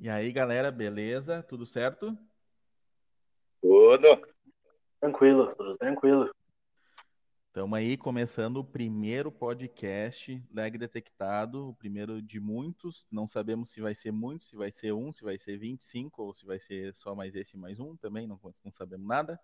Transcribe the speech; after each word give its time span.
E 0.00 0.08
aí, 0.08 0.30
galera, 0.30 0.70
beleza? 0.70 1.42
Tudo 1.42 1.66
certo? 1.66 2.16
Tudo. 3.60 4.26
Tranquilo, 5.00 5.54
tudo 5.56 5.76
tranquilo. 5.76 6.30
Estamos 7.48 7.78
aí 7.78 7.96
começando 7.96 8.58
o 8.58 8.64
primeiro 8.64 9.32
podcast 9.32 10.40
lag 10.52 10.76
detectado, 10.76 11.70
o 11.70 11.74
primeiro 11.74 12.20
de 12.20 12.38
muitos. 12.38 13.06
Não 13.10 13.26
sabemos 13.26 13.70
se 13.70 13.80
vai 13.80 13.94
ser 13.94 14.12
muito, 14.12 14.44
se 14.44 14.54
vai 14.54 14.70
ser 14.70 14.92
um, 14.92 15.10
se 15.10 15.24
vai 15.24 15.38
ser 15.38 15.56
25 15.56 16.22
ou 16.22 16.34
se 16.34 16.44
vai 16.44 16.58
ser 16.58 16.94
só 16.94 17.14
mais 17.14 17.34
esse 17.34 17.56
mais 17.56 17.80
um 17.80 17.96
também, 17.96 18.26
não, 18.26 18.38
não 18.62 18.70
sabemos 18.70 19.08
nada. 19.08 19.40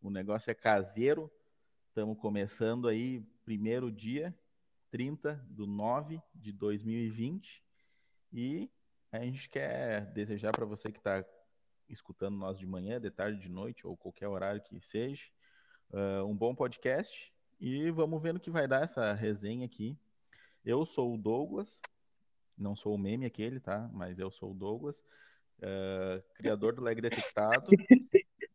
O 0.00 0.10
negócio 0.10 0.50
é 0.50 0.54
caseiro. 0.54 1.30
Estamos 1.88 2.18
começando 2.18 2.88
aí, 2.88 3.20
primeiro 3.44 3.92
dia, 3.92 4.34
30 4.90 5.34
de 5.50 5.66
9 5.66 6.20
de 6.34 6.52
2020. 6.52 7.62
E 8.32 8.70
a 9.12 9.20
gente 9.20 9.48
quer 9.50 10.06
desejar 10.06 10.52
para 10.52 10.64
você 10.64 10.90
que 10.90 10.98
está 10.98 11.22
escutando 11.86 12.38
nós 12.38 12.58
de 12.58 12.66
manhã, 12.66 12.98
de 12.98 13.10
tarde, 13.10 13.38
de 13.38 13.50
noite 13.50 13.86
ou 13.86 13.94
qualquer 13.94 14.26
horário 14.26 14.62
que 14.62 14.80
seja, 14.80 15.35
uh, 15.92 16.24
um 16.24 16.34
bom 16.34 16.54
podcast 16.54 17.32
e 17.60 17.90
vamos 17.90 18.22
ver 18.22 18.34
no 18.34 18.40
que 18.40 18.50
vai 18.50 18.66
dar 18.66 18.84
essa 18.84 19.12
resenha 19.12 19.66
aqui. 19.66 19.96
Eu 20.64 20.84
sou 20.84 21.14
o 21.14 21.18
Douglas, 21.18 21.80
não 22.56 22.74
sou 22.74 22.94
o 22.94 22.98
meme 22.98 23.26
aquele, 23.26 23.60
tá? 23.60 23.88
Mas 23.92 24.18
eu 24.18 24.30
sou 24.30 24.50
o 24.50 24.54
Douglas, 24.54 24.98
uh, 25.58 26.22
criador 26.34 26.74
do 26.74 26.82
Leg 26.82 27.00
Detectado, 27.00 27.66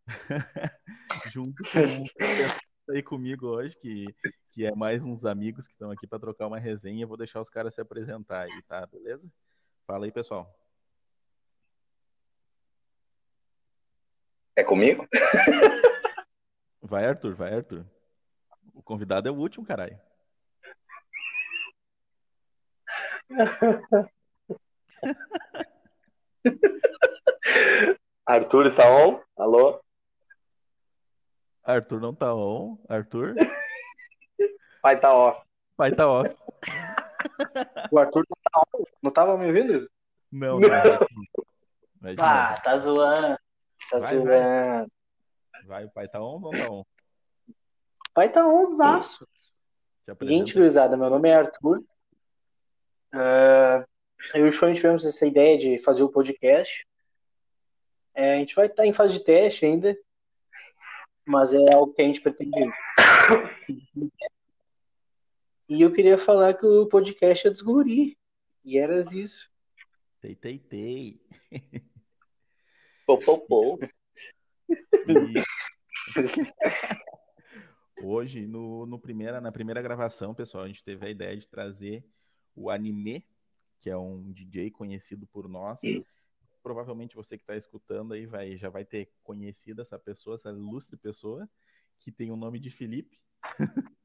junto 1.31 1.63
com 1.63 2.91
aí 2.91 3.01
comigo 3.01 3.47
hoje, 3.47 3.75
que, 3.77 4.05
que 4.51 4.65
é 4.65 4.75
mais 4.75 5.03
uns 5.03 5.25
amigos 5.25 5.65
que 5.65 5.73
estão 5.73 5.91
aqui 5.91 6.05
para 6.05 6.19
trocar 6.19 6.47
uma 6.47 6.59
resenha. 6.59 7.07
Vou 7.07 7.17
deixar 7.17 7.41
os 7.41 7.49
caras 7.49 7.73
se 7.73 7.81
apresentar 7.81 8.41
aí, 8.41 8.61
tá? 8.63 8.85
Beleza? 8.85 9.31
Fala 9.87 10.05
aí, 10.05 10.11
pessoal. 10.11 10.53
É 14.55 14.63
comigo? 14.63 15.07
Vai, 16.91 17.05
Arthur, 17.05 17.33
vai, 17.35 17.53
Arthur. 17.53 17.85
O 18.73 18.83
convidado 18.83 19.29
é 19.29 19.31
o 19.31 19.35
último, 19.35 19.65
caralho. 19.65 19.97
Arthur 28.27 28.65
está 28.65 28.91
on? 28.91 29.21
Alô? 29.37 29.81
Arthur 31.63 32.01
não 32.01 32.13
tá 32.13 32.35
on. 32.35 32.77
Arthur? 32.89 33.35
Pai 34.81 34.99
tá 34.99 35.15
off. 35.15 35.41
Pai 35.77 35.95
tá 35.95 36.09
off. 36.09 36.35
O 37.89 37.99
Arthur 37.99 38.25
não, 38.29 38.35
tá 38.51 38.61
on. 38.75 38.83
não 39.01 39.11
tava 39.11 39.37
me 39.37 39.45
ouvindo? 39.45 39.89
Não, 40.29 40.59
não. 40.59 40.69
De 42.01 42.21
Ah, 42.21 42.59
tá 42.61 42.77
zoando. 42.77 43.37
Tá 43.89 43.97
Vai, 43.97 44.09
zoando. 44.09 44.25
Vai, 44.25 44.87
o 45.85 45.89
pai 45.91 46.07
tá 46.07 46.21
on 46.21 46.33
ou 46.33 46.39
não 46.41 46.51
tá 46.51 46.71
on? 46.71 46.83
Pai 48.13 48.31
tá 48.31 48.45
onzaço. 48.47 49.27
Gente, 50.23 50.53
gurizada, 50.53 50.97
meu 50.97 51.09
nome 51.09 51.29
é 51.29 51.35
Arthur. 51.35 51.83
Ah, 53.13 53.85
eu 54.33 54.45
e 54.45 54.49
o 54.49 54.53
Sean 54.53 54.73
tivemos 54.73 55.05
essa 55.05 55.25
ideia 55.25 55.57
de 55.57 55.77
fazer 55.79 56.03
o 56.03 56.09
podcast. 56.11 56.85
É, 58.13 58.33
a 58.33 58.35
gente 58.37 58.55
vai 58.55 58.65
estar 58.67 58.85
em 58.85 58.91
fase 58.93 59.13
de 59.13 59.23
teste 59.23 59.65
ainda, 59.65 59.97
mas 61.25 61.53
é 61.53 61.73
algo 61.73 61.93
que 61.93 62.01
a 62.01 62.05
gente 62.05 62.21
pretende. 62.21 62.71
E 65.69 65.81
eu 65.81 65.93
queria 65.93 66.17
falar 66.17 66.53
que 66.55 66.65
o 66.65 66.85
podcast 66.87 67.47
é 67.47 67.49
dos 67.49 67.61
guri. 67.61 68.17
E 68.63 68.77
eras 68.77 69.13
isso. 69.13 69.49
Tei, 70.19 70.35
tei, 70.35 70.59
tei. 70.59 71.21
Pô, 73.05 73.17
pô, 73.17 73.39
pô. 73.39 73.79
E- 74.69 75.43
Hoje, 78.03 78.47
no, 78.47 78.85
no 78.85 78.99
primeira, 78.99 79.39
na 79.39 79.51
primeira 79.51 79.81
gravação, 79.81 80.33
pessoal, 80.33 80.63
a 80.63 80.67
gente 80.67 80.83
teve 80.83 81.05
a 81.05 81.09
ideia 81.09 81.37
de 81.37 81.47
trazer 81.47 82.03
o 82.55 82.69
Anime, 82.69 83.25
que 83.79 83.89
é 83.89 83.97
um 83.97 84.31
DJ 84.31 84.71
conhecido 84.71 85.27
por 85.27 85.47
nós. 85.47 85.79
Provavelmente 86.63 87.15
você 87.15 87.37
que 87.37 87.43
está 87.43 87.55
escutando 87.55 88.13
aí 88.13 88.25
vai, 88.25 88.57
já 88.57 88.69
vai 88.69 88.85
ter 88.85 89.11
conhecido 89.23 89.81
essa 89.81 89.97
pessoa, 89.97 90.35
essa 90.35 90.49
ilustre 90.49 90.97
pessoa, 90.97 91.49
que 91.99 92.11
tem 92.11 92.31
o 92.31 92.35
nome 92.35 92.59
de 92.59 92.69
Felipe. 92.69 93.19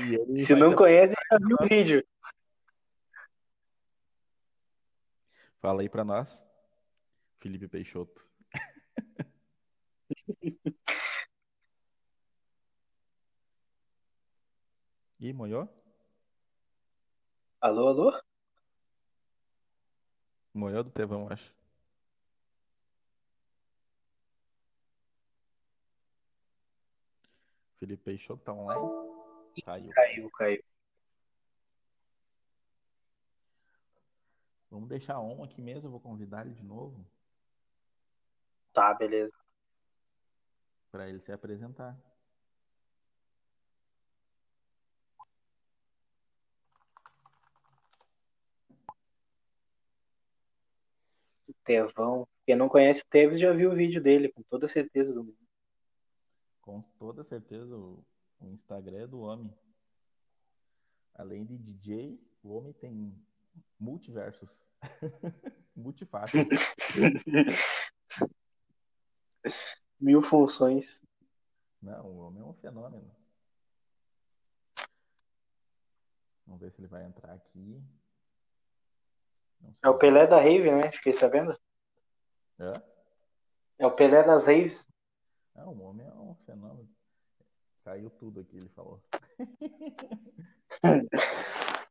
E 0.00 0.14
ele 0.14 0.36
Se 0.36 0.54
não 0.54 0.76
conhece, 0.76 1.14
já 1.30 1.38
viu 1.38 1.56
o 1.60 1.66
vídeo. 1.66 2.06
Fala 5.60 5.82
aí 5.82 5.88
pra 5.88 6.04
nós, 6.04 6.44
Felipe 7.40 7.66
Peixoto. 7.66 8.24
Ih, 15.20 15.32
molhou? 15.32 15.68
Alô, 17.60 17.88
alô? 17.88 18.22
Molhou 20.54 20.84
do 20.84 20.90
Tevão, 20.90 21.28
acho. 21.30 21.52
Felipe 27.78 28.02
Peixoto 28.04 28.42
tá 28.44 28.52
online? 28.52 29.08
Caiu. 29.64 29.90
Caiu, 29.90 30.30
caiu. 30.30 30.64
Vamos 34.70 34.88
deixar 34.88 35.18
on 35.18 35.42
aqui 35.42 35.62
mesmo, 35.62 35.86
eu 35.86 35.90
vou 35.90 36.00
convidar 36.00 36.44
ele 36.44 36.54
de 36.54 36.62
novo 36.62 37.04
Tá, 38.72 38.94
beleza. 38.94 39.34
Para 40.90 41.08
ele 41.08 41.20
se 41.20 41.32
apresentar. 41.32 41.96
O 51.46 51.54
Tevão. 51.64 52.26
Quem 52.46 52.56
não 52.56 52.68
conhece 52.68 53.02
o 53.02 53.06
Teves 53.10 53.38
já 53.38 53.52
viu 53.52 53.70
o 53.70 53.74
vídeo 53.74 54.02
dele, 54.02 54.32
com 54.32 54.42
toda 54.42 54.68
certeza 54.68 55.12
do 55.12 55.24
mundo. 55.24 55.48
Com 56.62 56.82
toda 56.98 57.24
certeza 57.24 57.76
o, 57.76 58.04
o 58.40 58.48
Instagram 58.48 59.02
é 59.02 59.06
do 59.06 59.20
homem. 59.20 59.52
Além 61.14 61.44
de 61.44 61.58
DJ, 61.58 62.18
o 62.42 62.54
homem 62.54 62.72
tem 62.72 63.14
multiversos. 63.78 64.50
Multifáceis. 65.74 66.48
Mil 70.00 70.22
funções. 70.22 71.02
Não, 71.82 72.06
o 72.06 72.18
homem 72.18 72.42
é 72.42 72.44
um 72.44 72.54
fenômeno. 72.54 73.10
Vamos 76.46 76.60
ver 76.60 76.72
se 76.72 76.80
ele 76.80 76.88
vai 76.88 77.04
entrar 77.04 77.34
aqui. 77.34 77.82
Não 79.60 79.72
sei. 79.72 79.80
É 79.82 79.88
o 79.88 79.98
Pelé 79.98 80.26
da 80.26 80.40
Rave, 80.40 80.70
né? 80.70 80.90
Fiquei 80.92 81.12
sabendo. 81.12 81.58
Hã? 82.58 82.82
É 83.78 83.86
o 83.86 83.94
Pelé 83.94 84.22
das 84.22 84.46
Raves. 84.46 84.88
Não, 85.54 85.72
o 85.72 85.82
homem 85.82 86.06
é 86.06 86.14
um 86.14 86.34
fenômeno. 86.46 86.88
Caiu 87.84 88.10
tudo 88.10 88.40
aqui, 88.40 88.56
ele 88.56 88.68
falou. 88.70 89.02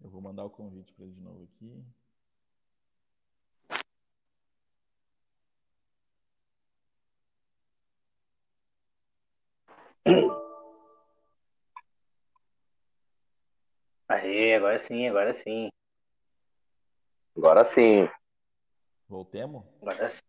Eu 0.00 0.08
vou 0.08 0.20
mandar 0.20 0.44
o 0.44 0.50
convite 0.50 0.92
para 0.94 1.04
ele 1.04 1.14
de 1.14 1.20
novo 1.20 1.44
aqui. 1.44 1.84
Aê, 14.08 14.54
agora 14.54 14.78
sim, 14.78 15.08
agora 15.08 15.32
sim. 15.32 15.68
Agora 17.36 17.64
sim. 17.64 18.08
Voltemos? 19.08 19.64
Agora 19.80 20.08
sim. 20.08 20.20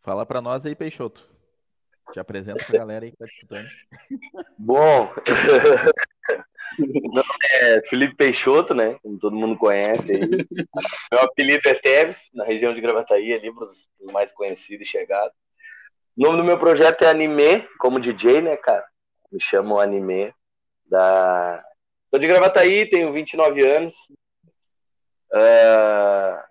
Fala 0.00 0.24
para 0.24 0.40
nós 0.40 0.64
aí, 0.64 0.74
Peixoto. 0.74 1.28
Te 2.12 2.18
apresenta 2.18 2.64
pra 2.64 2.78
galera 2.78 3.04
aí 3.04 3.10
que 3.12 3.16
tá 3.16 3.26
te 3.26 3.34
escutando. 3.34 3.68
Bom, 4.58 5.12
meu 6.78 7.24
nome 7.24 7.46
é 7.52 7.82
Felipe 7.88 8.16
Peixoto, 8.16 8.74
né? 8.74 8.98
Como 9.02 9.18
todo 9.18 9.36
mundo 9.36 9.56
conhece 9.58 10.12
aí. 10.12 10.46
Meu 11.12 11.20
apelido 11.22 11.68
é 11.68 11.74
Teves, 11.74 12.30
na 12.34 12.44
região 12.44 12.74
de 12.74 12.80
Gravataí, 12.80 13.32
ali 13.32 13.54
para 13.54 13.64
os 13.64 13.88
mais 14.12 14.32
conhecidos 14.32 14.86
e 14.86 14.90
chegados. 14.90 15.36
O 16.20 16.22
nome 16.22 16.36
do 16.36 16.44
meu 16.44 16.58
projeto 16.58 17.00
é 17.00 17.08
Anime, 17.08 17.66
como 17.78 17.98
DJ, 17.98 18.42
né, 18.42 18.54
cara? 18.54 18.86
Me 19.32 19.40
chamo 19.40 19.80
Anime. 19.80 20.34
Da... 20.84 21.64
Tô 22.10 22.18
de 22.18 22.26
Gravataí, 22.26 22.86
tenho 22.90 23.10
29 23.10 23.66
anos. 23.66 23.94
Uh, 25.32 26.44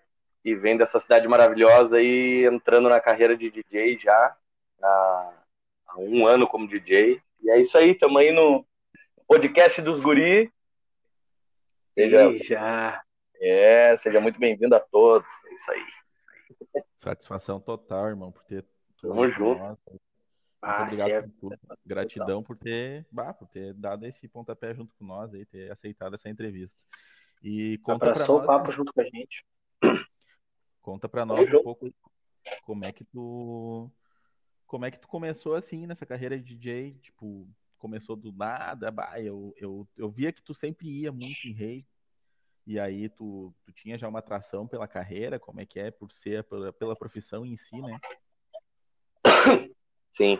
e 0.43 0.55
vem 0.55 0.75
dessa 0.75 0.99
cidade 0.99 1.27
maravilhosa 1.27 2.01
e 2.01 2.47
entrando 2.47 2.89
na 2.89 2.99
carreira 2.99 3.37
de 3.37 3.51
DJ 3.51 3.99
já 3.99 4.35
há, 4.81 5.33
há 5.85 5.99
um 5.99 6.25
ano 6.25 6.47
como 6.47 6.67
DJ. 6.67 7.21
E 7.43 7.51
é 7.51 7.61
isso 7.61 7.77
aí, 7.77 7.91
estamos 7.91 8.19
aí 8.19 8.31
no 8.31 8.65
podcast 9.27 9.79
dos 9.83 9.99
Guri. 9.99 10.51
Seja, 11.93 12.35
já. 12.37 13.03
É, 13.39 13.95
seja 13.99 14.19
muito 14.19 14.39
bem-vindo 14.39 14.75
a 14.75 14.79
todos. 14.79 15.29
É 15.45 15.53
isso 15.53 15.71
aí. 15.71 15.85
Satisfação 16.97 17.59
total, 17.59 18.07
irmão, 18.07 18.31
por 18.31 18.43
ter. 18.45 18.65
Tamo 19.01 19.29
junto. 19.29 19.79
Ah, 20.61 20.83
obrigado 20.83 21.09
certo. 21.09 21.29
por 21.29 21.57
tudo. 21.57 21.77
Gratidão 21.85 22.43
por 22.43 22.57
ter, 22.57 23.07
bah, 23.11 23.33
por 23.33 23.47
ter 23.47 23.73
dado 23.73 24.05
esse 24.05 24.27
pontapé 24.27 24.73
junto 24.73 24.93
com 24.95 25.05
nós 25.05 25.33
aí, 25.33 25.45
ter 25.45 25.71
aceitado 25.71 26.15
essa 26.15 26.29
entrevista. 26.29 26.77
E 27.41 27.77
conta 27.79 28.07
Abraçou 28.07 28.35
nós, 28.35 28.43
o 28.43 28.47
papo 28.47 28.71
junto 28.71 28.93
com 28.93 29.01
a 29.01 29.05
gente. 29.05 29.45
Conta 30.81 31.07
para 31.07 31.25
nós 31.25 31.47
um 31.47 31.63
pouco 31.63 31.93
como 32.63 32.83
é 32.85 32.91
que 32.91 33.03
tu 33.03 33.89
como 34.65 34.85
é 34.85 34.91
que 34.91 34.99
tu 34.99 35.07
começou 35.07 35.55
assim 35.55 35.87
nessa 35.87 36.05
carreira 36.05 36.37
de 36.37 36.55
DJ, 36.55 36.93
tipo, 37.01 37.47
começou 37.79 38.15
do 38.15 38.31
nada, 38.31 38.91
bah, 38.91 39.19
eu, 39.19 39.51
eu, 39.57 39.87
eu 39.97 40.09
via 40.11 40.31
que 40.31 40.43
tu 40.43 40.53
sempre 40.53 40.87
ia 40.87 41.11
muito 41.11 41.47
em 41.47 41.53
rei, 41.53 41.87
e 42.67 42.79
aí 42.79 43.09
tu, 43.09 43.51
tu 43.65 43.71
tinha 43.71 43.97
já 43.97 44.07
uma 44.07 44.19
atração 44.19 44.67
pela 44.67 44.87
carreira, 44.87 45.39
como 45.39 45.59
é 45.59 45.65
que 45.65 45.79
é, 45.79 45.89
por 45.89 46.11
ser 46.11 46.43
pela, 46.43 46.71
pela 46.71 46.95
profissão 46.95 47.43
em 47.43 47.55
si, 47.55 47.81
né? 47.81 47.99
Sim. 50.13 50.39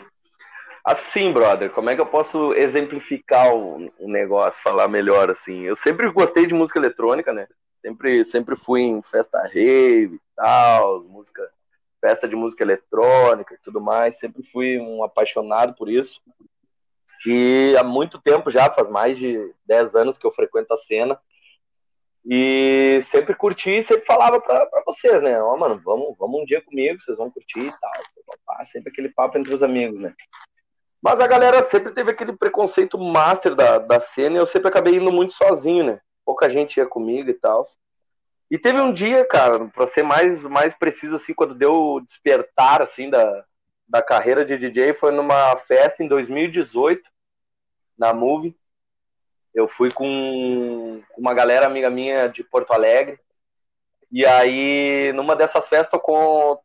Assim, 0.84 1.32
brother, 1.32 1.72
como 1.72 1.90
é 1.90 1.96
que 1.96 2.02
eu 2.02 2.06
posso 2.06 2.54
exemplificar 2.54 3.54
o, 3.54 3.92
negócio, 4.00 4.62
falar 4.64 4.88
melhor 4.88 5.30
assim? 5.30 5.62
Eu 5.62 5.76
sempre 5.76 6.10
gostei 6.12 6.46
de 6.46 6.54
música 6.54 6.80
eletrônica, 6.80 7.32
né? 7.34 7.48
Sempre, 7.82 8.26
sempre 8.26 8.56
fui 8.56 8.82
em 8.82 9.02
festa 9.02 9.42
rave 9.44 10.16
e 10.16 10.22
tal, 10.36 11.02
música, 11.04 11.48
festa 12.02 12.28
de 12.28 12.36
música 12.36 12.64
eletrônica 12.64 13.54
e 13.54 13.58
tudo 13.60 13.80
mais. 13.80 14.18
Sempre 14.18 14.44
fui 14.52 14.80
um 14.80 15.04
apaixonado 15.04 15.74
por 15.76 15.90
isso. 15.90 16.22
E 17.26 17.76
há 17.78 17.84
muito 17.84 18.20
tempo 18.20 18.50
já, 18.50 18.70
faz 18.70 18.90
mais 18.90 19.18
de 19.18 19.54
10 19.66 19.96
anos 19.96 20.18
que 20.18 20.26
eu 20.26 20.32
frequento 20.32 20.74
a 20.74 20.78
cena. 20.78 21.20
E 22.26 23.02
sempre 23.04 23.34
curti, 23.34 23.82
sempre 23.82 24.06
falava 24.06 24.42
pra, 24.42 24.66
pra 24.66 24.84
vocês, 24.86 25.22
né? 25.24 25.42
Ó, 25.42 25.54
oh, 25.54 25.58
mano, 25.58 25.82
vamos, 25.84 26.16
vamos 26.18 26.42
um 26.42 26.46
dia 26.46 26.62
comigo, 26.62 27.02
vocês 27.02 27.18
vão 27.18 27.32
curtir 27.32 27.68
e 27.68 27.72
tal. 27.72 28.66
Sempre 28.66 28.90
aquele 28.90 29.10
papo 29.10 29.38
entre 29.38 29.54
os 29.54 29.64
amigos, 29.64 30.00
né? 30.00 30.14
Mas 31.02 31.22
a 31.22 31.28
galera 31.28 31.66
sempre 31.66 31.94
teve 31.94 32.12
aquele 32.12 32.34
preconceito 32.34 32.98
master 32.98 33.56
da, 33.56 33.78
da 33.78 34.02
cena 34.02 34.36
e 34.36 34.40
eu 34.40 34.46
sempre 34.46 34.68
acabei 34.68 34.96
indo 34.96 35.12
muito 35.12 35.34
sozinho, 35.34 35.86
né? 35.86 36.02
Pouca 36.26 36.50
gente 36.50 36.78
ia 36.78 36.86
comigo 36.86 37.30
e 37.30 37.34
tal. 37.34 37.64
E 38.52 38.58
teve 38.58 38.80
um 38.82 38.92
dia, 38.92 39.26
cara, 39.26 39.66
para 39.68 39.88
ser 39.88 40.04
mais, 40.04 40.44
mais 40.44 40.74
preciso, 40.74 41.16
assim, 41.16 41.34
quando 41.34 41.56
deu 41.56 42.02
despertar, 42.04 42.82
assim, 42.82 43.10
da, 43.10 43.46
da 43.88 44.02
carreira 44.02 44.44
de 44.44 44.58
DJ, 44.58 44.94
foi 44.94 45.12
numa 45.12 45.56
festa 45.58 46.04
em 46.04 46.08
2018, 46.08 47.02
na 47.98 48.14
Move. 48.14 48.56
Eu 49.54 49.68
fui 49.68 49.92
com 49.92 51.02
uma 51.18 51.34
galera 51.34 51.66
amiga 51.66 51.90
minha 51.90 52.28
de 52.28 52.44
Porto 52.44 52.72
Alegre. 52.72 53.20
E 54.12 54.26
aí, 54.26 55.12
numa 55.14 55.36
dessas 55.36 55.68
festas, 55.68 55.90
tocou, 55.90 56.62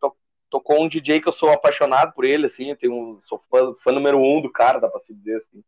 tocou 0.50 0.82
um 0.82 0.88
DJ 0.88 1.20
que 1.20 1.28
eu 1.28 1.32
sou 1.32 1.50
apaixonado 1.50 2.12
por 2.14 2.24
ele, 2.24 2.46
assim, 2.46 2.70
eu 2.70 2.76
tenho 2.76 2.94
um, 2.94 3.20
sou 3.24 3.42
fã, 3.50 3.74
fã 3.82 3.92
número 3.92 4.18
um 4.18 4.40
do 4.40 4.50
cara, 4.50 4.78
dá 4.78 4.88
pra 4.88 5.00
se 5.00 5.12
dizer 5.12 5.36
assim, 5.38 5.62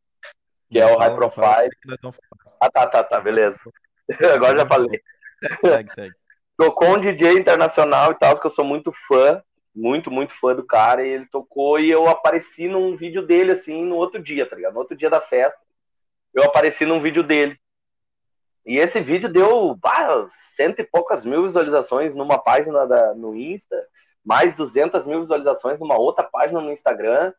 que 0.71 0.79
é 0.79 0.87
o 0.87 0.97
High 0.97 1.15
Profile. 1.15 1.71
Ah, 2.61 2.71
tá, 2.71 2.87
tá, 2.87 3.05
tá, 3.05 3.21
beleza. 3.21 3.61
Agora 4.35 4.59
já 4.59 4.67
falei. 4.67 5.03
Segue, 5.61 5.93
segue. 5.93 6.15
Tocou 6.57 6.97
um 6.97 7.01
DJ 7.01 7.33
internacional 7.33 8.13
e 8.13 8.15
tal, 8.15 8.39
que 8.39 8.47
eu 8.47 8.51
sou 8.51 8.65
muito 8.65 8.91
fã, 8.91 9.43
muito, 9.75 10.11
muito 10.11 10.33
fã 10.33 10.55
do 10.55 10.65
cara, 10.65 11.07
e 11.07 11.11
ele 11.11 11.27
tocou 11.27 11.79
e 11.79 11.91
eu 11.91 12.09
apareci 12.09 12.67
num 12.67 12.97
vídeo 12.97 13.27
dele, 13.27 13.53
assim, 13.53 13.85
no 13.85 13.97
outro 13.97 14.23
dia, 14.23 14.49
tá 14.49 14.57
ligado? 14.57 14.73
No 14.73 14.81
outro 14.81 14.97
dia 14.97 15.11
da 15.11 15.21
festa, 15.21 15.59
eu 16.37 16.45
apareci 16.45 16.85
num 16.85 17.01
vídeo 17.01 17.23
dele. 17.23 17.59
E 18.65 18.77
esse 18.77 19.01
vídeo 19.01 19.29
deu 19.29 19.75
bah, 19.75 20.27
cento 20.29 20.81
e 20.81 20.85
poucas 20.85 21.25
mil 21.25 21.45
visualizações 21.45 22.15
numa 22.15 22.39
página 22.39 22.87
da, 22.87 23.15
no 23.15 23.35
Insta, 23.35 23.77
mais 24.23 24.55
200 24.55 25.07
mil 25.07 25.21
visualizações 25.21 25.79
numa 25.81 25.97
outra 25.97 26.25
página 26.25 26.61
no 26.61 26.71
Instagram. 26.71 27.33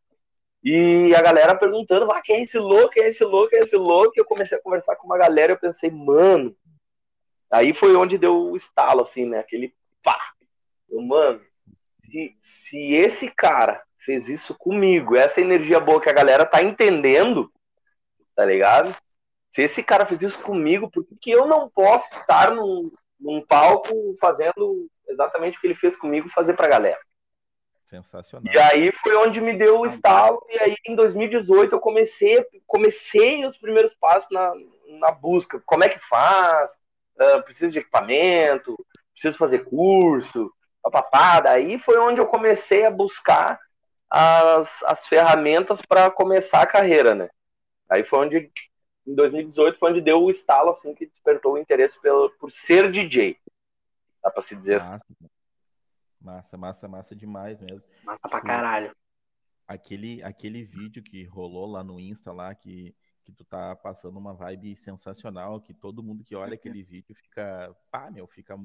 E 0.63 1.13
a 1.15 1.21
galera 1.21 1.55
perguntando, 1.55 2.09
ah, 2.11 2.21
quem 2.23 2.37
é 2.37 2.43
esse 2.43 2.57
louco, 2.57 2.89
quem 2.89 3.03
é 3.03 3.09
esse 3.09 3.23
louco, 3.23 3.49
quem 3.49 3.59
é 3.59 3.61
esse 3.61 3.75
louco? 3.75 4.13
E 4.15 4.19
eu 4.19 4.25
comecei 4.25 4.57
a 4.57 4.61
conversar 4.61 4.95
com 4.95 5.05
uma 5.05 5.17
galera 5.17 5.53
eu 5.53 5.59
pensei, 5.59 5.91
mano. 5.91 6.55
Aí 7.51 7.73
foi 7.73 7.95
onde 7.95 8.17
deu 8.17 8.35
o 8.35 8.57
estalo, 8.57 9.01
assim, 9.01 9.25
né? 9.25 9.39
Aquele 9.39 9.75
pá. 10.01 10.17
Eu, 10.89 11.01
mano, 11.01 11.39
se, 12.09 12.35
se 12.39 12.93
esse 12.95 13.29
cara 13.29 13.83
fez 13.99 14.27
isso 14.27 14.55
comigo, 14.55 15.15
essa 15.15 15.39
energia 15.39 15.79
boa 15.79 16.01
que 16.01 16.09
a 16.09 16.13
galera 16.13 16.45
tá 16.45 16.63
entendendo, 16.63 17.51
tá 18.37 18.45
ligado? 18.45 18.95
Se 19.51 19.63
esse 19.63 19.81
cara 19.81 20.05
fez 20.05 20.21
isso 20.21 20.39
comigo, 20.39 20.91
por 20.91 21.03
que 21.19 21.31
eu 21.31 21.47
não 21.47 21.67
posso 21.67 22.15
estar 22.19 22.51
num, 22.51 22.91
num 23.19 23.43
palco 23.43 23.89
fazendo 24.21 24.87
exatamente 25.09 25.57
o 25.57 25.61
que 25.61 25.65
ele 25.65 25.75
fez 25.75 25.97
comigo 25.97 26.29
fazer 26.29 26.53
pra 26.53 26.67
galera. 26.67 26.99
Sensacional. 27.83 28.53
E 28.53 28.59
aí 28.59 28.91
foi 28.91 29.15
onde 29.15 29.41
me 29.41 29.57
deu 29.57 29.79
o 29.79 29.85
estalo, 29.87 30.39
e 30.49 30.59
aí 30.59 30.75
em 30.85 30.93
2018 30.93 31.73
eu 31.73 31.79
comecei, 31.79 32.45
comecei 32.67 33.43
os 33.45 33.57
primeiros 33.57 33.95
passos 33.95 34.29
na, 34.29 34.53
na 34.99 35.11
busca. 35.11 35.59
Como 35.65 35.83
é 35.83 35.89
que 35.89 35.99
faz? 36.07 36.71
Uh, 37.19 37.41
preciso 37.43 37.71
de 37.71 37.79
equipamento, 37.79 38.77
preciso 39.13 39.37
fazer 39.37 39.65
curso, 39.65 40.53
papapá. 40.83 41.39
Daí 41.39 41.79
foi 41.79 41.97
onde 41.97 42.21
eu 42.21 42.27
comecei 42.27 42.85
a 42.85 42.91
buscar 42.91 43.59
as, 44.11 44.83
as 44.83 45.07
ferramentas 45.07 45.81
para 45.81 46.11
começar 46.11 46.61
a 46.61 46.67
carreira, 46.67 47.15
né? 47.15 47.29
Aí 47.89 48.03
foi 48.03 48.19
onde, 48.19 48.51
em 49.05 49.15
2018, 49.15 49.79
foi 49.79 49.91
onde 49.91 50.01
deu 50.01 50.21
o 50.23 50.31
estalo, 50.31 50.71
assim, 50.71 50.93
que 50.93 51.05
despertou 51.05 51.53
o 51.53 51.57
interesse 51.57 51.99
pelo, 52.01 52.29
por 52.31 52.51
ser 52.51 52.91
DJ. 52.91 53.37
Dá 54.21 54.29
pra 54.29 54.43
se 54.43 54.55
dizer 54.55 54.79
massa. 54.79 54.95
assim. 54.95 55.29
Massa, 56.19 56.57
massa, 56.57 56.87
massa 56.87 57.15
demais 57.15 57.61
mesmo. 57.61 57.89
Massa 58.03 58.27
pra 58.27 58.41
caralho. 58.41 58.95
Aquele, 59.67 60.23
aquele 60.23 60.63
vídeo 60.63 61.03
que 61.03 61.23
rolou 61.25 61.65
lá 61.65 61.83
no 61.83 61.99
Insta 61.99 62.31
lá, 62.31 62.53
que, 62.55 62.95
que 63.23 63.31
tu 63.31 63.45
tá 63.45 63.75
passando 63.75 64.17
uma 64.17 64.33
vibe 64.33 64.75
sensacional, 64.77 65.61
que 65.61 65.73
todo 65.73 66.03
mundo 66.03 66.23
que 66.23 66.35
olha 66.35 66.55
aquele 66.55 66.83
vídeo 66.83 67.15
fica, 67.15 67.75
pá, 67.91 68.09
meu, 68.09 68.27
fica, 68.27 68.57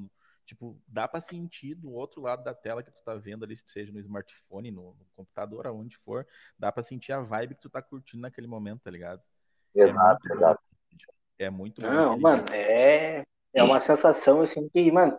tipo, 0.45 0.81
dá 0.87 1.07
pra 1.07 1.21
sentir 1.21 1.75
do 1.75 1.93
outro 1.93 2.21
lado 2.21 2.43
da 2.43 2.55
tela 2.55 2.83
que 2.83 2.91
tu 2.91 3.03
tá 3.05 3.15
vendo 3.15 3.45
ali, 3.45 3.57
seja 3.57 3.93
no 3.93 4.01
smartphone, 4.01 4.71
no, 4.71 4.95
no 4.95 5.07
computador, 5.17 5.67
aonde 5.67 5.97
for, 5.99 6.27
dá 6.59 6.71
pra 6.71 6.83
sentir 6.83 7.13
a 7.13 7.21
vibe 7.21 7.55
que 7.55 7.63
tu 7.63 7.71
tá 7.71 7.81
curtindo 7.81 8.23
naquele 8.23 8.47
momento, 8.47 8.83
tá 8.83 8.91
ligado? 8.91 9.23
Exato, 9.75 10.21
é 10.31 10.35
exato. 10.35 10.63
É 11.39 11.51
muito 11.51 11.83
Não, 11.83 12.19
mano, 12.19 12.45
é 12.51 13.25
é 13.55 13.63
uma 13.63 13.79
sensação 13.79 14.41
assim 14.41 14.69
que, 14.69 14.91
mano, 14.91 15.15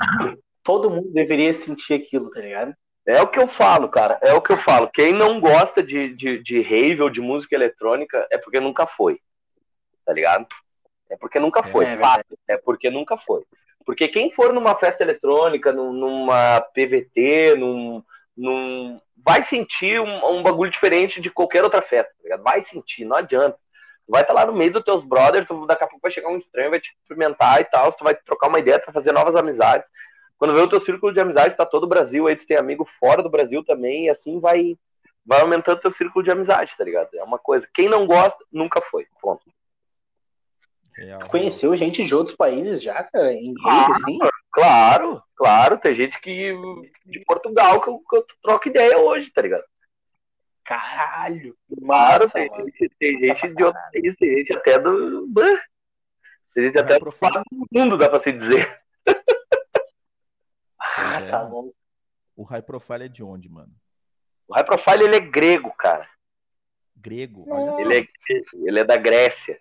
todo 0.64 0.90
mundo 0.90 1.12
deveria 1.14 1.54
sentir 1.54 1.94
aquilo, 1.94 2.30
tá 2.32 2.42
ligado? 2.42 2.74
É 3.06 3.22
o 3.22 3.28
que 3.28 3.40
eu 3.40 3.48
falo, 3.48 3.90
cara. 3.90 4.18
É 4.22 4.34
o 4.34 4.42
que 4.42 4.52
eu 4.52 4.58
falo. 4.58 4.90
Quem 4.92 5.14
não 5.14 5.40
gosta 5.40 5.84
de, 5.84 6.16
de, 6.16 6.42
de 6.42 6.62
rave 6.62 7.02
ou 7.02 7.10
de 7.10 7.22
música 7.22 7.54
eletrônica 7.54 8.28
é 8.32 8.38
porque 8.38 8.60
nunca 8.60 8.88
foi. 8.88 9.20
Tá 10.06 10.14
ligado? 10.14 10.48
É 11.10 11.18
porque 11.18 11.40
nunca 11.40 11.60
é 11.60 11.64
foi. 11.64 11.86
É, 11.86 11.98
fato. 11.98 12.40
É 12.48 12.58
porque 12.58 12.90
nunca 12.90 13.18
foi. 13.18 13.44
Porque 13.86 14.08
quem 14.08 14.32
for 14.32 14.54
numa 14.54 14.76
festa 14.76 15.04
eletrônica, 15.04 15.72
numa 15.72 16.62
PVT, 16.74 17.56
num, 17.58 18.04
num 18.36 19.00
vai 19.26 19.44
sentir 19.44 20.00
um, 20.00 20.38
um 20.38 20.44
bagulho 20.44 20.72
diferente 20.72 21.22
de 21.22 21.30
qualquer 21.30 21.64
outra 21.64 21.82
festa, 21.82 22.12
tá? 22.28 22.38
Vai 22.38 22.62
sentir, 22.64 23.06
não 23.06 23.18
adianta. 23.18 23.58
Tu 24.06 24.12
vai 24.12 24.22
estar 24.22 24.34
tá 24.34 24.42
lá 24.42 24.46
no 24.46 24.58
meio 24.58 24.72
dos 24.72 24.84
teus 24.84 25.04
brothers, 25.04 25.48
tu, 25.48 25.66
daqui 25.66 25.84
a 25.84 25.88
pouco 25.88 26.02
vai 26.02 26.12
chegar 26.12 26.30
um 26.30 26.38
estranho, 26.38 26.72
vai 26.72 26.80
te 26.80 26.94
cumprimentar 27.00 27.62
e 27.62 27.64
tal, 27.64 27.92
tu 27.94 28.04
vai 28.04 28.14
trocar 28.14 28.50
uma 28.50 28.60
ideia, 28.60 28.80
tu 28.80 28.86
vai 28.86 28.94
fazer 28.94 29.14
novas 29.14 29.36
amizades. 29.36 29.88
Quando 30.38 30.54
vê 30.54 30.60
o 30.60 30.68
teu 30.68 30.82
círculo 30.82 31.14
de 31.14 31.22
amizade, 31.22 31.56
tá 31.56 31.66
todo 31.66 31.86
o 31.86 31.88
Brasil, 31.88 32.28
aí 32.28 32.36
tu 32.36 32.46
tem 32.46 32.58
amigo 32.58 32.86
fora 33.00 33.24
do 33.24 33.30
Brasil 33.30 33.64
também, 33.64 34.06
e 34.06 34.10
assim 34.10 34.42
vai, 34.42 34.78
vai 35.26 35.40
aumentando 35.40 35.80
teu 35.80 35.92
círculo 35.92 36.24
de 36.24 36.32
amizade, 36.32 36.74
tá 36.78 36.84
ligado? 36.84 37.10
É 37.14 37.24
uma 37.24 37.40
coisa. 37.40 37.66
Quem 37.74 37.88
não 37.88 38.06
gosta, 38.06 38.44
nunca 38.52 38.82
foi. 38.82 39.08
Ponto. 39.22 39.53
Real, 41.04 41.20
Conheceu 41.28 41.76
gente 41.76 42.04
de 42.04 42.16
outros 42.16 42.36
países 42.36 42.82
já, 42.82 43.04
cara? 43.04 43.34
Em 43.34 43.54
claro, 43.54 43.94
assim? 43.94 44.18
claro, 44.52 45.24
claro. 45.36 45.78
Tem 45.78 45.94
gente 45.94 46.20
que 46.22 46.54
de 47.06 47.20
Portugal 47.26 47.82
que 47.82 47.90
eu, 47.90 48.00
que 48.00 48.18
eu 48.18 48.26
troco 48.42 48.68
ideia 48.70 48.98
hoje, 48.98 49.30
tá 49.32 49.42
ligado? 49.42 49.64
Caralho! 50.64 51.58
Claro, 51.86 52.30
tem, 52.30 52.50
gente, 52.50 52.90
tem 52.98 53.26
gente 53.26 53.54
de 53.54 53.64
outro 53.64 53.82
país, 53.92 54.16
tem 54.16 54.38
gente 54.38 54.58
até 54.58 54.80
do. 54.80 55.28
Tem 56.54 56.66
gente 56.66 56.78
até 56.78 57.00
do 57.00 57.14
mundo, 57.72 57.98
dá 57.98 58.10
pra 58.10 58.22
se 58.22 58.32
dizer. 58.32 58.82
Ah, 60.80 61.20
é. 61.22 61.30
tá 61.30 61.44
bom. 61.44 61.72
O 62.36 62.44
High 62.44 62.62
Profile 62.62 63.06
é 63.06 63.08
de 63.08 63.24
onde, 63.24 63.50
mano? 63.50 63.74
O 64.48 64.54
High 64.54 64.64
Profile 64.64 65.04
ele 65.04 65.16
é 65.16 65.20
grego, 65.20 65.74
cara. 65.78 66.08
Grego? 66.96 67.46
Olha 67.50 67.82
ele, 67.82 68.00
é, 68.00 68.06
ele 68.68 68.80
é 68.80 68.84
da 68.84 68.96
Grécia. 68.96 69.60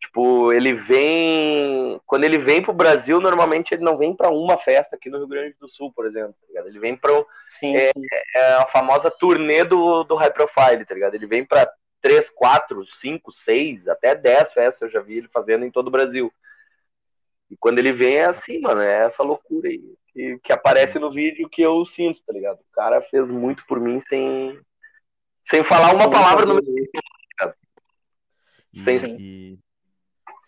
Tipo, 0.00 0.52
ele 0.52 0.74
vem. 0.74 2.00
Quando 2.06 2.24
ele 2.24 2.38
vem 2.38 2.62
pro 2.62 2.72
Brasil, 2.72 3.20
normalmente 3.20 3.74
ele 3.74 3.82
não 3.82 3.98
vem 3.98 4.14
para 4.14 4.30
uma 4.30 4.56
festa 4.56 4.94
aqui 4.94 5.10
no 5.10 5.18
Rio 5.18 5.26
Grande 5.26 5.56
do 5.60 5.68
Sul, 5.68 5.92
por 5.92 6.06
exemplo. 6.06 6.34
Tá 6.54 6.60
ele 6.60 6.78
vem 6.78 6.96
pra. 6.96 7.12
Sim, 7.48 7.76
é, 7.76 7.90
sim. 7.92 8.06
é, 8.36 8.52
a 8.54 8.66
famosa 8.66 9.10
turnê 9.10 9.64
do, 9.64 10.04
do 10.04 10.14
High 10.14 10.32
Profile, 10.32 10.84
tá 10.84 10.94
ligado? 10.94 11.14
Ele 11.14 11.26
vem 11.26 11.44
pra 11.44 11.68
três, 12.00 12.30
quatro, 12.30 12.86
cinco, 12.86 13.32
seis, 13.32 13.88
até 13.88 14.14
dez 14.14 14.52
festas 14.52 14.82
eu 14.82 14.88
já 14.88 15.00
vi 15.00 15.18
ele 15.18 15.28
fazendo 15.28 15.64
em 15.64 15.70
todo 15.70 15.88
o 15.88 15.92
Brasil. 15.92 16.32
E 17.50 17.56
quando 17.56 17.78
ele 17.80 17.92
vem 17.92 18.16
é 18.16 18.26
assim, 18.26 18.60
mano, 18.60 18.80
é 18.80 19.04
essa 19.04 19.22
loucura 19.22 19.68
aí. 19.68 19.82
Que, 20.12 20.38
que 20.44 20.52
aparece 20.52 20.98
no 20.98 21.10
vídeo 21.10 21.48
que 21.48 21.62
eu 21.62 21.84
sinto, 21.84 22.22
tá 22.24 22.32
ligado? 22.32 22.58
O 22.58 22.72
cara 22.72 23.00
fez 23.00 23.30
muito 23.30 23.64
por 23.66 23.80
mim 23.80 24.00
sem, 24.00 24.60
sem 25.42 25.64
falar 25.64 25.94
uma 25.94 26.10
palavra 26.10 26.46
no 26.46 26.54
meu. 26.54 26.64
Tá 27.36 27.54
sem... 28.74 29.58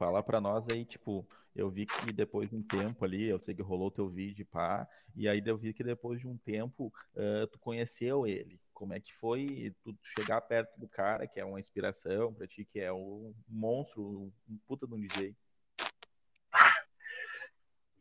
Falar 0.01 0.23
para 0.23 0.41
nós 0.41 0.65
aí, 0.73 0.83
tipo, 0.83 1.29
eu 1.55 1.69
vi 1.69 1.85
que 1.85 2.11
depois 2.11 2.49
de 2.49 2.57
um 2.57 2.63
tempo 2.63 3.05
ali, 3.05 3.29
eu 3.29 3.39
sei 3.39 3.55
que 3.55 3.61
rolou 3.61 3.91
teu 3.91 4.09
vídeo, 4.09 4.47
pá, 4.51 4.89
e 5.15 5.29
aí 5.29 5.43
eu 5.45 5.59
vi 5.59 5.75
que 5.75 5.85
depois 5.85 6.19
de 6.19 6.27
um 6.27 6.39
tempo 6.39 6.91
uh, 7.15 7.47
tu 7.49 7.59
conheceu 7.59 8.27
ele. 8.27 8.59
Como 8.73 8.95
é 8.95 8.99
que 8.99 9.15
foi 9.15 9.75
tu 9.85 9.95
chegar 10.03 10.41
perto 10.41 10.75
do 10.81 10.89
cara, 10.89 11.27
que 11.27 11.39
é 11.39 11.45
uma 11.45 11.61
inspiração 11.61 12.33
para 12.33 12.47
ti, 12.47 12.65
que 12.65 12.81
é 12.81 12.91
um 12.91 13.35
monstro, 13.47 14.33
um 14.49 14.59
puta 14.67 14.87
de 14.87 14.95
um 14.95 15.01
DJ? 15.03 15.37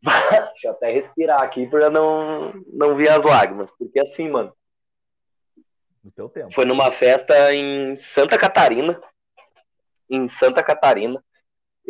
Deixa 0.00 0.68
eu 0.68 0.70
até 0.70 0.90
respirar 0.90 1.42
aqui 1.42 1.66
pra 1.66 1.90
não, 1.90 2.50
não 2.72 2.96
vir 2.96 3.10
as 3.10 3.22
lágrimas, 3.22 3.70
porque 3.72 4.00
assim, 4.00 4.30
mano. 4.30 4.56
No 6.02 6.10
teu 6.10 6.30
tempo. 6.30 6.50
Foi 6.50 6.64
numa 6.64 6.90
festa 6.90 7.54
em 7.54 7.94
Santa 7.94 8.38
Catarina. 8.38 8.98
Em 10.08 10.26
Santa 10.30 10.62
Catarina 10.62 11.22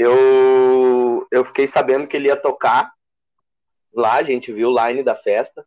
eu, 0.00 1.28
eu 1.30 1.44
fiquei 1.44 1.68
sabendo 1.68 2.06
que 2.08 2.16
ele 2.16 2.28
ia 2.28 2.36
tocar 2.36 2.90
lá, 3.92 4.14
a 4.14 4.22
gente 4.22 4.50
viu 4.50 4.70
o 4.70 4.86
line 4.86 5.02
da 5.02 5.14
festa. 5.14 5.62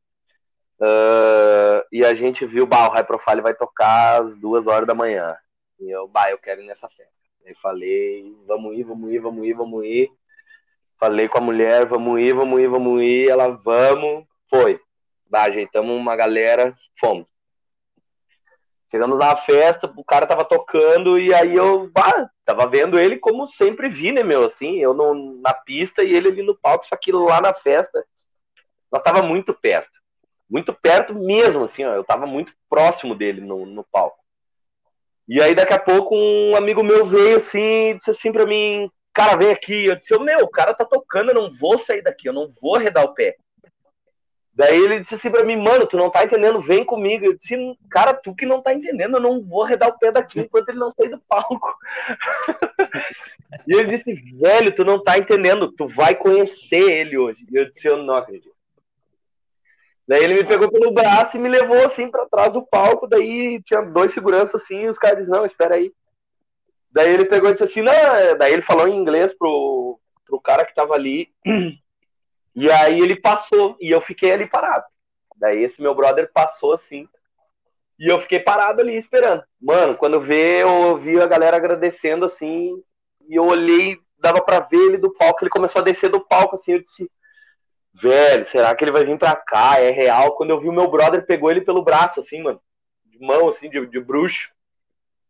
Uh, 0.80 1.86
e 1.92 2.04
a 2.04 2.16
gente 2.16 2.44
viu, 2.44 2.66
bah, 2.66 2.88
o 2.88 2.92
High 2.92 3.04
Profile 3.06 3.42
vai 3.42 3.54
tocar 3.54 4.24
às 4.24 4.36
duas 4.36 4.66
horas 4.66 4.88
da 4.88 4.96
manhã. 4.96 5.38
E 5.80 5.88
eu, 5.88 6.08
bah, 6.08 6.32
eu 6.32 6.40
quero 6.40 6.62
ir 6.62 6.66
nessa 6.66 6.90
festa. 6.90 7.14
Aí 7.46 7.54
falei, 7.62 8.36
vamos 8.48 8.76
ir, 8.76 8.84
vamos 8.84 9.12
ir, 9.12 9.20
vamos 9.20 9.46
ir, 9.46 9.54
vamos 9.54 9.86
ir. 9.86 10.12
Falei 11.00 11.28
com 11.30 11.38
a 11.38 11.42
mulher, 11.42 11.86
vamos 11.86 12.20
ir, 12.20 12.34
vamos 12.34 12.60
ir, 12.60 12.68
vamos 12.68 13.04
ir. 13.04 13.30
Ela, 13.30 13.50
vamos. 13.50 14.26
Foi. 14.50 14.80
Bah, 15.30 15.44
ajeitamos 15.44 15.96
uma 15.96 16.16
galera, 16.16 16.76
fomos. 17.00 17.28
Chegamos 18.94 19.18
na 19.18 19.36
festa, 19.36 19.92
o 19.98 20.04
cara 20.04 20.28
tava 20.28 20.46
tocando 20.46 21.20
e 21.20 21.34
aí 21.34 21.56
eu 21.56 21.90
bah, 21.90 22.30
tava 22.46 22.68
vendo 22.68 23.00
ele 23.00 23.18
como 23.18 23.48
sempre 23.48 23.90
vi, 23.90 24.12
né, 24.12 24.22
meu? 24.22 24.46
Assim, 24.46 24.78
eu 24.78 24.94
no, 24.94 25.42
na 25.42 25.52
pista 25.52 26.04
e 26.04 26.14
ele 26.14 26.28
ali 26.28 26.44
no 26.44 26.56
palco, 26.56 26.86
só 26.86 26.96
que 26.96 27.12
lá 27.12 27.42
na 27.42 27.56
festa, 27.56 28.06
nós 28.92 29.02
tava 29.02 29.24
muito 29.24 29.52
perto. 29.52 29.90
Muito 30.48 30.72
perto 30.76 31.16
mesmo, 31.16 31.64
assim, 31.64 31.84
ó, 31.84 31.96
eu 31.96 32.04
tava 32.04 32.28
muito 32.28 32.54
próximo 32.70 33.16
dele 33.16 33.42
no, 33.42 33.66
no 33.66 33.84
palco. 33.84 34.20
E 35.28 35.42
aí 35.42 35.56
daqui 35.56 35.74
a 35.74 35.80
pouco 35.80 36.16
um 36.16 36.56
amigo 36.56 36.84
meu 36.84 37.04
veio 37.04 37.38
assim 37.38 37.90
e 37.90 37.94
disse 37.96 38.12
assim 38.12 38.32
pra 38.32 38.46
mim, 38.46 38.92
cara, 39.12 39.38
vem 39.38 39.50
aqui. 39.50 39.86
Eu 39.86 39.96
disse, 39.96 40.16
meu, 40.20 40.42
o 40.42 40.50
cara 40.50 40.72
tá 40.72 40.86
tocando, 40.86 41.32
eu 41.32 41.42
não 41.42 41.52
vou 41.52 41.80
sair 41.80 42.04
daqui, 42.04 42.30
eu 42.30 42.34
não 42.34 42.54
vou 42.62 42.76
arredar 42.76 43.04
o 43.04 43.16
pé. 43.16 43.38
Daí 44.56 44.78
ele 44.78 45.00
disse 45.00 45.16
assim 45.16 45.32
pra 45.32 45.44
mim, 45.44 45.56
mano, 45.56 45.88
tu 45.88 45.98
não 45.98 46.12
tá 46.12 46.24
entendendo, 46.24 46.62
vem 46.62 46.86
comigo. 46.86 47.26
Eu 47.26 47.36
disse, 47.36 47.56
cara, 47.90 48.14
tu 48.14 48.36
que 48.36 48.46
não 48.46 48.62
tá 48.62 48.74
entendendo, 48.74 49.18
eu 49.18 49.22
não 49.22 49.42
vou 49.42 49.64
arredar 49.64 49.90
o 49.90 49.98
pé 49.98 50.12
daqui 50.12 50.42
enquanto 50.42 50.70
ele 50.70 50.78
não 50.78 50.92
sair 50.92 51.10
do 51.10 51.20
palco. 51.28 51.76
e 53.68 53.76
ele 53.76 53.98
disse, 53.98 54.14
velho, 54.14 54.74
tu 54.76 54.86
não 54.86 55.04
tá 55.04 55.18
entendendo, 55.18 55.72
tu 55.72 55.88
vai 55.88 56.14
conhecer 56.14 56.92
ele 56.92 57.18
hoje. 57.18 57.44
E 57.52 57.56
eu 57.56 57.70
disse, 57.70 57.88
eu 57.88 57.98
não 57.98 58.16
acredito. 58.16 58.54
Daí 60.08 60.24
ele 60.24 60.36
me 60.36 60.44
pegou 60.44 60.70
pelo 60.70 60.92
braço 60.92 61.38
e 61.38 61.40
me 61.40 61.50
levou 61.50 61.84
assim 61.86 62.12
para 62.12 62.28
trás 62.28 62.54
do 62.54 62.62
palco. 62.64 63.08
Daí 63.08 63.60
tinha 63.64 63.82
dois 63.82 64.14
seguranças 64.14 64.62
assim, 64.62 64.82
e 64.82 64.90
os 64.90 65.00
caras 65.00 65.20
disseram, 65.20 65.40
não, 65.40 65.46
espera 65.46 65.76
aí. 65.76 65.92
Daí 66.92 67.12
ele 67.12 67.26
pegou 67.26 67.50
e 67.50 67.54
disse 67.54 67.64
assim, 67.64 67.82
não, 67.82 67.92
é, 67.92 68.36
daí 68.36 68.54
ele 68.54 68.62
falou 68.62 68.88
em 68.88 68.96
inglês 68.96 69.34
pro, 69.34 70.00
pro 70.28 70.40
cara 70.40 70.64
que 70.64 70.76
tava 70.76 70.94
ali. 70.94 71.34
E 72.56 72.70
aí 72.70 73.00
ele 73.00 73.16
passou 73.16 73.76
e 73.80 73.90
eu 73.90 74.00
fiquei 74.00 74.32
ali 74.32 74.48
parado. 74.48 74.86
Daí 75.36 75.64
esse 75.64 75.82
meu 75.82 75.96
brother 75.96 76.32
passou 76.32 76.74
assim. 76.74 77.08
E 78.00 78.08
eu 78.08 78.20
fiquei 78.20 78.40
parado 78.40 78.82
ali 78.82 78.96
esperando. 78.96 79.44
Mano, 79.62 79.96
quando 79.96 80.22
vê, 80.22 80.62
eu 80.64 80.70
ouvi 80.70 81.20
a 81.20 81.28
galera 81.28 81.58
agradecendo 81.58 82.26
assim. 82.26 82.82
E 83.28 83.36
eu 83.36 83.46
olhei, 83.46 84.00
dava 84.20 84.42
para 84.42 84.60
ver 84.60 84.78
ele 84.78 84.98
do 84.98 85.14
palco. 85.14 85.44
Ele 85.44 85.50
começou 85.50 85.82
a 85.82 85.84
descer 85.84 86.10
do 86.10 86.20
palco 86.20 86.56
assim. 86.56 86.74
Eu 86.74 86.84
disse, 86.84 87.10
velho, 87.94 88.46
será 88.46 88.76
que 88.76 88.84
ele 88.84 88.92
vai 88.92 89.06
vir 89.06 89.18
pra 89.18 89.36
cá? 89.36 89.80
É 89.80 89.90
real. 89.90 90.36
Quando 90.36 90.52
eu 90.52 90.60
vi 90.60 90.70
o 90.70 90.74
meu 90.74 90.90
brother, 90.90 91.26
pegou 91.26 91.50
ele 91.50 91.62
pelo 91.62 91.84
braço, 91.84 92.20
assim, 92.20 92.42
mano. 92.42 92.62
De 93.06 93.20
mão, 93.20 93.48
assim, 93.48 93.70
de, 93.70 93.86
de 93.88 94.00
bruxo. 94.00 94.52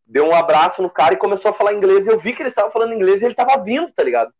Deu 0.06 0.27
um 0.27 0.36
abraço 0.36 0.82
no 0.82 0.89
cara 0.89 1.13
e 1.13 1.18
começou 1.18 1.51
a 1.51 1.53
falar 1.53 1.74
inglês. 1.74 2.06
E 2.06 2.10
eu 2.10 2.20
vi 2.20 2.34
que 2.34 2.42
ele 2.42 2.50
estava 2.50 2.70
falando 2.72 2.94
inglês 2.94 3.22
e 3.22 3.25
ele 3.25 3.36
tava 3.36 3.62
vindo, 3.63 3.92
tá 3.94 4.03
ligado? 4.03 4.34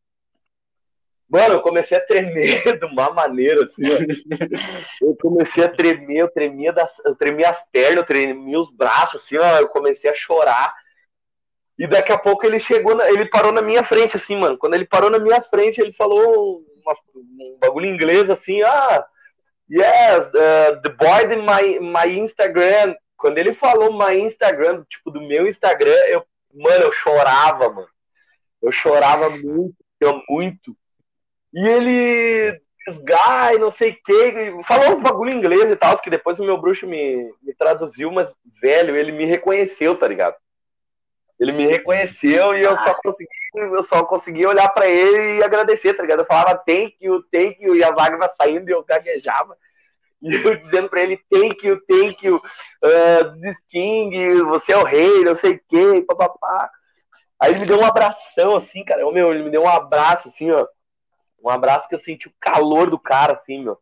Mano, 1.30 1.56
eu 1.56 1.62
comecei 1.62 1.98
a 1.98 2.06
tremer 2.06 2.77
de 2.80 2.86
uma 2.86 3.10
maneira 3.12 3.65
assim, 3.65 3.82
ó. 3.86 5.08
Eu 5.08 5.15
comecei 5.15 5.63
a 5.63 5.70
tremer, 5.70 6.18
eu 6.18 6.30
tremia, 6.30 6.72
das, 6.72 7.00
eu 7.06 7.15
tremia 7.15 7.50
as 7.50 7.63
pernas, 7.72 7.98
eu 7.98 8.03
tremia 8.03 8.60
os 8.60 8.70
braços, 8.72 9.24
assim, 9.24 9.38
ó. 9.38 9.60
Eu 9.60 9.68
comecei 9.68 10.10
a 10.10 10.15
chorar. 10.15 10.74
E 11.77 11.88
daqui 11.88 12.12
a 12.12 12.18
pouco 12.18 12.46
ele 12.46 12.60
chegou, 12.60 12.96
na, 12.96 13.10
ele 13.10 13.25
parou 13.25 13.51
na 13.51 13.62
minha 13.62 13.84
frente, 13.84 14.15
assim, 14.15 14.36
mano. 14.36 14.58
Quando 14.58 14.75
ele 14.75 14.86
parou 14.86 15.10
na 15.10 15.20
minha 15.20 15.42
frente, 15.42 15.82
ele 15.82 15.94
falou 15.94 16.63
uma, 16.84 16.94
um 17.15 17.58
bagulho 17.60 17.88
em 17.88 17.94
inglês, 17.94 18.30
assim, 18.30 18.62
ah, 18.62 19.06
yes, 19.70 20.27
uh, 20.30 20.82
the 20.82 20.89
boy 20.89 21.34
in 21.34 21.42
my, 21.42 21.80
my 21.80 22.20
Instagram. 22.20 22.96
Quando 23.18 23.38
ele 23.38 23.53
falou 23.53 23.98
my 23.98 24.20
Instagram, 24.20 24.84
tipo, 24.89 25.10
do 25.10 25.22
meu 25.22 25.48
Instagram, 25.48 25.96
eu, 26.08 26.24
mano, 26.53 26.84
eu 26.84 26.92
chorava, 26.92 27.70
mano. 27.70 27.88
Eu 28.62 28.72
chorava 28.72 29.30
muito, 29.30 29.75
muito. 30.30 30.77
E 31.53 31.67
ele 31.67 32.62
desgai, 32.86 33.57
não 33.57 33.72
sei 33.72 33.91
o 33.91 34.03
que, 34.03 34.63
falou 34.63 34.91
uns 34.91 35.00
bagulho 35.00 35.31
em 35.31 35.38
inglês 35.38 35.69
e 35.69 35.75
tal, 35.75 35.98
que 36.00 36.10
depois 36.10 36.39
o 36.39 36.43
meu 36.43 36.57
bruxo 36.57 36.86
me, 36.86 37.33
me 37.41 37.53
traduziu, 37.53 38.12
mas, 38.12 38.33
velho, 38.62 38.95
ele 38.95 39.12
me 39.12 39.25
reconheceu, 39.25 39.95
tá 39.98 40.07
ligado? 40.07 40.36
Ele 41.39 41.51
me 41.51 41.65
reconheceu 41.65 42.55
e 42.55 42.62
eu 42.62 42.75
só 42.77 42.93
consegui, 42.95 43.29
eu 43.55 43.83
só 43.83 44.03
consegui 44.03 44.45
olhar 44.45 44.67
para 44.69 44.88
ele 44.88 45.39
e 45.39 45.43
agradecer, 45.43 45.93
tá 45.93 46.03
ligado? 46.03 46.19
Eu 46.19 46.25
falava 46.25 46.62
thank 46.65 46.95
you, 47.01 47.24
thank 47.31 47.62
you, 47.62 47.75
e 47.75 47.83
a 47.83 47.89
lágrima 47.89 48.29
saindo 48.38 48.69
e 48.69 48.74
eu 48.74 48.83
gaguejava. 48.83 49.57
E 50.22 50.36
eu 50.36 50.55
dizendo 50.55 50.89
pra 50.89 51.01
ele, 51.01 51.19
thank 51.29 51.65
you, 51.67 51.81
thank 51.86 52.25
you, 52.25 52.38
uh, 52.38 53.41
this 53.41 53.57
king, 53.69 54.41
você 54.43 54.72
é 54.72 54.77
o 54.77 54.86
rei, 54.86 55.24
não 55.24 55.36
sei 55.36 55.55
o 55.55 55.62
que, 55.67 56.01
papapá. 56.03 56.69
Aí 57.39 57.51
ele 57.51 57.62
me 57.62 57.65
deu 57.65 57.79
um 57.79 57.86
abração, 57.86 58.55
assim, 58.55 58.86
cara, 58.86 59.05
meu, 59.12 59.33
ele 59.33 59.43
me 59.43 59.50
deu 59.50 59.63
um 59.63 59.69
abraço, 59.69 60.29
assim, 60.29 60.50
ó, 60.50 60.65
um 61.44 61.50
abraço 61.50 61.90
que 61.90 61.96
eu 61.96 62.00
senti 62.00 62.28
o 62.28 62.34
calor 62.40 62.90
do 62.90 62.98
cara, 62.98 63.34
assim, 63.34 63.64
meu. 63.64 63.78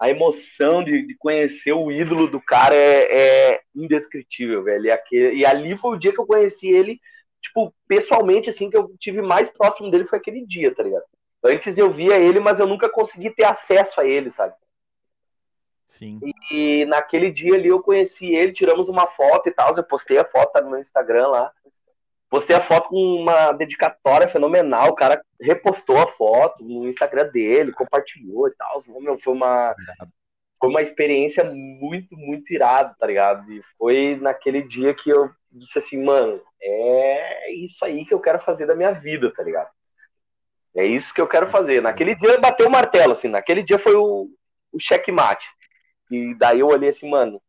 A 0.00 0.08
emoção 0.08 0.82
de, 0.82 1.06
de 1.06 1.14
conhecer 1.16 1.72
o 1.72 1.92
ídolo 1.92 2.26
do 2.26 2.40
cara 2.40 2.74
é, 2.74 3.50
é 3.52 3.60
indescritível, 3.74 4.64
velho. 4.64 4.86
E, 4.86 4.90
aquele, 4.90 5.36
e 5.36 5.46
ali 5.46 5.76
foi 5.76 5.94
o 5.94 5.98
dia 5.98 6.12
que 6.12 6.20
eu 6.20 6.26
conheci 6.26 6.68
ele, 6.68 6.98
tipo, 7.40 7.72
pessoalmente, 7.86 8.50
assim, 8.50 8.70
que 8.70 8.76
eu 8.76 8.92
tive 8.98 9.20
mais 9.20 9.50
próximo 9.50 9.90
dele 9.90 10.06
foi 10.06 10.18
aquele 10.18 10.44
dia, 10.46 10.74
tá 10.74 10.82
ligado? 10.82 11.04
Antes 11.44 11.76
eu 11.76 11.90
via 11.90 12.18
ele, 12.18 12.40
mas 12.40 12.58
eu 12.58 12.66
nunca 12.66 12.88
consegui 12.88 13.30
ter 13.30 13.44
acesso 13.44 14.00
a 14.00 14.06
ele, 14.06 14.30
sabe? 14.30 14.54
Sim. 15.88 16.20
E, 16.22 16.82
e 16.82 16.84
naquele 16.86 17.30
dia 17.30 17.54
ali 17.54 17.68
eu 17.68 17.82
conheci 17.82 18.34
ele, 18.34 18.52
tiramos 18.52 18.88
uma 18.88 19.06
foto 19.06 19.48
e 19.48 19.52
tal. 19.52 19.76
Eu 19.76 19.84
postei 19.84 20.18
a 20.18 20.24
foto 20.24 20.52
tá 20.52 20.60
no 20.60 20.70
meu 20.70 20.80
Instagram 20.80 21.28
lá. 21.28 21.52
Postei 22.32 22.56
a 22.56 22.62
foto 22.62 22.88
com 22.88 22.96
uma 22.96 23.52
dedicatória 23.52 24.26
fenomenal. 24.26 24.88
O 24.88 24.94
cara 24.94 25.22
repostou 25.38 25.98
a 25.98 26.08
foto 26.08 26.64
no 26.64 26.88
Instagram 26.88 27.28
dele, 27.30 27.72
compartilhou 27.72 28.48
e 28.48 28.52
tal. 28.52 28.80
foi 29.20 29.34
uma, 29.34 29.74
foi 30.58 30.70
uma 30.70 30.80
experiência 30.80 31.44
muito, 31.44 32.16
muito 32.16 32.50
irada, 32.50 32.96
tá 32.98 33.06
ligado? 33.06 33.52
E 33.52 33.62
foi 33.76 34.16
naquele 34.18 34.62
dia 34.62 34.94
que 34.94 35.10
eu 35.10 35.30
disse 35.50 35.78
assim, 35.78 36.02
mano, 36.02 36.40
é 36.58 37.52
isso 37.52 37.84
aí 37.84 38.06
que 38.06 38.14
eu 38.14 38.20
quero 38.20 38.38
fazer 38.38 38.64
da 38.64 38.74
minha 38.74 38.92
vida, 38.92 39.30
tá 39.30 39.42
ligado? 39.42 39.68
É 40.74 40.86
isso 40.86 41.12
que 41.12 41.20
eu 41.20 41.28
quero 41.28 41.50
fazer. 41.50 41.82
Naquele 41.82 42.14
dia 42.14 42.40
bateu 42.40 42.66
o 42.66 42.70
martelo, 42.70 43.12
assim, 43.12 43.28
naquele 43.28 43.62
dia 43.62 43.78
foi 43.78 43.94
o, 43.94 44.30
o 44.72 44.80
checkmate. 44.80 45.46
E 46.10 46.34
daí 46.36 46.60
eu 46.60 46.68
olhei 46.68 46.88
assim, 46.88 47.10
mano, 47.10 47.42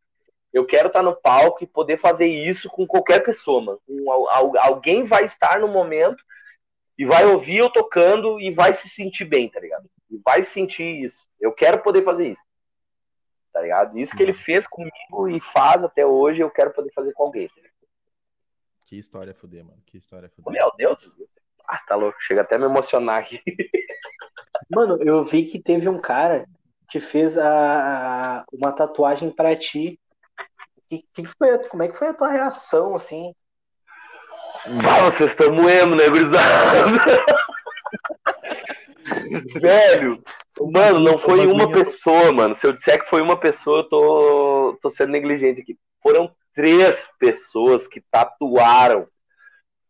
eu 0.53 0.65
quero 0.65 0.87
estar 0.87 1.01
no 1.01 1.15
palco 1.15 1.63
e 1.63 1.67
poder 1.67 1.99
fazer 1.99 2.27
isso 2.27 2.69
com 2.69 2.85
qualquer 2.85 3.23
pessoa, 3.23 3.61
mano. 3.61 3.81
alguém 4.59 5.03
vai 5.03 5.25
estar 5.25 5.59
no 5.59 5.67
momento 5.67 6.23
e 6.97 7.05
vai 7.05 7.25
ouvir 7.25 7.57
eu 7.57 7.69
tocando 7.69 8.39
e 8.39 8.51
vai 8.51 8.73
se 8.73 8.87
sentir 8.87 9.25
bem, 9.25 9.49
tá 9.49 9.59
ligado? 9.59 9.89
E 10.09 10.17
vai 10.23 10.43
sentir 10.43 11.03
isso. 11.03 11.27
Eu 11.39 11.51
quero 11.51 11.81
poder 11.81 12.03
fazer 12.03 12.33
isso. 12.33 12.43
Tá 13.51 13.61
ligado? 13.61 13.97
Isso 13.97 14.15
que 14.15 14.23
ele 14.23 14.33
fez 14.33 14.67
comigo 14.67 15.27
e 15.29 15.39
faz 15.39 15.83
até 15.83 16.05
hoje, 16.05 16.41
eu 16.41 16.49
quero 16.49 16.71
poder 16.71 16.91
fazer 16.93 17.13
com 17.13 17.23
alguém. 17.23 17.47
Tá 17.47 17.55
que 18.85 18.97
história 18.97 19.33
fuder, 19.33 19.65
mano. 19.65 19.81
Que 19.87 19.97
história 19.97 20.29
fuder. 20.29 20.53
Meu 20.53 20.71
Deus. 20.77 21.09
Ah, 21.67 21.79
tá 21.87 21.95
louco, 21.95 22.17
chega 22.21 22.41
até 22.41 22.55
a 22.55 22.59
me 22.59 22.65
emocionar 22.65 23.19
aqui. 23.19 23.41
Mano, 24.69 25.01
eu 25.01 25.23
vi 25.23 25.45
que 25.45 25.59
teve 25.59 25.89
um 25.89 25.99
cara 25.99 26.47
que 26.89 26.99
fez 26.99 27.37
a, 27.37 28.41
a 28.41 28.45
uma 28.51 28.71
tatuagem 28.71 29.31
pra 29.31 29.55
ti. 29.55 29.99
Que, 30.93 31.03
que 31.13 31.25
foi, 31.25 31.57
como 31.69 31.81
é 31.81 31.87
que 31.87 31.97
foi 31.97 32.09
a 32.09 32.13
tua 32.13 32.29
reação, 32.29 32.95
assim? 32.95 33.33
Vocês 35.05 35.31
estão 35.31 35.51
moendo, 35.51 35.95
né, 35.95 36.07
gurizada? 36.07 36.85
Velho, 39.59 40.23
mano, 40.61 40.99
não 40.99 41.17
foi 41.17 41.47
uma 41.47 41.71
pessoa, 41.71 42.31
mano. 42.31 42.55
Se 42.55 42.67
eu 42.67 42.71
disser 42.71 43.01
que 43.01 43.09
foi 43.09 43.21
uma 43.21 43.37
pessoa, 43.37 43.79
eu 43.79 43.89
tô, 43.89 44.79
tô 44.81 44.91
sendo 44.91 45.11
negligente 45.11 45.61
aqui. 45.61 45.77
Foram 46.01 46.33
três 46.53 47.07
pessoas 47.17 47.87
que 47.87 48.01
tatuaram 48.11 49.07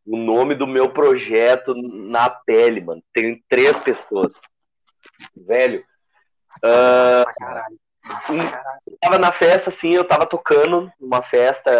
o 0.05 0.17
nome 0.17 0.55
do 0.55 0.65
meu 0.65 0.89
projeto 0.89 1.75
na 1.75 2.29
pele, 2.29 2.81
mano. 2.81 3.03
Tem 3.11 3.43
três 3.49 3.77
pessoas. 3.79 4.39
Velho, 5.35 5.83
ah, 6.63 7.25
Eu 8.85 8.97
tava 8.99 9.17
na 9.17 9.31
festa, 9.31 9.69
assim, 9.69 9.93
eu 9.93 10.03
tava 10.03 10.25
tocando 10.25 10.91
numa 10.99 11.21
festa 11.21 11.71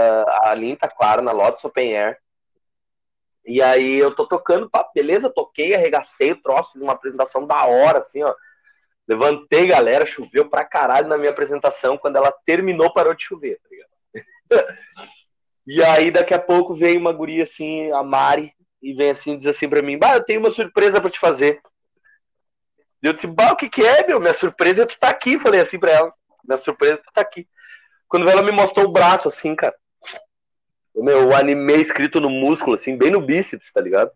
ali 0.43 0.71
em 0.71 0.75
Taquara, 0.75 1.21
na 1.21 1.31
Lotus 1.31 1.63
Open 1.65 1.97
Air. 1.97 2.17
E 3.45 3.61
aí 3.61 3.99
eu 3.99 4.15
tô 4.15 4.25
tocando, 4.25 4.69
pá, 4.69 4.89
beleza, 4.95 5.29
toquei, 5.29 5.75
arregacei 5.75 6.31
o 6.31 6.41
troço, 6.41 6.73
fiz 6.73 6.81
uma 6.81 6.93
apresentação 6.93 7.45
da 7.45 7.65
hora, 7.65 7.99
assim, 7.99 8.23
ó. 8.23 8.33
Levantei, 9.05 9.67
galera, 9.67 10.05
choveu 10.05 10.49
pra 10.49 10.63
caralho 10.63 11.09
na 11.09 11.17
minha 11.17 11.31
apresentação. 11.31 11.97
Quando 11.97 12.15
ela 12.15 12.33
terminou, 12.45 12.93
parou 12.93 13.13
de 13.13 13.25
chover, 13.25 13.59
tá 13.59 13.69
ligado? 13.69 13.89
e 15.67 15.83
aí, 15.83 16.09
daqui 16.09 16.33
a 16.33 16.39
pouco, 16.39 16.73
vem 16.73 16.97
uma 16.97 17.11
guria, 17.11 17.43
assim, 17.43 17.91
a 17.91 18.01
Mari, 18.01 18.53
e 18.81 18.93
vem 18.93 19.11
assim, 19.11 19.37
diz 19.37 19.47
assim 19.47 19.67
pra 19.67 19.81
mim, 19.81 19.97
bah, 19.97 20.15
eu 20.15 20.23
tenho 20.23 20.39
uma 20.39 20.51
surpresa 20.51 20.99
pra 20.99 21.09
te 21.09 21.19
fazer. 21.19 21.61
E 23.03 23.07
eu 23.07 23.13
disse, 23.13 23.27
bah, 23.27 23.51
o 23.51 23.57
que 23.57 23.69
que 23.69 23.85
é, 23.85 24.07
meu? 24.07 24.19
Minha 24.19 24.33
surpresa 24.33 24.83
é 24.83 24.85
tu 24.85 24.97
tá 24.97 25.09
aqui, 25.09 25.37
falei 25.37 25.59
assim 25.59 25.77
pra 25.77 25.91
ela. 25.91 26.13
Minha 26.43 26.57
surpresa 26.57 26.93
é 26.93 26.97
tu 26.97 27.11
tá 27.13 27.21
aqui. 27.21 27.45
Quando 28.07 28.29
ela 28.29 28.41
me 28.41 28.51
mostrou 28.53 28.85
o 28.85 28.91
braço, 28.91 29.27
assim, 29.27 29.53
cara, 29.55 29.75
o 30.93 31.03
meu 31.03 31.27
o 31.27 31.35
anime 31.35 31.73
escrito 31.81 32.21
no 32.21 32.29
músculo, 32.29 32.75
assim, 32.75 32.95
bem 32.95 33.11
no 33.11 33.19
bíceps, 33.19 33.71
tá 33.73 33.81
ligado? 33.81 34.09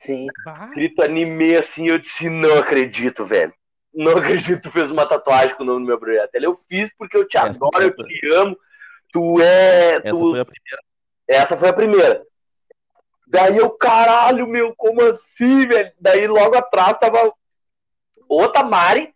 Sim. 0.00 0.26
Bah, 0.44 0.66
Escrito 0.68 1.02
anime, 1.02 1.56
assim, 1.56 1.88
eu 1.88 1.98
disse, 1.98 2.28
não 2.28 2.58
acredito, 2.58 3.24
velho. 3.24 3.54
Não 3.94 4.12
acredito 4.18 4.56
que 4.60 4.68
tu 4.68 4.70
fez 4.72 4.90
uma 4.90 5.06
tatuagem 5.06 5.56
com 5.56 5.62
o 5.62 5.66
nome 5.66 5.80
do 5.80 5.86
meu 5.86 5.98
projeto. 5.98 6.34
Ela, 6.34 6.44
eu 6.46 6.60
fiz 6.68 6.90
porque 6.98 7.16
eu 7.16 7.26
te 7.26 7.36
Essa- 7.38 7.46
adoro, 7.46 7.82
eu 7.82 7.94
te 7.94 8.32
amo. 8.32 8.58
Tu 9.12 9.40
é. 9.40 9.94
essa 9.96 10.10
Tu... 10.10 10.30
foi 10.30 10.40
a 10.40 10.44
primeira. 10.44 10.82
Essa 11.28 11.56
foi 11.56 11.68
a 11.68 11.72
primeira. 11.72 12.22
Daí 13.26 13.56
eu, 13.56 13.70
caralho, 13.70 14.46
meu, 14.46 14.74
como 14.76 15.00
assim, 15.02 15.66
velho? 15.66 15.92
Daí 15.98 16.26
logo 16.26 16.54
atrás 16.56 16.98
tava 16.98 17.32
outra 18.34 18.64
Mari 18.64 19.14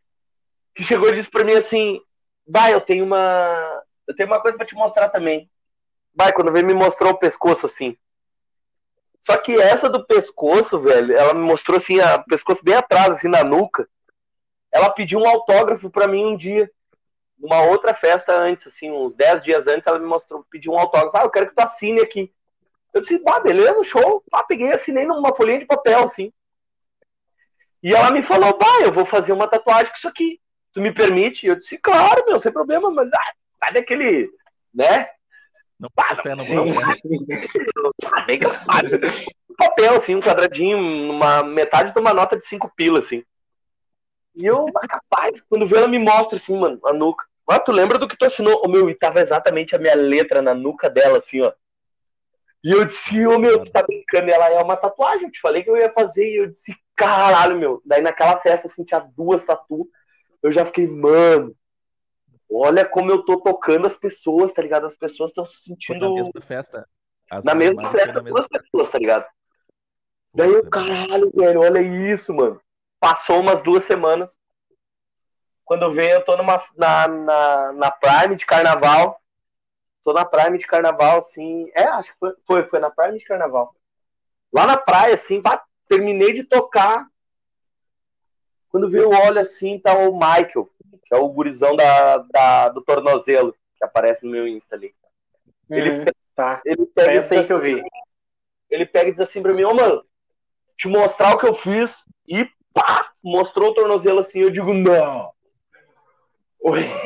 que 0.75 0.85
chegou 0.85 1.09
e 1.09 1.15
disse 1.15 1.31
pra 1.31 1.45
mim 1.45 1.55
assim: 1.55 2.01
Vai, 2.47 2.73
eu 2.73 2.81
tenho 2.81 3.05
uma. 3.05 3.83
Eu 4.07 4.15
tenho 4.15 4.29
uma 4.29 4.41
coisa 4.41 4.57
pra 4.57 4.67
te 4.67 4.75
mostrar 4.75 5.09
também. 5.09 5.51
Vai, 6.15 6.33
quando 6.33 6.53
veio 6.53 6.65
me 6.65 6.75
mostrou 6.75 7.13
o 7.13 7.19
pescoço 7.19 7.67
assim. 7.67 7.97
Só 9.21 9.37
que 9.37 9.61
essa 9.61 9.91
do 9.91 10.07
pescoço, 10.07 10.79
velho, 10.79 11.17
ela 11.17 11.35
me 11.35 11.41
mostrou 11.41 11.79
assim, 11.79 11.99
o 12.01 12.25
pescoço 12.25 12.63
bem 12.63 12.75
atrás, 12.75 13.17
assim, 13.17 13.27
na 13.27 13.43
nuca. 13.43 13.89
Ela 14.71 14.91
pediu 14.91 15.19
um 15.19 15.29
autógrafo 15.29 15.91
pra 15.91 16.07
mim 16.07 16.25
um 16.25 16.37
dia. 16.37 16.71
Numa 17.37 17.63
outra 17.63 17.93
festa 17.93 18.39
antes, 18.39 18.67
assim, 18.69 18.91
uns 18.91 19.15
10 19.15 19.43
dias 19.43 19.67
antes, 19.67 19.87
ela 19.87 19.99
me 19.99 20.07
mostrou, 20.07 20.47
pediu 20.49 20.73
um 20.73 20.79
autógrafo. 20.79 21.17
Ah, 21.17 21.23
eu 21.25 21.31
quero 21.31 21.49
que 21.49 21.55
tu 21.55 21.61
assine 21.61 22.01
aqui. 22.01 22.33
Eu 22.95 23.03
disse, 23.03 23.21
ah, 23.27 23.41
beleza, 23.41 23.83
show. 23.85 24.23
Ah, 24.33 24.45
peguei 24.45 24.73
assinei 24.73 25.05
numa 25.05 25.35
folhinha 25.35 25.59
de 25.59 25.67
papel, 25.67 26.05
assim. 26.05 26.33
E 27.83 27.95
ela 27.95 28.11
me 28.11 28.23
falou, 28.23 28.57
bah, 28.59 28.81
eu 28.83 28.93
vou 28.93 29.07
fazer 29.07 29.33
uma 29.33 29.49
tatuagem 29.49 29.89
com 29.89 29.97
isso 29.97 30.09
aqui. 30.09 30.41
Tu 30.73 30.81
me 30.81 30.93
permite? 30.93 31.47
E 31.47 31.49
eu 31.49 31.57
disse, 31.57 31.79
claro, 31.79 32.25
meu, 32.27 32.39
sem 32.41 32.53
problema, 32.53 32.91
mas 32.91 33.09
ah, 33.13 33.33
sabe 33.65 33.79
aquele, 33.81 34.31
né? 34.75 35.09
Não 35.79 35.91
fé, 36.23 36.35
não. 36.35 36.45
Ah, 38.13 38.21
bem 38.23 38.39
gravado. 38.39 38.89
Um 39.51 39.55
papel, 39.55 39.95
assim, 39.95 40.15
um 40.15 40.21
quadradinho, 40.21 40.77
uma 40.79 41.43
metade 41.43 41.93
de 41.93 42.01
uma 42.01 42.15
nota 42.15 42.37
de 42.37 42.47
cinco 42.47 42.73
pilas, 42.75 43.07
assim. 43.07 43.25
E 44.35 44.45
eu, 44.45 44.67
capaz, 44.89 45.43
quando 45.49 45.67
vê 45.67 45.77
ela 45.77 45.89
me 45.89 45.99
mostra, 45.99 46.37
assim, 46.37 46.59
mano, 46.59 46.79
a 46.85 46.93
nuca. 46.93 47.25
Ah, 47.49 47.59
tu 47.59 47.73
lembra 47.73 47.99
do 47.99 48.09
que 48.09 48.17
tu 48.17 48.27
assinou? 48.27 48.61
Ô, 48.65 48.69
meu, 48.69 48.91
e 48.91 48.95
tava 48.95 49.21
exatamente 49.21 49.75
a 49.75 49.79
minha 49.79 49.95
letra 49.95 50.43
na 50.43 50.53
nuca 50.53 50.91
dela, 50.91 51.19
assim, 51.19 51.41
ó. 51.41 51.53
E 52.67 52.73
eu 52.73 52.85
disse, 52.85 53.25
ô, 53.25 53.39
meu, 53.39 53.63
tu 53.63 53.71
tá 53.71 53.81
brincando? 53.81 54.29
E 54.29 54.33
ela 54.33 54.51
é 54.51 54.61
uma 54.61 54.77
tatuagem, 54.77 55.27
eu 55.27 55.31
te 55.31 55.41
falei 55.41 55.63
que 55.63 55.71
eu 55.71 55.77
ia 55.77 55.93
fazer. 55.93 56.29
E 56.29 56.37
eu 56.39 56.47
disse, 56.49 56.75
caralho, 56.97 57.57
meu. 57.57 57.81
Daí 57.87 58.03
naquela 58.03 58.41
festa, 58.41 58.67
assim, 58.67 58.83
tinha 58.83 58.99
duas 58.99 59.45
tatu. 59.45 59.89
Eu 60.43 60.51
já 60.51 60.67
fiquei, 60.67 60.89
mano, 60.89 61.55
olha 62.51 62.85
como 62.85 63.09
eu 63.09 63.25
tô 63.25 63.41
tocando 63.41 63.87
as 63.87 63.97
pessoas, 63.97 64.53
tá 64.53 64.63
ligado? 64.63 64.85
As 64.85 64.97
pessoas 64.97 65.31
estão 65.31 65.45
se 65.45 65.53
Foi 65.87 65.97
na 65.97 66.09
sentindo 66.09 66.15
mesma 66.15 66.41
festa. 66.41 66.89
As 67.31 67.45
na 67.45 67.55
mesma 67.55 67.89
festa, 67.93 68.21
mesma 68.21 68.31
duas 68.31 68.49
pessoas, 68.49 68.91
tá 68.91 68.99
ligado? 68.99 69.27
Daí 70.35 70.49
eu, 70.49 70.55
velho. 70.55 70.71
caralho, 70.71 71.33
velho, 71.37 71.61
olha 71.61 71.81
isso, 71.81 72.35
mano. 72.35 72.61
Passou 72.99 73.39
umas 73.39 73.63
duas 73.63 73.85
semanas. 73.85 74.37
Quando 75.65 75.93
venho, 75.93 76.15
eu 76.15 76.25
tô 76.25 76.37
numa, 76.37 76.61
na, 76.77 77.07
na, 77.07 77.73
na 77.75 77.91
Prime 77.93 78.35
de 78.35 78.45
carnaval. 78.45 79.21
Tô 80.07 80.13
na 80.13 80.25
Prime 80.25 80.57
de 80.57 80.65
carnaval, 80.69 81.19
assim. 81.19 81.69
É, 81.75 81.83
acho 81.83 82.13
que 82.13 82.19
foi, 82.21 82.33
foi, 82.47 82.63
foi 82.69 82.79
na 82.79 82.89
Prime 82.89 83.19
de 83.19 83.25
carnaval. 83.25 83.75
Lá 84.53 84.65
na 84.65 84.77
praia, 84.77 85.15
assim, 85.15 85.43
terminei 85.89 86.33
de 86.33 86.45
tocar. 86.45 87.09
Quando 88.69 88.89
veio, 88.89 89.03
eu 89.03 89.11
olho 89.11 89.41
assim, 89.41 89.81
tá 89.81 89.99
o 89.99 90.13
Michael, 90.13 90.71
que 91.05 91.13
é 91.13 91.17
o 91.17 91.29
gurizão 91.29 91.75
da, 91.75 92.19
da, 92.19 92.69
do 92.69 92.83
tornozelo, 92.83 93.53
que 93.77 93.85
aparece 93.85 94.25
no 94.25 94.31
meu 94.31 94.47
Insta 94.47 94.77
ali. 94.77 94.95
Ele, 95.69 95.91
Uhum, 95.91 96.05
tá. 96.37 96.63
ele 96.65 96.87
pega 96.87 97.11
É 97.11 97.15
e 97.15 97.19
essa 97.19 97.35
aí 97.35 97.41
diz 97.41 97.49
que 97.49 97.53
eu 97.53 97.61
vi. 97.61 97.83
ele 98.71 98.87
pega 98.87 99.09
e 99.09 99.13
diz 99.13 99.21
assim 99.21 99.43
pra 99.43 99.53
mim, 99.55 99.65
ô 99.65 99.75
mano, 99.75 100.07
te 100.77 100.87
mostrar 100.87 101.35
o 101.35 101.39
que 101.39 101.49
eu 101.49 101.55
fiz 101.55 102.05
e 102.29 102.49
pá, 102.73 103.11
mostrou 103.21 103.71
o 103.71 103.75
tornozelo 103.75 104.21
assim, 104.21 104.39
eu 104.39 104.51
digo, 104.51 104.73
não. 104.73 105.33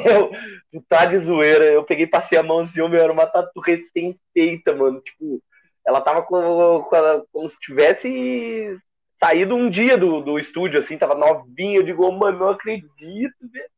Eu, 0.04 0.30
tu 0.72 0.84
tá 0.88 1.04
de 1.04 1.18
zoeira, 1.18 1.64
eu 1.64 1.84
peguei, 1.84 2.06
passei 2.06 2.38
a 2.38 2.42
mão 2.42 2.60
assim, 2.60 2.76
meu, 2.88 3.00
era 3.00 3.12
uma 3.12 3.26
tatu 3.26 3.60
recém-feita, 3.60 4.74
mano, 4.74 5.00
tipo, 5.00 5.42
ela 5.86 6.00
tava 6.00 6.22
com, 6.22 6.82
com 6.82 6.96
ela- 6.96 7.24
como 7.32 7.48
se 7.48 7.58
tivesse 7.60 8.76
saído 9.18 9.54
um 9.54 9.68
dia 9.68 9.98
do, 9.98 10.20
do 10.20 10.38
estúdio, 10.38 10.78
assim, 10.80 10.96
tava 10.96 11.14
novinha, 11.14 11.78
eu 11.78 11.82
digo, 11.82 12.10
mano, 12.12 12.38
não 12.38 12.48
acredito, 12.50 13.34
velho. 13.52 13.70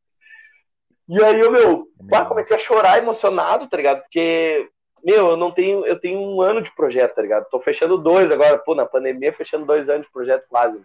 E 1.09 1.21
aí, 1.21 1.39
eu, 1.39 1.51
meu, 1.51 1.87
pá, 2.09 2.23
comecei 2.23 2.55
a 2.55 2.59
chorar 2.59 2.97
emocionado, 2.97 3.67
tá 3.67 3.75
ligado? 3.75 4.01
Porque 4.03 4.69
meu, 5.03 5.31
eu 5.31 5.37
não 5.37 5.51
tenho, 5.51 5.85
eu 5.85 5.99
tenho 5.99 6.17
um 6.19 6.41
ano 6.41 6.61
de 6.61 6.73
projeto, 6.73 7.13
tá 7.15 7.21
ligado? 7.21 7.45
Tô 7.49 7.59
fechando 7.59 7.97
dois 7.97 8.31
agora, 8.31 8.57
pô, 8.57 8.73
na 8.73 8.85
pandemia, 8.85 9.33
fechando 9.33 9.65
dois 9.65 9.89
anos 9.89 10.05
de 10.07 10.13
projeto 10.13 10.45
quase. 10.47 10.79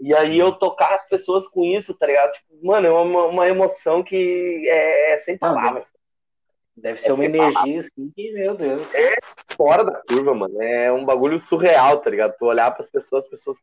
E 0.00 0.14
aí 0.14 0.38
eu 0.38 0.52
tocar 0.52 0.94
as 0.94 1.08
pessoas 1.08 1.46
com 1.48 1.64
isso, 1.64 1.92
tá 1.94 2.06
ligado? 2.06 2.32
Tipo, 2.32 2.66
mano, 2.66 2.86
é 2.86 2.92
uma, 2.92 3.26
uma 3.26 3.48
emoção 3.48 4.02
que 4.02 4.68
é, 4.68 5.12
é 5.12 5.18
sem 5.18 5.36
Mano, 5.40 5.54
palavras. 5.54 5.88
Deve 6.76 6.98
ser 6.98 7.10
É 7.10 7.12
uma 7.12 7.24
energia 7.24 7.80
assim 7.80 8.10
que, 8.14 8.32
meu 8.32 8.54
Deus. 8.54 8.92
Fora 9.56 9.84
da 9.84 10.00
curva, 10.08 10.34
mano. 10.34 10.62
É 10.62 10.92
um 10.92 11.04
bagulho 11.04 11.40
surreal, 11.40 11.98
tá 11.98 12.10
ligado? 12.10 12.36
Tu 12.38 12.44
olhar 12.44 12.70
pras 12.70 12.88
pessoas, 12.88 13.24
as 13.24 13.30
pessoas. 13.30 13.56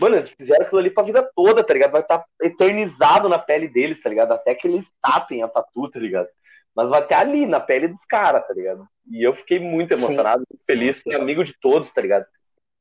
Mano, 0.00 0.16
eles 0.16 0.30
fizeram 0.30 0.64
aquilo 0.64 0.80
ali 0.80 0.90
pra 0.90 1.04
vida 1.04 1.30
toda, 1.36 1.62
tá 1.62 1.74
ligado? 1.74 1.92
Vai 1.92 2.00
estar 2.00 2.24
eternizado 2.42 3.28
na 3.28 3.38
pele 3.38 3.68
deles, 3.68 4.02
tá 4.02 4.08
ligado? 4.08 4.32
Até 4.32 4.54
que 4.54 4.66
eles 4.66 4.86
tapem 5.00 5.42
a 5.42 5.48
tatu, 5.48 5.90
tá 5.90 6.00
ligado? 6.00 6.28
Mas 6.74 6.88
vai 6.88 7.02
estar 7.02 7.20
ali, 7.20 7.46
na 7.46 7.60
pele 7.60 7.86
dos 7.86 8.04
caras, 8.04 8.44
tá 8.46 8.52
ligado? 8.52 8.88
E 9.08 9.22
eu 9.22 9.34
fiquei 9.36 9.60
muito 9.60 9.92
emocionado, 9.92 10.44
muito 10.50 10.64
feliz, 10.66 11.00
sou 11.00 11.14
amigo 11.20 11.44
de 11.44 11.54
todos, 11.60 11.92
tá 11.92 12.00
ligado? 12.00 12.26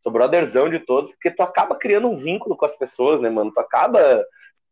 Sou 0.04 0.12
brotherzão 0.12 0.70
de 0.70 0.80
todos, 0.80 1.10
porque 1.12 1.32
tu 1.32 1.42
acaba 1.42 1.76
criando 1.76 2.08
um 2.10 2.18
vínculo 2.18 2.58
com 2.58 2.66
as 2.66 2.76
pessoas, 2.76 3.22
né, 3.22 3.30
mano? 3.30 3.52
Tu 3.54 3.60
acaba. 3.60 4.24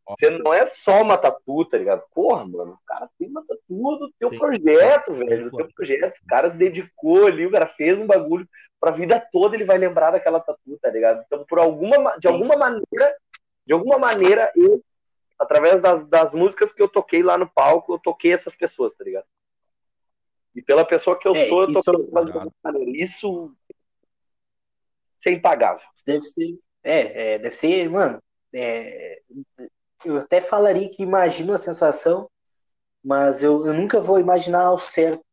Você 0.10 0.30
não 0.30 0.54
é 0.54 0.66
só 0.66 1.02
uma 1.02 1.18
tatu, 1.18 1.64
tá 1.66 1.78
ligado? 1.78 2.04
Porra, 2.14 2.46
mano, 2.46 2.74
o 2.74 2.86
cara 2.86 3.10
tem 3.18 3.30
uma 3.30 3.42
tatu 3.46 3.60
do 3.70 4.12
teu 4.20 4.30
Tem. 4.30 4.40
projeto, 4.40 5.14
velho, 5.14 5.50
do 5.50 5.56
teu 5.58 5.70
projeto. 5.74 6.18
O 6.22 6.28
cara 6.28 6.52
se 6.52 6.58
dedicou 6.58 7.28
ali, 7.28 7.46
o 7.46 7.52
cara 7.52 7.68
fez 7.78 7.98
um 7.98 8.06
bagulho 8.06 8.46
pra 8.80 8.92
vida 8.92 9.26
toda, 9.32 9.56
ele 9.56 9.64
vai 9.64 9.78
lembrar 9.78 10.12
daquela 10.12 10.40
tatu, 10.42 10.78
tá 10.82 10.90
ligado? 10.90 11.24
Então, 11.26 11.46
por 11.48 11.60
alguma, 11.60 11.98
ma- 12.00 12.18
de 12.18 12.28
alguma 12.28 12.58
maneira, 12.58 13.16
de 13.66 13.72
alguma 13.74 13.98
maneira, 13.98 14.52
eu, 14.56 14.82
através 15.40 15.82
das, 15.82 16.04
das 16.08 16.34
músicas 16.34 16.74
que 16.74 16.82
eu 16.82 16.90
toquei 16.90 17.24
lá 17.24 17.38
no 17.38 17.48
palco, 17.50 17.94
eu 17.94 18.00
toquei 18.00 18.34
essas 18.34 18.56
pessoas, 18.56 18.94
tá 18.98 19.04
ligado? 19.06 19.26
E 20.54 20.62
pela 20.62 20.84
pessoa 20.84 21.18
que 21.18 21.28
eu 21.28 21.36
É, 21.36 21.46
sou, 21.48 21.62
eu 21.62 21.70
isso- 21.70 21.82
toquei 21.84 22.08
elas 22.12 22.26
de 22.26 22.32
alguma 22.34 22.52
maneira. 22.64 22.92
Isso 23.04 23.54
é 25.30 25.34
impagável. 25.34 25.86
Isso 25.96 26.06
deve 26.06 26.22
ser. 26.22 26.60
É, 26.84 27.34
é, 27.34 27.40
deve 27.40 27.56
ser, 27.56 27.90
mano. 27.90 28.22
é, 28.54 29.22
eu 30.04 30.18
até 30.18 30.42
falaria 30.42 30.90
que 30.90 31.04
imagino 31.04 31.54
a 31.54 31.58
sensação, 31.58 32.30
mas 33.04 33.44
eu, 33.44 33.66
eu 33.66 33.74
nunca 33.74 34.00
vou 34.00 34.20
imaginar 34.20 34.64
ao 34.64 34.80
certo. 34.80 35.24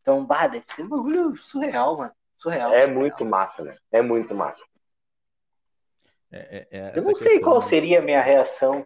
Então, 0.00 0.24
bah, 0.24 0.46
deve 0.46 0.64
ser 0.68 0.82
um 0.82 0.88
bagulho 0.88 1.36
surreal, 1.36 1.96
mano. 1.96 2.12
Surreal. 2.36 2.72
É 2.72 2.82
surreal. 2.82 3.00
muito 3.00 3.24
massa, 3.24 3.62
né? 3.62 3.76
É 3.90 4.02
muito 4.02 4.34
massa. 4.34 4.62
É, 6.30 6.66
é, 6.70 6.78
é 6.78 6.92
Eu 6.94 7.02
não 7.02 7.14
sei 7.14 7.40
qual 7.40 7.60
seria 7.62 8.00
a 8.00 8.02
minha 8.02 8.20
reação 8.20 8.84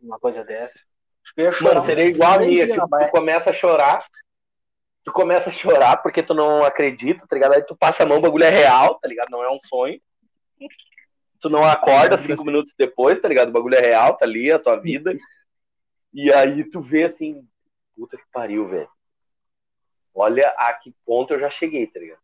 numa 0.00 0.18
coisa 0.18 0.44
dessa. 0.44 0.78
Acho 1.24 1.34
que 1.34 1.40
eu 1.40 1.44
ia 1.44 1.52
chorar. 1.52 1.74
Mano, 1.74 1.86
seria 1.86 2.06
igual 2.06 2.34
a 2.34 2.38
minha, 2.38 2.66
tipo, 2.66 2.88
tu 2.88 3.10
começa 3.10 3.50
a 3.50 3.52
chorar, 3.52 4.04
tu 5.06 5.12
começa 5.12 5.50
a 5.50 5.52
chorar 5.52 5.98
porque 5.98 6.20
tu 6.20 6.34
não 6.34 6.64
acredita, 6.64 7.24
tá 7.28 7.36
ligado? 7.36 7.54
Aí 7.54 7.62
tu 7.62 7.76
passa 7.76 8.02
a 8.02 8.06
mão, 8.06 8.18
o 8.18 8.20
bagulho 8.20 8.42
é 8.42 8.50
real, 8.50 8.96
tá 8.96 9.06
ligado? 9.06 9.30
Não 9.30 9.42
é 9.42 9.48
um 9.48 9.60
sonho. 9.60 10.00
Tu 11.40 11.48
não 11.48 11.64
acorda 11.64 12.18
cinco 12.18 12.44
minutos 12.44 12.74
depois, 12.76 13.20
tá 13.20 13.28
ligado? 13.28 13.50
O 13.50 13.52
bagulho 13.52 13.76
é 13.76 13.80
real, 13.80 14.16
tá 14.16 14.24
ali, 14.24 14.50
a 14.50 14.58
tua 14.58 14.74
vida. 14.74 15.14
E 16.12 16.32
aí 16.32 16.68
tu 16.68 16.80
vê 16.80 17.04
assim, 17.04 17.46
puta 17.94 18.16
que 18.16 18.24
pariu, 18.32 18.66
velho. 18.66 18.88
Olha 20.12 20.52
a 20.56 20.72
que 20.72 20.92
ponto 21.04 21.34
eu 21.34 21.38
já 21.38 21.50
cheguei, 21.50 21.86
tá 21.86 22.00
ligado? 22.00 22.20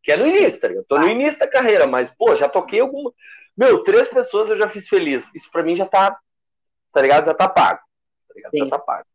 Que 0.00 0.12
é 0.12 0.16
no 0.16 0.26
início, 0.26 0.60
tá 0.60 0.68
ligado? 0.68 0.84
Tô 0.84 0.98
no 0.98 1.08
início 1.08 1.40
da 1.40 1.48
carreira, 1.48 1.84
mas, 1.86 2.10
pô, 2.16 2.36
já 2.36 2.48
toquei 2.48 2.78
alguma. 2.78 3.12
Meu, 3.56 3.82
três 3.82 4.06
pessoas 4.08 4.48
eu 4.50 4.56
já 4.56 4.68
fiz 4.68 4.88
feliz. 4.88 5.28
Isso 5.34 5.50
pra 5.50 5.64
mim 5.64 5.76
já 5.76 5.86
tá, 5.86 6.16
tá 6.92 7.02
ligado? 7.02 7.26
Já 7.26 7.34
tá 7.34 7.48
pago. 7.48 7.80
Tá 8.28 8.34
ligado? 8.36 8.52
Já 8.56 8.64
Sim. 8.64 8.70
tá 8.70 8.78
pago. 8.78 9.06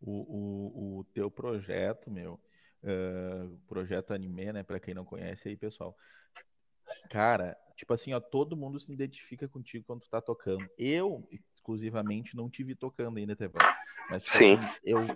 O, 0.00 0.12
o, 0.12 0.98
o 0.98 1.04
teu 1.12 1.30
projeto, 1.30 2.10
meu, 2.10 2.40
eh, 2.82 3.48
projeto 3.66 4.12
anime, 4.12 4.52
né? 4.52 4.62
Pra 4.62 4.78
quem 4.78 4.94
não 4.94 5.04
conhece 5.04 5.48
aí, 5.48 5.56
pessoal. 5.56 5.96
Cara, 7.08 7.56
tipo 7.76 7.92
assim, 7.92 8.12
ó, 8.12 8.20
todo 8.20 8.56
mundo 8.56 8.78
se 8.78 8.92
identifica 8.92 9.48
contigo 9.48 9.84
quando 9.86 10.02
tu 10.02 10.10
tá 10.10 10.20
tocando. 10.20 10.68
Eu, 10.78 11.26
exclusivamente, 11.54 12.36
não 12.36 12.48
te 12.48 12.62
vi 12.62 12.74
tocando 12.74 13.18
ainda, 13.18 13.34
Tevão. 13.34 13.62
Mas, 14.10 14.22
tipo 14.22 14.36
Sim. 14.36 14.54
assim, 14.54 14.76
eu, 14.84 15.06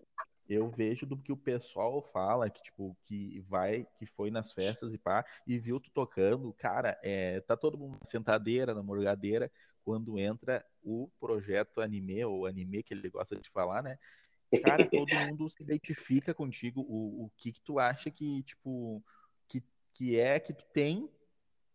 eu 0.49 0.69
vejo 0.69 1.07
do 1.07 1.17
que 1.17 1.33
o 1.33 1.37
pessoal 1.37 2.03
fala, 2.13 2.51
que, 2.51 2.63
tipo, 2.63 2.97
que 3.05 3.41
vai, 3.49 3.87
que 3.99 4.07
foi 4.07 4.31
nas 4.31 4.53
festas 4.53 4.93
e 4.93 4.99
pá, 4.99 5.25
e 5.47 5.59
viu 5.59 5.81
tu 5.81 5.91
tocando, 5.91 6.53
cara, 6.55 6.99
é, 7.03 7.41
tá 7.41 7.57
todo 7.57 7.79
mundo 7.79 7.99
na 8.01 8.07
sentadeira, 8.07 8.75
na 8.75 8.83
morgadeira, 8.83 9.51
quando 9.85 10.19
entra 10.19 10.65
o 10.83 11.11
projeto 11.19 11.81
anime, 11.81 12.25
ou 12.25 12.47
anime 12.47 12.83
que 12.83 12.95
ele 12.95 13.11
gosta 13.11 13.37
de 13.37 13.51
falar, 13.51 13.83
né? 13.83 13.99
Cara, 14.61 14.87
todo 14.91 15.15
mundo 15.15 15.49
se 15.51 15.63
identifica 15.63 16.35
contigo. 16.35 16.81
O, 16.83 17.25
o 17.25 17.31
que 17.37 17.53
que 17.53 17.61
tu 17.61 17.79
acha 17.79 18.11
que, 18.11 18.43
tipo, 18.43 19.03
que, 19.49 19.63
que 19.95 20.19
é 20.19 20.39
que 20.41 20.53
tu 20.53 20.65
tem, 20.73 21.09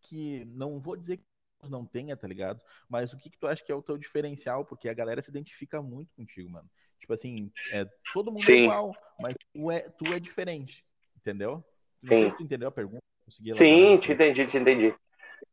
que 0.02 0.46
não 0.46 0.80
vou 0.80 0.96
dizer 0.96 1.18
que 1.18 1.24
não 1.70 1.86
tenha, 1.86 2.16
tá 2.16 2.28
ligado? 2.28 2.62
Mas 2.90 3.14
o 3.14 3.18
que 3.18 3.30
que 3.30 3.38
tu 3.38 3.48
acha 3.48 3.64
que 3.64 3.72
é 3.72 3.76
o 3.76 3.82
teu 3.82 3.98
diferencial? 3.98 4.64
Porque 4.64 4.90
a 4.90 4.94
galera 4.94 5.22
se 5.22 5.30
identifica 5.30 5.82
muito 5.82 6.14
contigo, 6.16 6.50
mano. 6.50 6.70
Tipo 7.00 7.14
assim, 7.14 7.52
é, 7.72 7.86
todo 8.14 8.32
mundo 8.32 8.42
é 8.42 8.54
Sim. 8.54 8.64
igual, 8.64 8.96
mas 9.20 9.36
tu 9.54 9.72
é, 9.72 9.80
tu 9.82 10.14
é 10.14 10.20
diferente, 10.20 10.86
entendeu? 11.18 11.64
Não 12.02 12.16
Sim. 12.16 12.22
sei 12.22 12.30
se 12.30 12.38
tu 12.38 12.44
entendeu 12.44 12.68
a 12.68 12.72
pergunta. 12.72 13.02
Sim, 13.30 13.98
te 13.98 14.14
entendi, 14.14 14.48
te 14.48 14.58
entendi. 14.58 14.96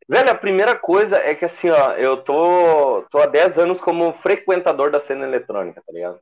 Velho, 0.09 0.31
a 0.31 0.35
primeira 0.35 0.77
coisa 0.77 1.17
é 1.17 1.35
que 1.35 1.45
assim, 1.45 1.71
ó, 1.71 1.93
eu 1.93 2.23
tô, 2.23 3.03
tô 3.11 3.19
há 3.19 3.27
10 3.27 3.59
anos 3.59 3.81
como 3.81 4.13
frequentador 4.13 4.91
da 4.91 5.01
cena 5.01 5.25
eletrônica, 5.25 5.83
tá 5.85 5.93
ligado? 5.93 6.21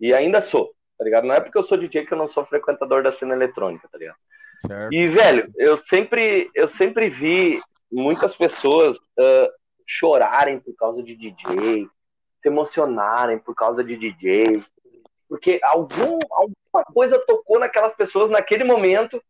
E 0.00 0.12
ainda 0.14 0.40
sou, 0.40 0.72
tá 0.98 1.04
ligado? 1.04 1.26
Não 1.26 1.34
é 1.34 1.40
porque 1.40 1.56
eu 1.56 1.62
sou 1.62 1.78
DJ 1.78 2.06
que 2.06 2.12
eu 2.12 2.18
não 2.18 2.28
sou 2.28 2.44
frequentador 2.44 3.02
da 3.02 3.12
cena 3.12 3.34
eletrônica, 3.34 3.88
tá 3.90 3.98
ligado? 3.98 4.16
Certo? 4.66 4.92
E, 4.92 5.06
velho, 5.06 5.50
eu 5.56 5.76
sempre, 5.76 6.50
eu 6.54 6.68
sempre 6.68 7.10
vi 7.10 7.60
muitas 7.90 8.34
pessoas 8.34 8.98
ah, 9.18 9.50
chorarem 9.86 10.58
por 10.58 10.74
causa 10.74 11.02
de 11.02 11.14
DJ, 11.14 11.88
se 12.40 12.48
emocionarem 12.48 13.38
por 13.38 13.54
causa 13.54 13.84
de 13.84 13.96
DJ, 13.96 14.62
porque 15.28 15.60
algum, 15.62 16.18
alguma 16.30 16.84
coisa 16.92 17.18
tocou 17.26 17.58
naquelas 17.58 17.94
pessoas 17.94 18.30
naquele 18.30 18.64
momento 18.64 19.22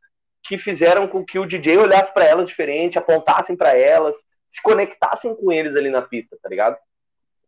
que 0.45 0.59
fizeram 0.59 1.09
com 1.09 1.25
que 1.25 1.39
o 1.39 1.47
DJ 1.47 1.77
olhasse 1.79 2.13
pra 2.13 2.25
elas 2.25 2.47
diferente, 2.47 2.99
apontassem 2.99 3.57
pra 3.57 3.77
elas, 3.77 4.17
se 4.49 4.63
conectassem 4.63 5.35
com 5.35 5.51
eles 5.51 5.75
ali 5.75 5.91
na 5.91 6.03
pista, 6.03 6.37
tá 6.41 6.49
ligado? 6.49 6.77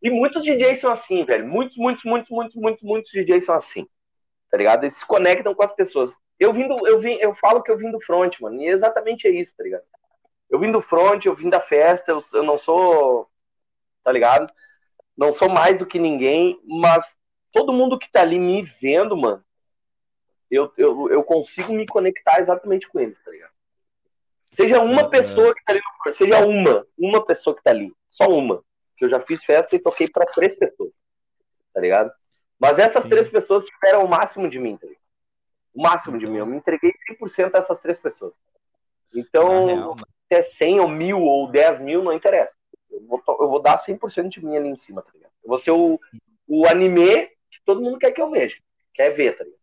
E 0.02 0.11
muitos 0.11 0.44
DJs 0.44 0.80
são 0.80 0.92
assim, 0.92 1.24
velho. 1.24 1.46
Muitos, 1.46 1.76
muitos, 1.76 2.04
muitos, 2.04 2.30
muitos, 2.30 2.54
muitos, 2.56 2.82
muitos 2.82 3.11
DJs 3.11 3.44
são 3.44 3.54
assim. 3.54 3.87
Tá 4.50 4.56
ligado? 4.56 4.84
Eles 4.84 4.96
se 4.96 5.06
conectam 5.06 5.54
com 5.54 5.62
as 5.62 5.72
pessoas. 5.72 6.14
Eu 6.38 6.52
vim 6.52 6.68
do, 6.68 6.87
eu 6.87 7.00
vim, 7.00 7.14
eu 7.14 7.34
falo 7.34 7.62
que 7.62 7.70
eu 7.70 7.76
vim 7.76 7.90
do 7.90 8.00
front, 8.00 8.38
mano. 8.40 8.61
E 8.62 8.68
exatamente 8.68 9.26
é 9.26 9.30
isso, 9.30 9.56
tá 9.56 9.64
ligado? 9.64 9.82
Eu 10.48 10.58
vim 10.58 10.70
do 10.70 10.80
front, 10.80 11.24
eu 11.24 11.34
vim 11.34 11.50
da 11.50 11.61
festa, 11.61 12.12
eu, 12.12 12.20
eu 12.32 12.42
não 12.42 12.56
sou, 12.56 13.28
tá 14.02 14.12
ligado? 14.12 14.50
Não 15.16 15.32
sou 15.32 15.48
mais 15.48 15.78
do 15.78 15.84
que 15.84 15.98
ninguém, 15.98 16.58
mas 16.64 17.04
todo 17.52 17.72
mundo 17.72 17.98
que 17.98 18.11
tá 18.11 18.22
ali 18.22 18.38
me 18.38 18.62
vendo, 18.62 19.16
mano, 19.16 19.44
eu, 20.50 20.72
eu, 20.78 21.11
eu 21.11 21.22
consigo 21.24 21.74
me 21.74 21.87
conectar 21.87 22.40
exatamente 22.40 22.88
com 22.88 23.00
eles, 23.00 23.22
tá 23.22 23.30
ligado? 23.30 23.52
Seja 24.54 24.80
uma 24.80 25.02
É. 25.02 25.08
pessoa 25.08 25.54
que 25.54 25.62
tá 25.64 25.72
ali 25.72 25.80
no 25.80 26.02
front, 26.02 26.16
seja 26.16 26.46
uma, 26.46 26.87
uma 26.96 27.26
pessoa 27.26 27.54
que 27.54 27.62
tá 27.62 27.70
ali, 27.70 27.92
só 28.08 28.28
uma. 28.28 28.64
Que 28.98 29.04
eu 29.04 29.08
já 29.08 29.20
fiz 29.20 29.44
festa 29.44 29.74
e 29.76 29.78
toquei 29.78 30.08
pra 30.08 30.26
três 30.26 30.56
pessoas, 30.56 30.92
tá 31.72 31.80
ligado? 31.80 32.12
Mas 32.58 32.78
essas 32.78 33.04
Sim. 33.04 33.08
três 33.08 33.28
pessoas 33.28 33.64
tiveram 33.64 34.04
o 34.04 34.08
máximo 34.08 34.50
de 34.50 34.58
mim, 34.58 34.76
tá? 34.76 34.88
O 35.72 35.82
máximo 35.82 36.18
de 36.18 36.26
mim. 36.26 36.38
Eu 36.38 36.46
me 36.46 36.56
entreguei 36.56 36.92
100% 37.08 37.54
a 37.54 37.58
essas 37.58 37.80
três 37.80 38.00
pessoas. 38.00 38.34
Então, 39.14 39.66
real, 39.66 39.96
se 39.96 40.34
é 40.34 40.42
100 40.42 40.80
ou 40.80 40.88
mil 40.88 41.22
ou 41.22 41.50
10 41.50 41.80
mil, 41.80 42.02
não 42.02 42.12
interessa. 42.12 42.52
Eu 42.90 43.00
vou, 43.06 43.22
eu 43.40 43.48
vou 43.48 43.62
dar 43.62 43.78
100% 43.78 44.28
de 44.28 44.44
mim 44.44 44.56
ali 44.56 44.68
em 44.68 44.76
cima, 44.76 45.02
tá 45.02 45.11
ligado? 45.14 45.32
Eu 45.42 45.48
vou 45.48 45.58
ser 45.58 45.70
o, 45.70 45.98
o 46.46 46.66
anime 46.66 47.26
que 47.50 47.61
todo 47.64 47.80
mundo 47.80 47.98
quer 47.98 48.12
que 48.12 48.20
eu 48.20 48.30
veja. 48.30 48.56
Quer 48.92 49.11
ver, 49.11 49.37
tá 49.37 49.44
ligado? 49.44 49.58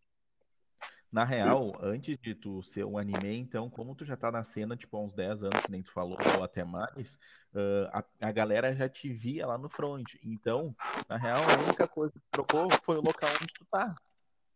Na 1.10 1.24
real, 1.24 1.72
antes 1.80 2.18
de 2.18 2.34
tu 2.34 2.62
ser 2.62 2.84
um 2.84 2.98
anime, 2.98 3.36
então, 3.36 3.70
como 3.70 3.94
tu 3.94 4.04
já 4.04 4.16
tá 4.16 4.30
na 4.30 4.42
cena, 4.42 4.76
tipo, 4.76 4.96
há 4.96 5.00
uns 5.00 5.14
10 5.14 5.42
anos, 5.42 5.60
que 5.62 5.70
nem 5.70 5.82
tu 5.82 5.92
falou, 5.92 6.18
ou 6.36 6.44
até 6.44 6.64
mais, 6.64 7.18
ah, 7.54 8.04
a, 8.20 8.28
a 8.28 8.32
galera 8.32 8.74
já 8.74 8.88
te 8.88 9.12
via 9.12 9.46
lá 9.46 9.56
no 9.56 9.68
front. 9.68 10.04
Então, 10.22 10.74
na 11.08 11.16
real, 11.16 11.38
a 11.38 11.64
única 11.64 11.86
coisa 11.86 12.12
que 12.12 12.30
trocou 12.30 12.68
foi 12.82 12.96
o 12.96 13.02
local 13.02 13.30
onde 13.30 13.52
tu 13.54 13.64
tá. 13.70 13.94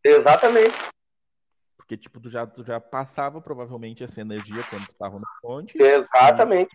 Exatamente. 0.05 0.77
Porque, 1.77 1.97
tipo, 1.97 2.21
tu 2.21 2.29
já, 2.29 2.47
tu 2.47 2.65
já 2.65 2.81
passava 2.81 3.41
provavelmente 3.41 4.03
essa 4.03 4.21
energia 4.21 4.63
quando 4.69 4.87
tu 4.87 4.95
tava 4.97 5.19
no 5.19 5.27
front, 5.41 5.73
Exatamente. 5.75 6.75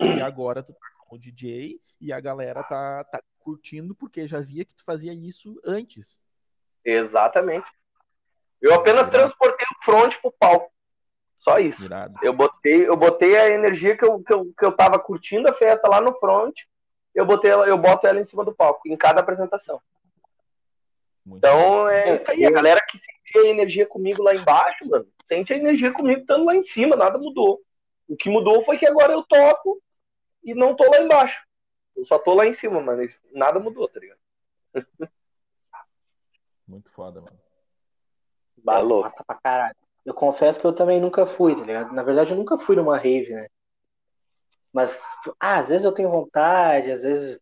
e 0.00 0.20
agora 0.20 0.62
tu 0.62 0.72
tá 0.72 0.88
como 0.98 1.20
DJ 1.20 1.80
e 2.00 2.12
a 2.12 2.20
galera 2.20 2.62
tá, 2.62 3.04
tá 3.04 3.22
curtindo 3.38 3.94
porque 3.94 4.26
já 4.26 4.40
via 4.40 4.64
que 4.64 4.74
tu 4.74 4.84
fazia 4.84 5.12
isso 5.12 5.60
antes. 5.64 6.18
Exatamente. 6.84 7.66
Eu 8.60 8.74
apenas 8.74 9.08
transportei 9.08 9.66
o 9.72 9.84
front 9.84 10.16
pro 10.20 10.32
palco. 10.32 10.70
Só 11.36 11.58
isso. 11.58 11.82
Virado. 11.82 12.14
Eu 12.22 12.34
botei, 12.34 12.86
eu 12.86 12.96
botei 12.96 13.36
a 13.36 13.48
energia 13.48 13.96
que 13.96 14.04
eu, 14.04 14.22
que, 14.22 14.32
eu, 14.32 14.52
que 14.56 14.64
eu 14.64 14.72
tava 14.72 14.98
curtindo 14.98 15.48
a 15.48 15.54
festa 15.54 15.88
lá 15.88 16.00
no 16.00 16.14
front. 16.18 16.54
Eu 17.14 17.24
botei 17.24 17.50
ela, 17.50 17.66
eu 17.66 17.78
boto 17.78 18.06
ela 18.06 18.20
em 18.20 18.24
cima 18.24 18.44
do 18.44 18.54
palco, 18.54 18.86
em 18.86 18.96
cada 18.96 19.20
apresentação. 19.20 19.80
Muito 21.24 21.38
Então 21.38 21.88
é 21.88 22.10
É, 22.10 22.16
isso 22.16 22.30
aí. 22.30 22.44
A 22.44 22.50
galera 22.50 22.84
que 22.86 22.98
sentia 22.98 23.42
a 23.42 23.48
energia 23.48 23.86
comigo 23.86 24.22
lá 24.22 24.34
embaixo, 24.34 24.86
mano, 24.86 25.06
sente 25.26 25.52
a 25.52 25.56
energia 25.56 25.92
comigo 25.92 26.20
estando 26.20 26.44
lá 26.44 26.54
em 26.54 26.62
cima, 26.62 26.94
nada 26.94 27.18
mudou. 27.18 27.60
O 28.06 28.16
que 28.16 28.28
mudou 28.28 28.62
foi 28.62 28.76
que 28.76 28.86
agora 28.86 29.12
eu 29.12 29.22
toco 29.22 29.80
e 30.44 30.54
não 30.54 30.76
tô 30.76 30.90
lá 30.90 31.00
embaixo. 31.00 31.42
Eu 31.96 32.04
só 32.04 32.18
tô 32.18 32.34
lá 32.34 32.46
em 32.46 32.52
cima, 32.52 32.80
mano. 32.80 33.08
Nada 33.32 33.58
mudou, 33.58 33.88
tá 33.88 33.98
ligado? 33.98 34.18
Muito 36.68 36.90
foda, 36.90 37.20
mano. 37.20 37.38
Bah, 38.64 38.80
É 38.80 39.24
pra 39.24 39.36
caralho. 39.42 39.76
Eu 40.04 40.14
confesso 40.14 40.58
que 40.60 40.66
eu 40.66 40.72
também 40.72 41.00
nunca 41.00 41.26
fui, 41.26 41.54
tá 41.54 41.62
ligado? 41.64 41.92
Na 41.92 42.02
verdade, 42.02 42.32
eu 42.32 42.36
nunca 42.36 42.56
fui 42.58 42.74
numa 42.76 42.96
rave, 42.96 43.32
né? 43.32 43.46
Mas, 44.72 45.02
ah, 45.38 45.58
às 45.58 45.68
vezes 45.68 45.84
eu 45.84 45.92
tenho 45.92 46.10
vontade, 46.10 46.90
às 46.90 47.02
vezes 47.02 47.40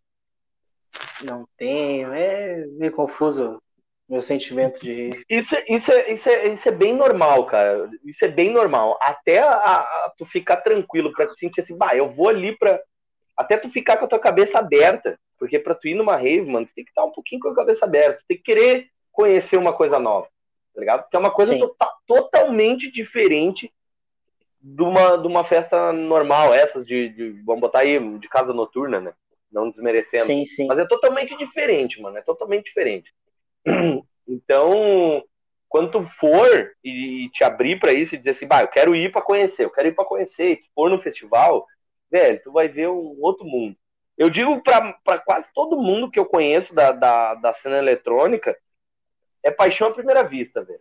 não 1.23 1.47
tenho. 1.57 2.13
É 2.13 2.65
meio 2.67 2.93
confuso 2.93 3.61
meu 4.09 4.23
sentimento 4.23 4.81
de. 4.81 5.11
Isso, 5.29 5.55
é- 5.55 5.65
isso, 5.69 5.93
é, 5.93 6.13
isso, 6.13 6.29
é, 6.29 6.49
isso 6.49 6.69
é 6.69 6.73
bem 6.73 6.95
normal, 6.95 7.45
cara. 7.47 7.91
Isso 8.05 8.25
é 8.25 8.29
bem 8.29 8.51
normal. 8.53 8.99
Até 9.03 9.39
a, 9.41 9.53
a- 9.53 10.13
tu 10.17 10.25
ficar 10.25 10.57
tranquilo, 10.59 11.13
pra 11.13 11.27
te 11.27 11.35
sentir 11.39 11.61
assim, 11.61 11.77
bah, 11.77 11.95
eu 11.95 12.11
vou 12.11 12.29
ali 12.29 12.57
pra. 12.57 12.81
Até 13.37 13.57
tu 13.57 13.71
ficar 13.71 13.99
com 13.99 14.07
a 14.07 14.09
tua 14.09 14.19
cabeça 14.19 14.59
aberta. 14.59 15.19
Porque 15.39 15.59
pra 15.59 15.75
tu 15.75 15.87
ir 15.87 15.95
numa 15.95 16.17
rave, 16.17 16.51
mano, 16.51 16.67
tu 16.67 16.73
tem 16.75 16.85
que 16.85 16.91
estar 16.91 17.05
um 17.05 17.13
pouquinho 17.13 17.41
com 17.41 17.49
a 17.51 17.55
cabeça 17.55 17.85
aberta. 17.85 18.19
Tu 18.21 18.25
tem 18.27 18.37
que 18.39 18.43
querer 18.43 18.89
conhecer 19.13 19.57
uma 19.57 19.73
coisa 19.73 19.99
nova. 19.99 20.27
Tá 20.79 20.81
ligado? 20.81 21.03
Porque 21.03 21.17
é 21.17 21.19
uma 21.19 21.33
coisa 21.33 21.55
Sim. 21.55 21.59
tota- 21.59 21.93
totalmente 22.07 22.89
diferente 22.89 23.75
de 24.63 24.81
uma, 24.81 25.17
de 25.17 25.27
uma 25.27 25.43
festa 25.43 25.93
normal, 25.93 26.55
essas 26.55 26.87
de, 26.87 27.09
de- 27.09 27.43
Vamos 27.45 27.61
botar 27.61 27.81
aí, 27.81 27.99
de 28.19 28.29
casa 28.29 28.55
noturna, 28.55 29.01
né? 29.01 29.13
Não 29.51 29.69
desmerecendo. 29.69 30.27
Sim, 30.27 30.47
sim. 30.47 30.69
Mas 30.69 30.79
é 30.79 30.87
totalmente 30.87 31.37
diferente, 31.37 32.01
mano. 32.01 32.17
É 32.17 32.23
totalmente 32.23 32.67
diferente. 32.67 33.13
Então, 34.31 35.25
quando 35.71 35.91
tu 35.91 36.05
for 36.05 36.71
e 36.85 37.31
te 37.33 37.43
abrir 37.43 37.81
pra 37.81 37.95
isso 37.95 38.15
e 38.15 38.19
dizer 38.19 38.33
assim, 38.33 38.47
bah, 38.47 38.61
eu 38.61 38.69
quero 38.69 38.95
ir 38.95 39.11
pra 39.11 39.23
conhecer, 39.23 39.65
eu 39.65 39.71
quero 39.71 39.89
ir 39.89 39.95
pra 39.95 40.05
conhecer, 40.05 40.51
e 40.51 40.57
tu 40.57 40.67
for 40.75 40.91
no 40.91 41.01
festival, 41.01 41.67
velho, 42.11 42.39
tu 42.45 42.53
vai 42.53 42.69
ver 42.69 42.91
um 42.91 43.17
outro 43.23 43.47
mundo. 43.47 43.75
Eu 44.19 44.29
digo 44.29 44.63
pra, 44.63 44.93
pra 45.03 45.19
quase 45.19 45.49
todo 45.55 45.81
mundo 45.81 46.11
que 46.11 46.19
eu 46.19 46.27
conheço 46.27 46.75
da, 46.75 46.93
da, 46.93 47.37
da 47.37 47.55
cena 47.55 47.79
eletrônica, 47.79 48.55
é 49.49 49.51
paixão 49.51 49.89
à 49.89 49.93
primeira 49.93 50.23
vista, 50.23 50.63
velho. 50.63 50.81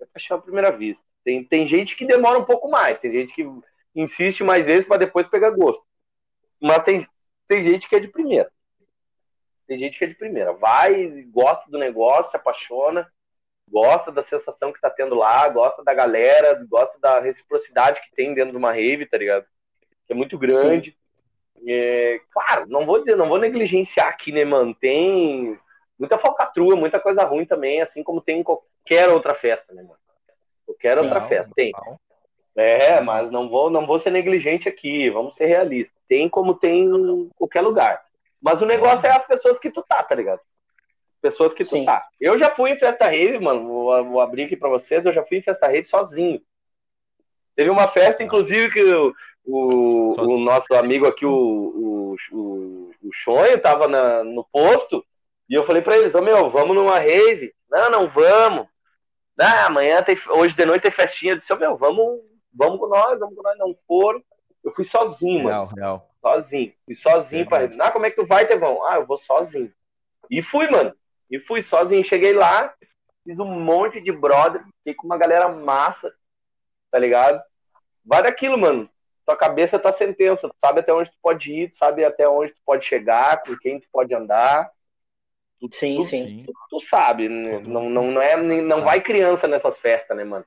é 0.00 0.06
paixão 0.06 0.36
à 0.36 0.40
primeira 0.40 0.70
vista. 0.70 1.04
Tem, 1.24 1.42
tem 1.42 1.66
gente 1.66 1.96
que 1.96 2.06
demora 2.06 2.38
um 2.38 2.44
pouco 2.44 2.68
mais, 2.68 3.00
tem 3.00 3.10
gente 3.10 3.34
que 3.34 3.48
insiste 3.94 4.44
mais 4.44 4.66
vezes 4.66 4.86
para 4.86 4.98
depois 4.98 5.26
pegar 5.26 5.50
gosto. 5.50 5.84
Mas 6.60 6.82
tem, 6.82 7.06
tem 7.48 7.64
gente 7.64 7.88
que 7.88 7.96
é 7.96 8.00
de 8.00 8.08
primeira. 8.08 8.50
Tem 9.66 9.78
gente 9.78 9.98
que 9.98 10.04
é 10.04 10.08
de 10.08 10.14
primeira. 10.14 10.52
Vai, 10.52 11.22
gosta 11.30 11.70
do 11.70 11.78
negócio, 11.78 12.30
se 12.30 12.36
apaixona, 12.36 13.10
gosta 13.68 14.12
da 14.12 14.22
sensação 14.22 14.72
que 14.72 14.80
tá 14.80 14.90
tendo 14.90 15.14
lá, 15.14 15.48
gosta 15.48 15.82
da 15.82 15.94
galera, 15.94 16.62
gosta 16.68 16.98
da 17.00 17.20
reciprocidade 17.20 18.00
que 18.02 18.14
tem 18.14 18.34
dentro 18.34 18.52
de 18.52 18.58
uma 18.58 18.72
rave, 18.72 19.06
tá 19.06 19.16
ligado? 19.16 19.46
Que 20.06 20.12
é 20.12 20.16
muito 20.16 20.38
grande. 20.38 20.96
É, 21.66 22.20
claro, 22.30 22.66
não 22.68 22.84
vou 22.84 23.02
não 23.16 23.28
vou 23.28 23.38
negligenciar 23.38 24.08
aqui, 24.08 24.30
né, 24.30 24.44
mano? 24.44 24.74
Tem 24.74 25.58
muita 26.04 26.18
falcatrua, 26.18 26.76
muita 26.76 27.00
coisa 27.00 27.24
ruim 27.24 27.46
também, 27.46 27.80
assim 27.80 28.02
como 28.02 28.20
tem 28.20 28.40
em 28.40 28.42
qualquer 28.42 29.08
outra 29.08 29.34
festa, 29.34 29.72
né, 29.72 29.82
mano? 29.82 29.98
Qualquer 30.66 30.92
Sim, 30.92 31.00
outra 31.00 31.20
não, 31.20 31.28
festa, 31.28 31.52
tem. 31.54 31.72
Não. 31.72 31.98
É, 32.56 33.00
mas 33.00 33.30
não 33.30 33.48
vou, 33.48 33.68
não 33.68 33.84
vou 33.84 33.98
ser 33.98 34.10
negligente 34.10 34.68
aqui, 34.68 35.10
vamos 35.10 35.34
ser 35.34 35.46
realistas. 35.46 36.00
Tem 36.08 36.28
como 36.28 36.54
tem 36.54 36.84
em 36.84 37.28
qualquer 37.36 37.62
lugar. 37.62 38.04
Mas 38.40 38.62
o 38.62 38.66
negócio 38.66 39.06
é 39.06 39.10
as 39.10 39.26
pessoas 39.26 39.58
que 39.58 39.70
tu 39.70 39.82
tá, 39.82 40.02
tá 40.02 40.14
ligado? 40.14 40.40
Pessoas 41.20 41.52
que 41.52 41.64
tu 41.64 41.70
Sim. 41.70 41.84
tá. 41.84 42.06
Eu 42.20 42.38
já 42.38 42.50
fui 42.50 42.70
em 42.70 42.78
festa 42.78 43.06
rave, 43.06 43.40
mano, 43.40 43.66
vou, 43.66 44.04
vou 44.04 44.20
abrir 44.20 44.44
aqui 44.44 44.56
pra 44.56 44.68
vocês, 44.68 45.04
eu 45.04 45.12
já 45.12 45.24
fui 45.24 45.38
em 45.38 45.42
festa 45.42 45.66
rave 45.66 45.86
sozinho. 45.86 46.40
Teve 47.56 47.70
uma 47.70 47.88
festa, 47.88 48.22
inclusive, 48.22 48.72
que 48.72 48.82
o, 48.82 49.14
o, 49.44 50.20
o 50.20 50.38
nosso 50.38 50.74
amigo 50.74 51.06
aqui, 51.06 51.24
o, 51.24 51.32
o, 51.32 52.16
o, 52.32 52.90
o 53.02 53.10
Chonho, 53.12 53.60
tava 53.60 53.88
na, 53.88 54.22
no 54.22 54.44
posto, 54.44 55.04
e 55.48 55.54
eu 55.54 55.64
falei 55.64 55.82
pra 55.82 55.96
eles, 55.96 56.14
ô 56.14 56.18
oh, 56.18 56.22
meu, 56.22 56.50
vamos 56.50 56.74
numa 56.74 56.98
rave? 56.98 57.54
Não, 57.70 57.90
não 57.90 58.08
vamos. 58.08 58.66
Ah, 59.38 59.66
amanhã 59.66 60.02
tem, 60.02 60.16
hoje 60.28 60.54
de 60.54 60.64
noite 60.64 60.82
tem 60.82 60.90
festinha. 60.90 61.32
Eu 61.32 61.38
disse, 61.38 61.52
ô 61.52 61.56
oh, 61.56 61.58
meu, 61.58 61.76
vamos 61.76 62.20
vamos 62.54 62.78
com 62.78 62.86
nós, 62.86 63.18
vamos 63.18 63.34
com 63.34 63.42
nós. 63.42 63.58
Não 63.58 63.76
foram. 63.86 64.22
Eu 64.62 64.72
fui 64.72 64.84
sozinho, 64.84 65.46
real, 65.46 65.66
mano. 65.66 65.76
Real. 65.76 66.10
Sozinho. 66.20 66.72
Fui 66.86 66.94
sozinho 66.94 67.48
para 67.48 67.68
pra 67.68 67.86
Ah, 67.86 67.90
como 67.90 68.06
é 68.06 68.10
que 68.10 68.16
tu 68.16 68.26
vai, 68.26 68.46
Tevão? 68.46 68.82
Ah, 68.86 68.96
eu 68.96 69.06
vou 69.06 69.18
sozinho. 69.18 69.72
E 70.30 70.40
fui, 70.40 70.70
mano. 70.70 70.94
E 71.30 71.38
fui 71.38 71.62
sozinho. 71.62 72.04
Cheguei 72.04 72.32
lá, 72.32 72.72
fiz 73.24 73.38
um 73.38 73.44
monte 73.44 74.00
de 74.00 74.10
brother, 74.10 74.64
fiquei 74.78 74.94
com 74.94 75.06
uma 75.06 75.18
galera 75.18 75.48
massa, 75.48 76.14
tá 76.90 76.98
ligado? 76.98 77.42
Vai 78.04 78.22
daquilo, 78.22 78.56
mano. 78.56 78.88
Tua 79.26 79.36
cabeça 79.36 79.78
tá 79.78 79.92
sentença. 79.92 80.48
Tu 80.48 80.54
sabe 80.64 80.80
até 80.80 80.92
onde 80.92 81.10
tu 81.10 81.16
pode 81.22 81.52
ir, 81.52 81.70
tu 81.70 81.76
sabe 81.76 82.04
até 82.04 82.28
onde 82.28 82.52
tu 82.52 82.60
pode 82.64 82.86
chegar, 82.86 83.42
com 83.42 83.56
quem 83.58 83.80
tu 83.80 83.88
pode 83.92 84.14
andar. 84.14 84.70
Sim, 85.72 85.96
tu, 85.96 86.02
sim. 86.02 86.38
Tu, 86.44 86.52
tu 86.70 86.80
sabe, 86.80 87.28
né? 87.28 87.60
não, 87.60 87.88
não, 87.88 88.10
não, 88.10 88.22
é, 88.22 88.36
não 88.36 88.84
vai 88.84 89.00
criança 89.00 89.46
nessas 89.46 89.78
festas, 89.78 90.16
né, 90.16 90.24
mano? 90.24 90.44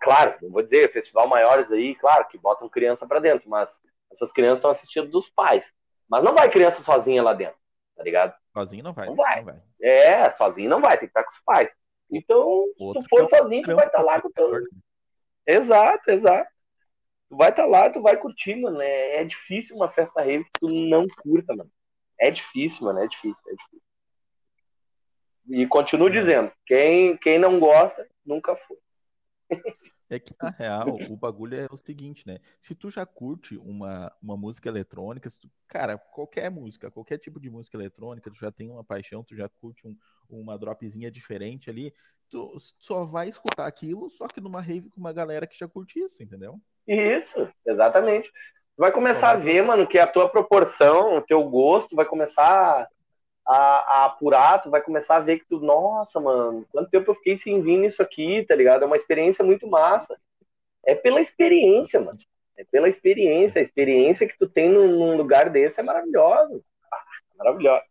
Claro, 0.00 0.36
não 0.40 0.50
vou 0.50 0.62
dizer, 0.62 0.92
festival 0.92 1.26
maiores 1.26 1.70
aí, 1.72 1.94
claro, 1.96 2.26
que 2.28 2.38
botam 2.38 2.68
criança 2.68 3.06
para 3.06 3.20
dentro, 3.20 3.48
mas 3.48 3.80
essas 4.10 4.32
crianças 4.32 4.58
estão 4.58 4.70
assistindo 4.70 5.08
dos 5.08 5.28
pais. 5.28 5.66
Mas 6.08 6.22
não 6.22 6.34
vai 6.34 6.50
criança 6.50 6.82
sozinha 6.82 7.22
lá 7.22 7.32
dentro, 7.32 7.58
tá 7.96 8.02
ligado? 8.02 8.34
Sozinho 8.52 8.84
não 8.84 8.92
vai. 8.92 9.06
Não 9.06 9.16
vai. 9.16 9.36
Não 9.36 9.44
vai. 9.46 9.62
É, 9.82 10.30
sozinho 10.30 10.70
não 10.70 10.80
vai, 10.80 10.92
tem 10.92 11.08
que 11.08 11.10
estar 11.10 11.24
com 11.24 11.30
os 11.30 11.40
pais. 11.44 11.70
Então, 12.10 12.66
se 12.78 12.92
tu 12.92 13.08
for 13.08 13.28
sozinho, 13.28 13.62
tu 13.62 13.74
vai 13.74 13.86
estar 13.86 13.98
tá 13.98 14.04
lá 14.04 14.20
com 14.20 14.30
teu... 14.30 14.62
Exato, 15.46 16.10
exato. 16.10 16.48
Tu 17.28 17.36
vai 17.36 17.50
estar 17.50 17.64
tá 17.64 17.68
lá, 17.68 17.90
tu 17.90 18.00
vai 18.00 18.16
curtir, 18.16 18.54
mano. 18.54 18.80
É, 18.80 19.16
é 19.16 19.24
difícil 19.24 19.76
uma 19.76 19.90
festa 19.90 20.22
rave 20.22 20.44
que 20.44 20.60
tu 20.60 20.68
não 20.68 21.06
curta, 21.22 21.54
mano. 21.56 21.70
É 22.24 22.30
difícil, 22.30 22.86
mano, 22.86 23.00
é 23.00 23.06
difícil, 23.06 23.42
é 23.46 23.54
difícil. 23.54 23.82
E 25.50 25.66
continuo 25.66 26.08
dizendo, 26.08 26.50
quem, 26.64 27.18
quem 27.18 27.38
não 27.38 27.60
gosta, 27.60 28.08
nunca 28.24 28.56
foi. 28.56 28.78
É 30.08 30.18
que, 30.18 30.34
na 30.42 30.48
real, 30.48 30.96
o 31.10 31.16
bagulho 31.16 31.54
é 31.54 31.66
o 31.70 31.76
seguinte, 31.76 32.26
né? 32.26 32.38
Se 32.62 32.74
tu 32.74 32.90
já 32.90 33.04
curte 33.04 33.58
uma, 33.58 34.10
uma 34.22 34.38
música 34.38 34.70
eletrônica, 34.70 35.28
tu, 35.38 35.50
cara, 35.68 35.98
qualquer 35.98 36.50
música, 36.50 36.90
qualquer 36.90 37.18
tipo 37.18 37.38
de 37.38 37.50
música 37.50 37.76
eletrônica, 37.76 38.30
tu 38.30 38.40
já 38.40 38.50
tem 38.50 38.70
uma 38.70 38.82
paixão, 38.82 39.22
tu 39.22 39.36
já 39.36 39.46
curte 39.60 39.86
um, 39.86 39.94
uma 40.30 40.58
dropzinha 40.58 41.10
diferente 41.10 41.68
ali, 41.68 41.92
tu 42.30 42.56
só 42.78 43.04
vai 43.04 43.28
escutar 43.28 43.66
aquilo, 43.66 44.08
só 44.12 44.26
que 44.28 44.40
numa 44.40 44.62
rave 44.62 44.88
com 44.88 45.00
uma 45.00 45.12
galera 45.12 45.46
que 45.46 45.58
já 45.58 45.68
curte 45.68 45.98
isso, 45.98 46.22
entendeu? 46.22 46.58
Isso, 46.86 47.46
exatamente. 47.66 48.32
Tu 48.76 48.80
vai 48.80 48.90
começar 48.90 49.30
a 49.30 49.36
ver, 49.36 49.62
mano, 49.62 49.86
que 49.86 49.98
a 49.98 50.06
tua 50.06 50.28
proporção, 50.28 51.18
o 51.18 51.22
teu 51.22 51.42
gosto 51.48 51.94
vai 51.94 52.04
começar 52.04 52.88
a, 53.46 53.56
a, 53.56 54.04
apurar, 54.06 54.62
tu 54.62 54.70
vai 54.70 54.82
começar 54.82 55.16
a 55.16 55.20
ver 55.20 55.38
que 55.38 55.46
tu, 55.46 55.60
nossa, 55.60 56.18
mano, 56.20 56.66
quanto 56.72 56.90
tempo 56.90 57.10
eu 57.10 57.14
fiquei 57.14 57.36
sem 57.36 57.62
vir 57.62 57.78
nisso 57.78 58.02
aqui, 58.02 58.44
tá 58.44 58.54
ligado? 58.56 58.82
É 58.82 58.86
uma 58.86 58.96
experiência 58.96 59.44
muito 59.44 59.66
massa. 59.66 60.18
É 60.84 60.94
pela 60.94 61.20
experiência, 61.20 62.00
mano. 62.00 62.18
É 62.56 62.64
pela 62.64 62.88
experiência. 62.88 63.60
A 63.60 63.64
experiência 63.64 64.26
que 64.26 64.36
tu 64.38 64.48
tem 64.48 64.70
num, 64.70 64.88
num 64.88 65.16
lugar 65.16 65.50
desse 65.50 65.80
é 65.80 65.82
maravilhosa. 65.82 66.60
Ah, 66.92 67.04
maravilhosa. 67.38 67.84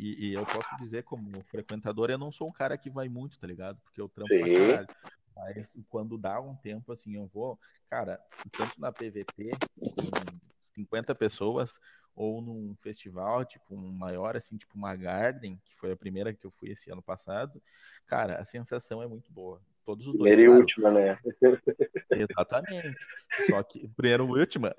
E, 0.00 0.28
e, 0.28 0.34
eu 0.34 0.44
posso 0.44 0.68
dizer, 0.78 1.02
como 1.04 1.42
frequentador, 1.44 2.10
eu 2.10 2.18
não 2.18 2.30
sou 2.30 2.48
um 2.48 2.52
cara 2.52 2.76
que 2.76 2.90
vai 2.90 3.08
muito, 3.08 3.38
tá 3.38 3.46
ligado? 3.46 3.78
Porque 3.82 4.00
eu 4.00 4.08
trampo 4.08 4.28
Sim. 4.28 4.42
pra 4.42 4.66
caralho. 4.66 4.88
Mas 5.38 5.70
quando 5.88 6.18
dá 6.18 6.40
um 6.40 6.54
tempo, 6.56 6.92
assim, 6.92 7.14
eu 7.14 7.26
vou. 7.32 7.58
Cara, 7.88 8.20
tanto 8.52 8.78
na 8.80 8.92
PVT, 8.92 9.50
com 9.78 10.38
50 10.74 11.14
pessoas, 11.14 11.80
ou 12.14 12.42
num 12.42 12.74
festival, 12.82 13.44
tipo, 13.44 13.74
um 13.74 13.92
maior, 13.92 14.36
assim, 14.36 14.56
tipo 14.56 14.76
uma 14.76 14.94
Garden, 14.96 15.58
que 15.64 15.74
foi 15.76 15.92
a 15.92 15.96
primeira 15.96 16.34
que 16.34 16.44
eu 16.44 16.50
fui 16.50 16.70
esse 16.70 16.90
ano 16.90 17.00
passado, 17.00 17.62
cara, 18.06 18.36
a 18.36 18.44
sensação 18.44 19.02
é 19.02 19.06
muito 19.06 19.32
boa. 19.32 19.60
Todos 19.86 20.06
os 20.06 20.18
dois. 20.18 20.34
Primeira 20.34 20.42
e 20.42 20.48
última, 20.48 20.90
né? 20.90 21.18
Exatamente. 22.10 22.98
Só 23.48 23.62
que 23.62 23.88
primeira 23.88 24.22
e 24.22 24.26
última. 24.26 24.74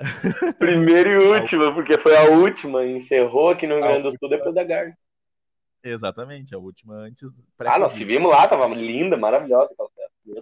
Primeira 0.59 1.09
e 1.09 1.17
última, 1.25 1.73
porque 1.73 1.97
foi 1.97 2.15
a 2.15 2.29
última, 2.29 2.85
encerrou 2.85 3.49
aqui 3.49 3.65
no 3.65 3.75
Rio 3.75 3.83
Grande 3.83 4.03
do 4.03 4.17
Sul 4.19 4.29
depois 4.29 4.53
da 4.53 4.63
Garden. 4.63 4.93
Exatamente, 5.83 6.53
a 6.53 6.59
última 6.59 6.93
antes. 6.95 7.31
Ah, 7.59 7.79
nós 7.79 7.93
se 7.93 8.03
vimos 8.03 8.29
lá, 8.29 8.47
tava 8.47 8.67
linda, 8.67 9.15
maravilhosa 9.15 9.71
aquela. 9.71 9.89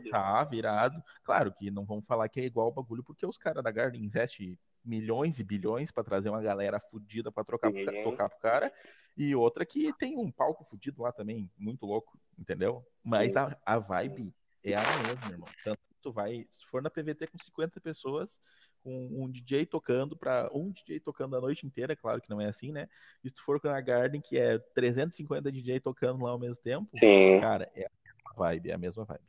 Tá, 0.09 0.43
virado. 0.43 1.03
Claro 1.23 1.51
que 1.53 1.71
não 1.71 1.85
vamos 1.85 2.05
falar 2.05 2.29
que 2.29 2.39
é 2.39 2.45
igual 2.45 2.67
o 2.67 2.73
bagulho, 2.73 3.03
porque 3.03 3.25
os 3.25 3.37
caras 3.37 3.63
da 3.63 3.71
Garden 3.71 4.03
investem 4.03 4.57
milhões 4.83 5.39
e 5.39 5.43
bilhões 5.43 5.91
para 5.91 6.03
trazer 6.03 6.29
uma 6.29 6.41
galera 6.41 6.79
fodida 6.79 7.31
para 7.31 7.43
trocar 7.43 7.71
uhum. 7.71 8.03
tocar 8.03 8.29
pro 8.29 8.39
cara. 8.39 8.73
E 9.17 9.35
outra 9.35 9.65
que 9.65 9.91
tem 9.93 10.17
um 10.17 10.31
palco 10.31 10.63
fudido 10.63 11.01
lá 11.01 11.11
também, 11.11 11.49
muito 11.57 11.85
louco, 11.85 12.19
entendeu? 12.37 12.85
Mas 13.03 13.35
a, 13.35 13.57
a 13.65 13.79
vibe 13.79 14.33
é 14.63 14.75
a 14.75 14.81
mesma, 14.81 15.31
irmão. 15.31 15.49
Tanto 15.63 15.79
tu 16.01 16.11
vai, 16.11 16.45
se 16.49 16.65
for 16.67 16.81
na 16.81 16.89
PVT 16.89 17.27
com 17.27 17.37
50 17.37 17.81
pessoas, 17.81 18.39
com 18.83 19.07
um 19.11 19.29
DJ 19.29 19.65
tocando 19.65 20.15
para 20.15 20.49
um 20.53 20.71
DJ 20.71 20.99
tocando 20.99 21.35
a 21.35 21.41
noite 21.41 21.65
inteira, 21.65 21.95
claro 21.95 22.21
que 22.21 22.29
não 22.29 22.39
é 22.39 22.45
assim, 22.45 22.71
né? 22.71 22.87
E 23.23 23.29
se 23.29 23.35
tu 23.35 23.43
for 23.43 23.59
com 23.59 23.67
a 23.67 23.81
Garden, 23.81 24.21
que 24.21 24.37
é 24.37 24.57
350 24.73 25.51
DJ 25.51 25.79
tocando 25.79 26.23
lá 26.23 26.31
ao 26.31 26.39
mesmo 26.39 26.63
tempo, 26.63 26.89
Sim. 26.97 27.39
cara, 27.41 27.69
é 27.75 27.85
a 27.85 27.91
mesma 28.03 28.33
vibe, 28.37 28.69
é 28.69 28.73
a 28.73 28.77
mesma 28.77 29.03
vibe. 29.03 29.23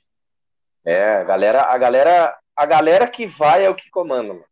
É, 0.84 1.16
a 1.16 1.24
galera, 1.24 1.62
a 1.62 1.78
galera, 1.78 2.38
a 2.56 2.66
galera 2.66 3.06
que 3.06 3.26
vai 3.26 3.64
é 3.64 3.70
o 3.70 3.74
que 3.74 3.90
comanda, 3.90 4.34
mano 4.34 4.48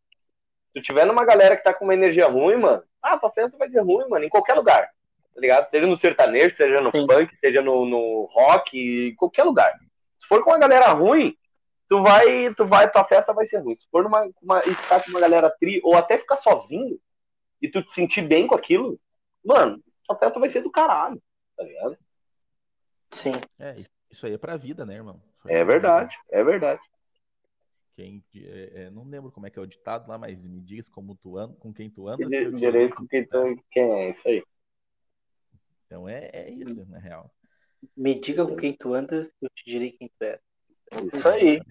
tu 0.76 0.82
tiver 0.82 1.06
numa 1.06 1.24
galera 1.24 1.56
que 1.56 1.64
tá 1.64 1.72
com 1.72 1.84
uma 1.84 1.94
energia 1.94 2.26
ruim, 2.26 2.56
mano, 2.56 2.82
ah, 3.02 3.16
tua 3.16 3.30
festa 3.30 3.56
vai 3.56 3.70
ser 3.70 3.80
ruim, 3.80 4.06
mano, 4.10 4.26
em 4.26 4.28
qualquer 4.28 4.52
lugar, 4.52 4.90
tá 5.34 5.40
ligado? 5.40 5.70
Seja 5.70 5.86
no 5.86 5.96
sertanejo, 5.96 6.54
seja 6.54 6.82
no 6.82 6.90
Sim. 6.90 7.06
funk, 7.06 7.34
seja 7.40 7.62
no, 7.62 7.86
no 7.86 8.28
rock, 8.30 8.78
em 8.78 9.14
qualquer 9.14 9.44
lugar. 9.44 9.72
Se 10.18 10.26
for 10.28 10.44
com 10.44 10.50
uma 10.50 10.58
galera 10.58 10.88
ruim, 10.88 11.34
tu 11.88 12.02
vai, 12.02 12.54
tu 12.54 12.66
vai, 12.66 12.90
tua 12.90 13.04
festa 13.04 13.32
vai 13.32 13.46
ser 13.46 13.58
ruim. 13.58 13.74
Se 13.74 13.88
for 13.90 14.04
numa, 14.04 14.28
uma, 14.42 14.60
e 14.66 14.74
ficar 14.74 15.02
com 15.02 15.10
uma 15.10 15.20
galera 15.20 15.50
tri, 15.58 15.80
ou 15.82 15.96
até 15.96 16.18
ficar 16.18 16.36
sozinho, 16.36 16.98
e 17.62 17.70
tu 17.70 17.82
te 17.82 17.94
sentir 17.94 18.20
bem 18.20 18.46
com 18.46 18.54
aquilo, 18.54 19.00
mano, 19.42 19.82
tua 20.06 20.18
festa 20.18 20.38
vai 20.38 20.50
ser 20.50 20.60
do 20.60 20.70
caralho, 20.70 21.18
tá 21.56 21.64
ligado? 21.64 21.96
Sim. 23.12 23.32
É, 23.58 23.76
isso 23.76 23.95
aí 24.24 24.34
é 24.34 24.38
pra 24.38 24.56
vida, 24.56 24.84
né, 24.84 24.94
irmão? 24.94 25.20
É 25.46 25.64
verdade, 25.64 26.16
é 26.30 26.42
verdade. 26.42 26.80
Quem, 27.94 28.22
é, 28.34 28.70
é, 28.74 28.90
não 28.90 29.04
lembro 29.04 29.32
como 29.32 29.46
é 29.46 29.50
que 29.50 29.58
é 29.58 29.62
o 29.62 29.66
ditado 29.66 30.08
lá, 30.08 30.18
mas 30.18 30.38
me 30.42 30.60
diz 30.60 30.88
como 30.88 31.16
tu 31.16 31.38
anda, 31.38 31.54
com 31.56 31.72
quem 31.72 31.88
tu 31.88 32.08
andas. 32.08 32.28
Direito 32.28 32.94
com 32.94 33.06
quem, 33.06 33.26
tu, 33.26 33.64
quem 33.70 33.82
é, 33.82 34.10
isso 34.10 34.28
aí. 34.28 34.44
Então 35.86 36.08
é, 36.08 36.30
é 36.32 36.50
isso, 36.50 36.84
na 36.86 36.98
real. 36.98 37.30
Me 37.96 38.18
diga 38.20 38.44
com 38.46 38.56
quem 38.56 38.74
tu 38.74 38.92
andas, 38.92 39.32
eu 39.40 39.48
te 39.54 39.64
direi 39.64 39.92
quem 39.92 40.08
tu 40.08 40.22
é. 40.24 40.38
Isso 41.12 41.28
aí. 41.28 41.62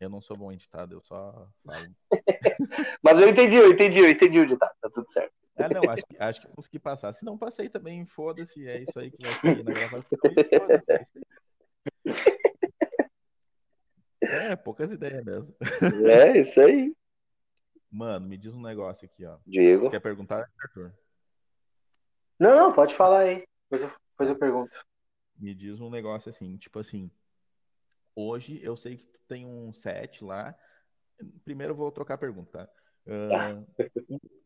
Eu 0.00 0.08
não 0.08 0.20
sou 0.20 0.36
bom 0.36 0.52
em 0.52 0.56
ditado, 0.56 0.94
eu 0.94 1.00
só 1.00 1.48
falo. 1.64 1.86
mas 3.02 3.20
eu 3.20 3.28
entendi, 3.28 3.56
eu 3.56 3.70
entendi, 3.72 3.98
eu 3.98 4.10
entendi 4.10 4.38
o 4.38 4.46
ditado, 4.46 4.74
tá 4.80 4.90
tudo 4.90 5.10
certo. 5.10 5.34
Ah, 5.56 5.68
não, 5.68 5.90
acho, 5.90 6.04
acho 6.18 6.40
que 6.40 6.48
consegui 6.48 6.78
passar. 6.78 7.12
Se 7.14 7.24
não 7.24 7.38
passei 7.38 7.68
também, 7.68 8.04
foda-se, 8.04 8.66
é 8.68 8.82
isso 8.82 8.98
aí 8.98 9.10
que 9.10 9.22
vai 9.22 9.32
sair 9.34 9.64
na 9.64 9.72
gravação. 9.72 10.18
Foda-se, 10.20 11.20
é. 12.12 12.46
É, 14.22 14.56
poucas 14.56 14.90
ideias 14.90 15.24
mesmo. 15.24 15.54
É, 16.08 16.40
isso 16.40 16.60
aí. 16.60 16.94
Mano, 17.90 18.26
me 18.26 18.36
diz 18.36 18.54
um 18.54 18.60
negócio 18.60 19.06
aqui, 19.06 19.24
ó. 19.24 19.38
Diego. 19.46 19.90
Quer 19.90 20.00
perguntar, 20.00 20.50
Arthur? 20.60 20.92
Não, 22.38 22.54
não, 22.54 22.72
pode 22.72 22.94
falar 22.94 23.20
aí. 23.20 23.46
Depois 23.62 23.82
eu, 23.82 23.92
depois 24.10 24.28
eu 24.28 24.38
pergunto. 24.38 24.76
Me 25.38 25.54
diz 25.54 25.80
um 25.80 25.90
negócio 25.90 26.28
assim, 26.28 26.56
tipo 26.56 26.78
assim, 26.78 27.10
hoje 28.14 28.60
eu 28.62 28.76
sei 28.76 28.96
que 28.96 29.04
tu 29.04 29.18
tem 29.28 29.46
um 29.46 29.72
set 29.72 30.22
lá. 30.24 30.54
Primeiro 31.44 31.72
eu 31.72 31.76
vou 31.76 31.90
trocar 31.90 32.14
a 32.14 32.18
pergunta. 32.18 32.70
Uh, 33.06 33.64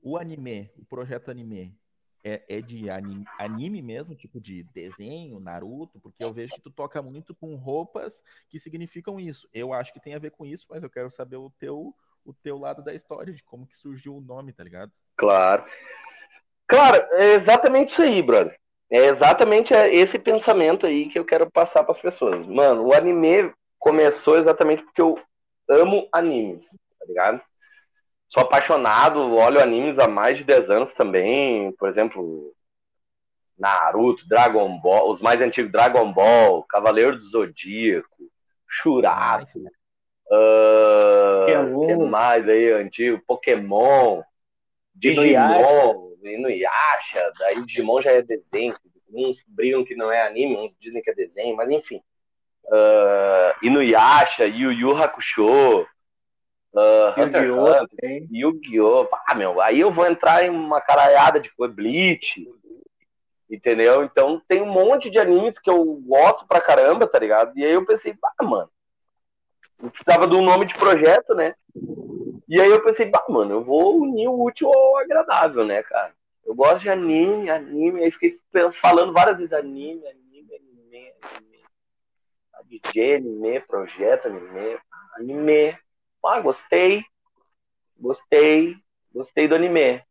o, 0.02 0.16
anime, 0.16 0.70
o 0.76 0.84
projeto 0.84 1.30
anime, 1.30 1.74
é, 2.22 2.42
é 2.48 2.60
de 2.60 2.90
anime, 2.90 3.24
anime, 3.38 3.80
mesmo, 3.80 4.14
tipo 4.14 4.40
de 4.40 4.62
desenho, 4.64 5.40
Naruto? 5.40 5.98
Porque 6.00 6.22
eu 6.22 6.32
vejo 6.32 6.54
que 6.54 6.60
tu 6.60 6.70
toca 6.70 7.00
muito 7.00 7.34
com 7.34 7.54
roupas 7.56 8.22
que 8.48 8.60
significam 8.60 9.18
isso. 9.18 9.48
Eu 9.52 9.72
acho 9.72 9.92
que 9.92 10.00
tem 10.00 10.14
a 10.14 10.18
ver 10.18 10.30
com 10.30 10.44
isso, 10.44 10.66
mas 10.68 10.82
eu 10.82 10.90
quero 10.90 11.10
saber 11.10 11.36
o 11.36 11.50
teu, 11.58 11.94
o 12.24 12.34
teu 12.34 12.58
lado 12.58 12.82
da 12.84 12.94
história, 12.94 13.32
de 13.32 13.42
como 13.42 13.66
que 13.66 13.78
surgiu 13.78 14.16
o 14.16 14.20
nome, 14.20 14.52
tá 14.52 14.62
ligado? 14.62 14.92
Claro. 15.16 15.64
Claro, 16.66 17.04
é 17.12 17.34
exatamente 17.34 17.88
isso 17.88 18.02
aí, 18.02 18.22
brother. 18.22 18.58
É 18.90 19.06
exatamente 19.06 19.72
esse 19.72 20.18
pensamento 20.18 20.86
aí 20.86 21.08
que 21.08 21.18
eu 21.18 21.24
quero 21.24 21.50
passar 21.50 21.82
para 21.84 21.92
as 21.92 22.00
pessoas. 22.00 22.46
Mano, 22.46 22.86
o 22.86 22.92
anime 22.92 23.52
começou 23.78 24.38
exatamente 24.38 24.82
porque 24.82 25.00
eu 25.00 25.18
amo 25.68 26.08
animes, 26.12 26.66
tá 26.98 27.06
ligado? 27.06 27.40
Sou 28.30 28.44
apaixonado, 28.44 29.34
olho 29.34 29.60
animes 29.60 29.98
há 29.98 30.06
mais 30.06 30.38
de 30.38 30.44
10 30.44 30.70
anos 30.70 30.92
também. 30.92 31.72
Por 31.72 31.88
exemplo, 31.88 32.54
Naruto, 33.58 34.26
Dragon 34.28 34.78
Ball, 34.80 35.10
os 35.10 35.20
mais 35.20 35.40
antigos 35.40 35.72
Dragon 35.72 36.12
Ball, 36.12 36.62
Cavaleiro 36.62 37.16
do 37.16 37.24
Zodíaco, 37.24 38.30
Shurato, 38.68 39.58
uh, 40.30 41.86
que 41.86 41.96
mais 41.96 42.48
aí 42.48 42.70
antigo, 42.70 43.20
Pokémon, 43.26 44.22
Digimon, 44.94 46.14
Inuyasha, 46.22 47.32
daí 47.36 47.66
Digimon 47.66 48.00
já 48.00 48.12
é 48.12 48.22
desenho, 48.22 48.74
uns 49.12 49.42
brigam 49.48 49.84
que 49.84 49.96
não 49.96 50.12
é 50.12 50.24
anime, 50.24 50.56
uns 50.56 50.76
dizem 50.78 51.02
que 51.02 51.10
é 51.10 51.14
desenho, 51.14 51.56
mas 51.56 51.68
enfim. 51.68 52.00
Uh, 52.66 53.66
Inuyasha, 53.66 54.46
Yu 54.46 54.70
Yu 54.70 54.96
Hakusho, 54.96 55.84
Uh, 56.72 57.20
Yu-Gi-Oh! 57.20 57.86
Yu-Gi-Oh! 58.30 59.08
Ah, 59.26 59.34
meu, 59.34 59.60
aí 59.60 59.80
eu 59.80 59.90
vou 59.90 60.06
entrar 60.06 60.44
em 60.44 60.50
uma 60.50 60.80
caralhada 60.80 61.40
de 61.40 61.50
coisa, 61.54 61.74
Bleach, 61.74 62.48
entendeu? 63.50 64.04
Então 64.04 64.40
tem 64.46 64.62
um 64.62 64.70
monte 64.70 65.10
de 65.10 65.18
animes 65.18 65.58
que 65.58 65.68
eu 65.68 65.84
gosto 66.06 66.46
pra 66.46 66.60
caramba, 66.60 67.06
tá 67.06 67.18
ligado? 67.18 67.58
E 67.58 67.64
aí 67.64 67.72
eu 67.72 67.84
pensei, 67.84 68.16
ah, 68.38 68.44
mano, 68.44 68.70
eu 69.82 69.90
precisava 69.90 70.28
de 70.28 70.34
um 70.36 70.42
nome 70.42 70.66
de 70.66 70.74
projeto, 70.74 71.34
né? 71.34 71.54
E 72.48 72.60
aí 72.60 72.70
eu 72.70 72.82
pensei, 72.82 73.06
bah, 73.06 73.24
mano, 73.28 73.54
eu 73.54 73.64
vou 73.64 74.00
unir 74.00 74.28
o 74.28 74.44
útil 74.44 74.72
ao 74.72 74.98
agradável, 74.98 75.64
né, 75.64 75.82
cara? 75.82 76.12
Eu 76.44 76.54
gosto 76.54 76.80
de 76.80 76.90
anime, 76.90 77.50
anime, 77.50 78.04
aí 78.04 78.10
fiquei 78.10 78.38
falando 78.80 79.12
várias 79.12 79.38
vezes 79.38 79.52
anime, 79.52 80.02
anime, 80.06 80.54
anime, 80.54 81.12
anime. 81.36 81.60
DJ, 82.64 83.16
anime, 83.16 83.60
projeto, 83.60 84.26
anime, 84.26 84.78
anime. 85.16 85.78
Ah, 86.24 86.40
gostei, 86.40 87.02
gostei, 87.98 88.76
gostei 89.12 89.48
do 89.48 89.54
anime. 89.54 90.02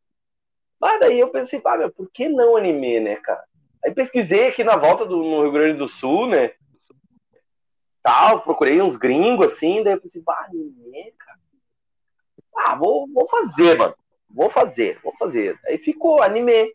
Mas 0.79 0.99
daí 0.99 1.19
eu 1.19 1.29
pensei, 1.29 1.61
ah, 1.65 1.77
meu, 1.77 1.91
por 1.91 2.09
que 2.11 2.27
não 2.27 2.55
anime, 2.55 2.99
né, 2.99 3.15
cara? 3.17 3.43
Aí 3.83 3.93
pesquisei 3.93 4.47
aqui 4.47 4.63
na 4.63 4.75
volta 4.75 5.05
do 5.05 5.17
no 5.17 5.41
Rio 5.43 5.51
Grande 5.51 5.77
do 5.77 5.87
Sul, 5.87 6.27
né? 6.27 6.51
Tal, 8.01 8.41
procurei 8.41 8.81
uns 8.81 8.95
gringos 8.95 9.53
assim, 9.53 9.83
daí 9.83 9.93
eu 9.93 10.01
pensei, 10.01 10.23
ah, 10.27 10.45
anime, 10.45 11.13
cara. 11.17 11.39
Ah, 12.55 12.75
vou, 12.75 13.07
vou 13.13 13.27
fazer, 13.27 13.77
mano. 13.77 13.95
Vou 14.29 14.49
fazer, 14.49 14.99
vou 15.03 15.13
fazer. 15.17 15.59
Aí 15.65 15.77
ficou 15.77 16.21
anime. 16.21 16.73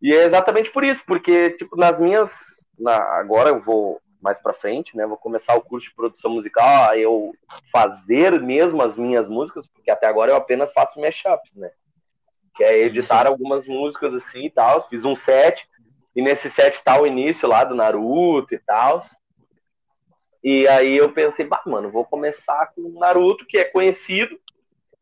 E 0.00 0.12
é 0.12 0.24
exatamente 0.24 0.70
por 0.70 0.84
isso, 0.84 1.02
porque, 1.06 1.50
tipo, 1.50 1.76
nas 1.76 1.98
minhas. 1.98 2.66
Na, 2.78 2.96
agora 3.18 3.50
eu 3.50 3.60
vou 3.60 4.00
mais 4.24 4.38
para 4.38 4.54
frente, 4.54 4.96
né? 4.96 5.06
Vou 5.06 5.18
começar 5.18 5.54
o 5.54 5.60
curso 5.60 5.86
de 5.86 5.94
produção 5.94 6.30
musical, 6.30 6.90
a 6.90 6.96
eu 6.96 7.34
fazer 7.70 8.40
mesmo 8.40 8.80
as 8.80 8.96
minhas 8.96 9.28
músicas, 9.28 9.66
porque 9.66 9.90
até 9.90 10.06
agora 10.06 10.32
eu 10.32 10.36
apenas 10.36 10.72
faço 10.72 10.98
mashups, 10.98 11.54
né? 11.54 11.70
Que 12.56 12.64
é 12.64 12.78
editar 12.78 13.22
Sim. 13.22 13.28
algumas 13.28 13.66
músicas 13.66 14.14
assim 14.14 14.46
e 14.46 14.50
tal. 14.50 14.80
Fiz 14.80 15.04
um 15.04 15.14
set, 15.14 15.68
e 16.16 16.22
nesse 16.22 16.48
set 16.48 16.82
tá 16.82 16.98
o 16.98 17.06
início 17.06 17.46
lá 17.46 17.64
do 17.64 17.74
Naruto 17.74 18.54
e 18.54 18.58
tal. 18.58 19.04
E 20.42 20.66
aí 20.68 20.96
eu 20.96 21.12
pensei, 21.12 21.44
bah, 21.44 21.62
mano, 21.66 21.90
vou 21.90 22.06
começar 22.06 22.72
com 22.74 22.80
o 22.80 22.98
Naruto, 22.98 23.44
que 23.46 23.58
é 23.58 23.64
conhecido, 23.64 24.40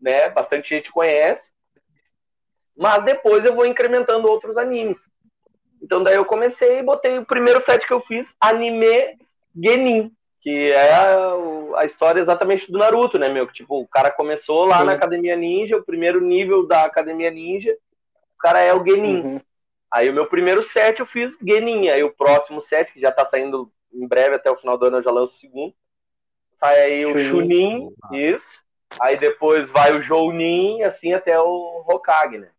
né? 0.01 0.29
Bastante 0.31 0.71
gente 0.71 0.91
conhece. 0.91 1.53
Mas 2.77 3.05
depois 3.05 3.45
eu 3.45 3.55
vou 3.55 3.67
incrementando 3.67 4.27
outros 4.27 4.57
animes. 4.57 4.99
Então 5.83 6.03
daí 6.03 6.15
eu 6.15 6.25
comecei 6.25 6.79
e 6.79 6.83
botei 6.83 7.19
o 7.19 7.27
primeiro 7.27 7.61
set 7.61 7.87
que 7.87 7.93
eu 7.93 8.01
fiz, 8.01 8.35
anime 8.41 9.19
Genin, 9.55 10.13
que 10.41 10.71
é 10.73 10.93
a, 10.93 11.35
a, 11.79 11.85
história 11.85 12.21
exatamente 12.21 12.71
do 12.71 12.79
Naruto, 12.79 13.19
né, 13.19 13.29
meu? 13.29 13.47
Tipo, 13.49 13.81
o 13.81 13.89
cara 13.89 14.11
começou 14.11 14.65
lá 14.65 14.79
Sim. 14.79 14.85
na 14.85 14.93
Academia 14.93 15.37
Ninja, 15.37 15.77
o 15.77 15.85
primeiro 15.85 16.21
nível 16.21 16.67
da 16.67 16.85
Academia 16.85 17.31
Ninja, 17.31 17.73
o 18.35 18.39
cara 18.39 18.61
é 18.61 18.73
o 18.73 18.85
Genin. 18.85 19.21
Uhum. 19.21 19.41
Aí 19.91 20.09
o 20.09 20.13
meu 20.13 20.27
primeiro 20.27 20.63
set 20.63 21.01
eu 21.01 21.07
fiz 21.07 21.37
Genin, 21.47 21.89
aí 21.89 22.03
o 22.03 22.13
próximo 22.13 22.63
set, 22.63 22.93
que 22.93 23.01
já 23.01 23.13
tá 23.13 23.25
saindo 23.25 23.71
em 23.93 24.07
breve, 24.07 24.37
até 24.37 24.51
o 24.51 24.57
final 24.57 24.79
do 24.79 24.87
ano 24.87 24.99
eu 24.99 25.03
já 25.03 25.11
lanço 25.11 25.35
o 25.35 25.39
segundo, 25.39 25.75
sai 26.57 26.81
aí 26.81 27.05
o 27.05 27.19
Chunin, 27.19 27.93
isso, 28.13 28.63
aí 28.99 29.19
depois 29.19 29.69
vai 29.69 29.93
o 29.93 30.03
Jounin, 30.03 30.83
assim 30.83 31.13
até 31.13 31.39
o 31.39 31.85
Hokage, 31.87 32.39
né? 32.39 32.51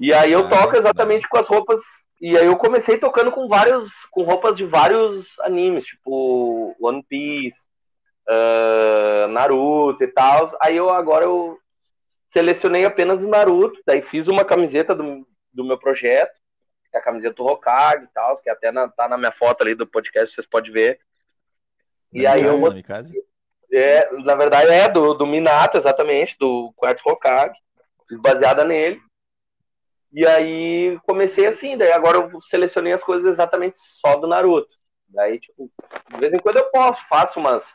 E 0.00 0.14
aí 0.14 0.32
eu 0.32 0.40
ah, 0.40 0.48
toco 0.48 0.76
exatamente 0.76 1.28
com 1.28 1.36
as 1.36 1.46
roupas. 1.46 1.78
E 2.18 2.36
aí 2.36 2.46
eu 2.46 2.56
comecei 2.56 2.96
tocando 2.96 3.30
com 3.30 3.46
vários. 3.46 4.06
com 4.10 4.22
roupas 4.22 4.56
de 4.56 4.64
vários 4.64 5.38
animes, 5.40 5.84
tipo 5.84 6.74
One 6.80 7.04
Piece, 7.06 7.68
uh, 8.26 9.28
Naruto 9.28 10.02
e 10.02 10.08
tal. 10.08 10.50
Aí 10.62 10.74
eu 10.74 10.88
agora 10.88 11.26
eu 11.26 11.58
selecionei 12.32 12.86
apenas 12.86 13.22
o 13.22 13.28
Naruto, 13.28 13.78
daí 13.84 14.00
fiz 14.00 14.26
uma 14.26 14.44
camiseta 14.44 14.94
do, 14.94 15.26
do 15.52 15.64
meu 15.64 15.78
projeto, 15.78 16.32
que 16.90 16.96
é 16.96 17.00
a 17.00 17.02
camiseta 17.02 17.34
do 17.34 17.44
Hokage 17.44 18.04
e 18.04 18.08
tal, 18.14 18.36
que 18.36 18.48
até 18.48 18.72
na, 18.72 18.88
tá 18.88 19.06
na 19.06 19.18
minha 19.18 19.32
foto 19.32 19.62
ali 19.62 19.74
do 19.74 19.86
podcast, 19.86 20.34
vocês 20.34 20.46
podem 20.46 20.72
ver. 20.72 21.00
E 22.10 22.26
aí 22.26 22.42
eu 22.42 22.56
vou. 22.56 22.72
É, 23.72 24.10
na 24.22 24.34
verdade 24.34 24.70
é 24.70 24.88
do, 24.88 25.12
do 25.12 25.26
Minato, 25.26 25.76
exatamente, 25.76 26.36
do 26.38 26.72
quarto 26.74 27.02
Hokage. 27.06 27.54
Fiz 28.08 28.18
baseada 28.18 28.64
nele. 28.64 29.00
E 30.12 30.26
aí 30.26 30.98
comecei 31.06 31.46
assim, 31.46 31.76
daí 31.76 31.92
agora 31.92 32.18
eu 32.18 32.40
selecionei 32.40 32.92
as 32.92 33.02
coisas 33.02 33.30
exatamente 33.30 33.78
só 33.78 34.16
do 34.16 34.26
Naruto. 34.26 34.80
Daí, 35.08 35.38
tipo, 35.40 35.70
de 36.10 36.18
vez 36.18 36.32
em 36.32 36.38
quando 36.38 36.56
eu 36.56 36.70
posso, 36.70 37.00
faço 37.08 37.38
umas. 37.40 37.66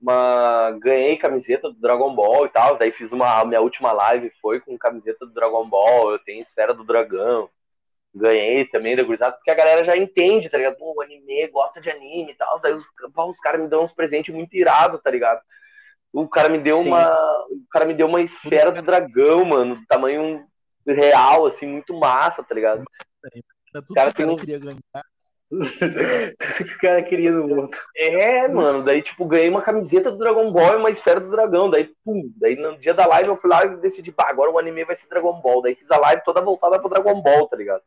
Uma... 0.00 0.72
Ganhei 0.80 1.16
camiseta 1.16 1.68
do 1.68 1.80
Dragon 1.80 2.14
Ball 2.14 2.46
e 2.46 2.48
tal. 2.48 2.76
Daí 2.76 2.92
fiz 2.92 3.12
uma. 3.12 3.40
A 3.40 3.44
minha 3.44 3.60
última 3.60 3.92
live 3.92 4.30
foi 4.40 4.60
com 4.60 4.78
camiseta 4.78 5.26
do 5.26 5.32
Dragon 5.32 5.68
Ball. 5.68 6.12
Eu 6.12 6.18
tenho 6.20 6.42
Esfera 6.42 6.74
do 6.74 6.84
Dragão. 6.84 7.48
Ganhei 8.14 8.64
também 8.64 8.96
da 8.96 9.02
gurizada, 9.02 9.36
porque 9.36 9.50
a 9.50 9.54
galera 9.54 9.84
já 9.84 9.94
entende, 9.94 10.48
tá 10.48 10.56
ligado? 10.56 10.76
Pô, 10.76 10.94
o 10.96 11.02
anime, 11.02 11.48
gosta 11.48 11.80
de 11.82 11.90
anime 11.90 12.32
e 12.32 12.34
tal. 12.34 12.58
Daí 12.60 12.72
os, 12.72 12.84
os 13.14 13.38
caras 13.40 13.60
me 13.60 13.68
dão 13.68 13.84
uns 13.84 13.92
presentes 13.92 14.34
muito 14.34 14.56
irados, 14.56 15.02
tá 15.02 15.10
ligado? 15.10 15.40
O 16.12 16.26
cara 16.26 16.48
me 16.48 16.58
deu 16.58 16.78
Sim. 16.78 16.88
uma. 16.88 17.10
O 17.50 17.66
cara 17.70 17.84
me 17.84 17.92
deu 17.92 18.06
uma 18.06 18.22
esfera 18.22 18.72
do 18.72 18.80
dragão, 18.80 19.44
mano, 19.44 19.76
do 19.76 19.86
tamanho 19.86 20.46
real, 20.86 21.46
assim, 21.46 21.66
muito 21.66 21.94
massa, 21.94 22.42
tá 22.42 22.54
ligado? 22.54 22.84
O 23.88 23.94
cara 23.94 24.12
tem 24.12 24.26
uns... 24.26 24.40
queria 24.40 24.58
ganhar. 24.58 24.80
Isso 26.42 26.64
que 26.64 26.74
o 26.74 26.78
cara 26.78 27.02
queria 27.02 27.30
no 27.30 27.62
outro. 27.62 27.80
É, 27.94 28.48
mano, 28.48 28.82
daí, 28.82 29.00
tipo, 29.00 29.24
ganhei 29.26 29.48
uma 29.48 29.62
camiseta 29.62 30.10
do 30.10 30.18
Dragon 30.18 30.50
Ball 30.50 30.74
e 30.74 30.76
uma 30.76 30.90
esfera 30.90 31.20
do 31.20 31.30
dragão. 31.30 31.70
Daí, 31.70 31.88
pum, 32.04 32.32
daí 32.36 32.56
no 32.56 32.76
dia 32.78 32.92
da 32.92 33.06
live 33.06 33.28
eu 33.28 33.36
fui 33.36 33.48
lá 33.48 33.64
e 33.64 33.76
decidi, 33.76 34.10
pá, 34.10 34.28
agora 34.28 34.50
o 34.50 34.58
anime 34.58 34.84
vai 34.84 34.96
ser 34.96 35.06
Dragon 35.08 35.40
Ball. 35.40 35.62
Daí 35.62 35.74
fiz 35.74 35.90
a 35.90 35.98
live 35.98 36.22
toda 36.24 36.42
voltada 36.42 36.80
pro 36.80 36.88
Dragon 36.88 37.20
Ball, 37.20 37.46
tá 37.46 37.56
ligado? 37.56 37.82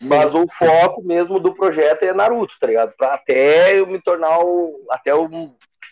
Sim. 0.00 0.08
Mas 0.08 0.34
o 0.34 0.44
foco 0.48 1.02
mesmo 1.04 1.38
do 1.38 1.54
projeto 1.54 2.02
é 2.02 2.12
Naruto, 2.12 2.56
tá 2.58 2.66
ligado? 2.66 2.92
Pra 2.96 3.14
até 3.14 3.78
eu 3.78 3.86
me 3.86 4.02
tornar 4.02 4.40
o. 4.40 4.84
Até 4.90 5.12
eu 5.12 5.28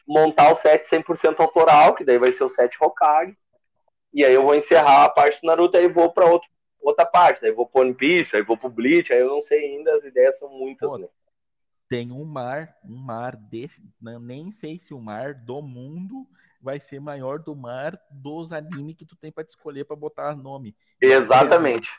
montar 0.07 0.53
o 0.53 0.57
set 0.57 0.85
100% 0.85 1.39
autoral, 1.39 1.95
que 1.95 2.03
daí 2.03 2.19
vai 2.19 2.33
ser 2.33 2.43
o 2.43 2.51
set 2.51 2.77
Hokage. 2.81 3.37
E 4.13 4.25
aí 4.25 4.35
eu 4.35 4.43
vou 4.43 4.55
encerrar 4.55 5.05
a 5.05 5.11
parte 5.11 5.41
do 5.41 5.47
Naruto, 5.47 5.77
aí 5.77 5.89
vou 5.89 6.13
pra 6.13 6.27
outro, 6.27 6.49
outra 6.81 7.07
parte. 7.07 7.45
Aí 7.45 7.53
vou 7.53 7.67
pro 7.67 7.83
One 7.83 7.95
Piece, 7.95 8.35
aí 8.35 8.43
vou 8.43 8.57
pro 8.57 8.69
Bleach, 8.69 9.13
aí 9.13 9.21
eu 9.21 9.29
não 9.29 9.41
sei 9.41 9.65
ainda, 9.65 9.95
as 9.95 10.05
ideias 10.05 10.39
são 10.39 10.49
muitas, 10.49 10.89
Pô, 10.89 10.99
né? 10.99 11.09
Tem 11.89 12.13
um 12.13 12.25
mar, 12.25 12.77
um 12.85 12.97
mar 12.97 13.37
desse, 13.37 13.83
nem 14.01 14.53
sei 14.53 14.79
se 14.79 14.95
o 14.95 15.01
mar 15.01 15.35
do 15.35 15.61
mundo 15.61 16.27
vai 16.61 16.79
ser 16.79 17.01
maior 17.01 17.39
do 17.39 17.57
mar 17.57 18.01
dos 18.11 18.53
animes 18.53 18.95
que 18.95 19.05
tu 19.05 19.17
tem 19.17 19.33
para 19.33 19.45
escolher 19.45 19.85
para 19.85 19.97
botar 19.97 20.37
nome. 20.37 20.77
Exatamente. 21.01 21.91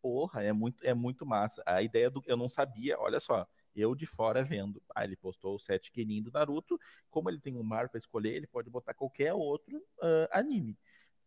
Porra, 0.00 0.42
é 0.42 0.52
muito, 0.52 0.86
é 0.86 0.94
muito 0.94 1.26
massa. 1.26 1.62
A 1.66 1.82
ideia 1.82 2.10
do 2.10 2.22
eu 2.26 2.36
não 2.36 2.48
sabia, 2.48 2.98
olha 2.98 3.18
só, 3.18 3.46
eu 3.74 3.94
de 3.94 4.06
fora 4.06 4.44
vendo. 4.44 4.82
Ah, 4.94 5.04
ele 5.04 5.16
postou 5.16 5.56
o 5.56 5.58
set 5.58 5.90
Kenin 5.90 6.22
do 6.22 6.30
Naruto. 6.30 6.78
Como 7.10 7.28
ele 7.28 7.40
tem 7.40 7.56
um 7.56 7.62
mar 7.62 7.88
para 7.88 7.98
escolher, 7.98 8.34
ele 8.34 8.46
pode 8.46 8.70
botar 8.70 8.94
qualquer 8.94 9.32
outro 9.32 9.78
uh, 9.78 10.28
anime. 10.30 10.78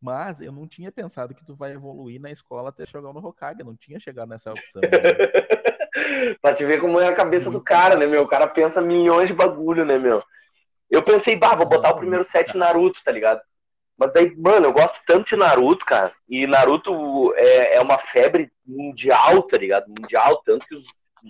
Mas 0.01 0.39
eu 0.39 0.51
não 0.51 0.67
tinha 0.67 0.91
pensado 0.91 1.33
que 1.33 1.43
tu 1.43 1.55
vai 1.55 1.73
evoluir 1.73 2.21
na 2.21 2.29
escola 2.29 2.69
até 2.69 2.85
chegar 2.85 3.13
no 3.13 3.25
Hokage, 3.25 3.61
eu 3.61 3.65
não 3.65 3.75
tinha 3.75 3.99
chegado 3.99 4.29
nessa 4.29 4.51
opção. 4.51 4.81
Né? 4.81 4.89
pra 6.41 6.53
te 6.53 6.65
ver 6.65 6.79
como 6.79 6.99
é 6.99 7.07
a 7.07 7.15
cabeça 7.15 7.49
do 7.49 7.61
cara, 7.61 7.95
né, 7.95 8.05
meu? 8.05 8.23
O 8.23 8.27
cara 8.27 8.47
pensa 8.47 8.81
milhões 8.81 9.27
de 9.27 9.33
bagulho, 9.33 9.83
né, 9.83 9.97
meu? 9.97 10.23
Eu 10.89 11.01
pensei, 11.01 11.35
bah, 11.35 11.55
vou 11.55 11.65
botar 11.65 11.91
o 11.91 11.97
primeiro 11.97 12.23
set 12.23 12.55
Naruto, 12.55 13.03
tá 13.03 13.11
ligado? 13.11 13.41
Mas 13.97 14.13
daí, 14.13 14.35
mano, 14.37 14.67
eu 14.67 14.73
gosto 14.73 15.01
tanto 15.05 15.29
de 15.29 15.35
Naruto, 15.35 15.83
cara. 15.83 16.13
E 16.29 16.45
Naruto 16.45 17.33
é, 17.35 17.75
é 17.75 17.81
uma 17.81 17.97
febre 17.97 18.51
mundial, 18.65 19.41
tá 19.43 19.57
ligado? 19.57 19.87
Mundial, 19.87 20.41
tanto 20.45 20.67
que 20.67 20.75
os, 20.75 20.87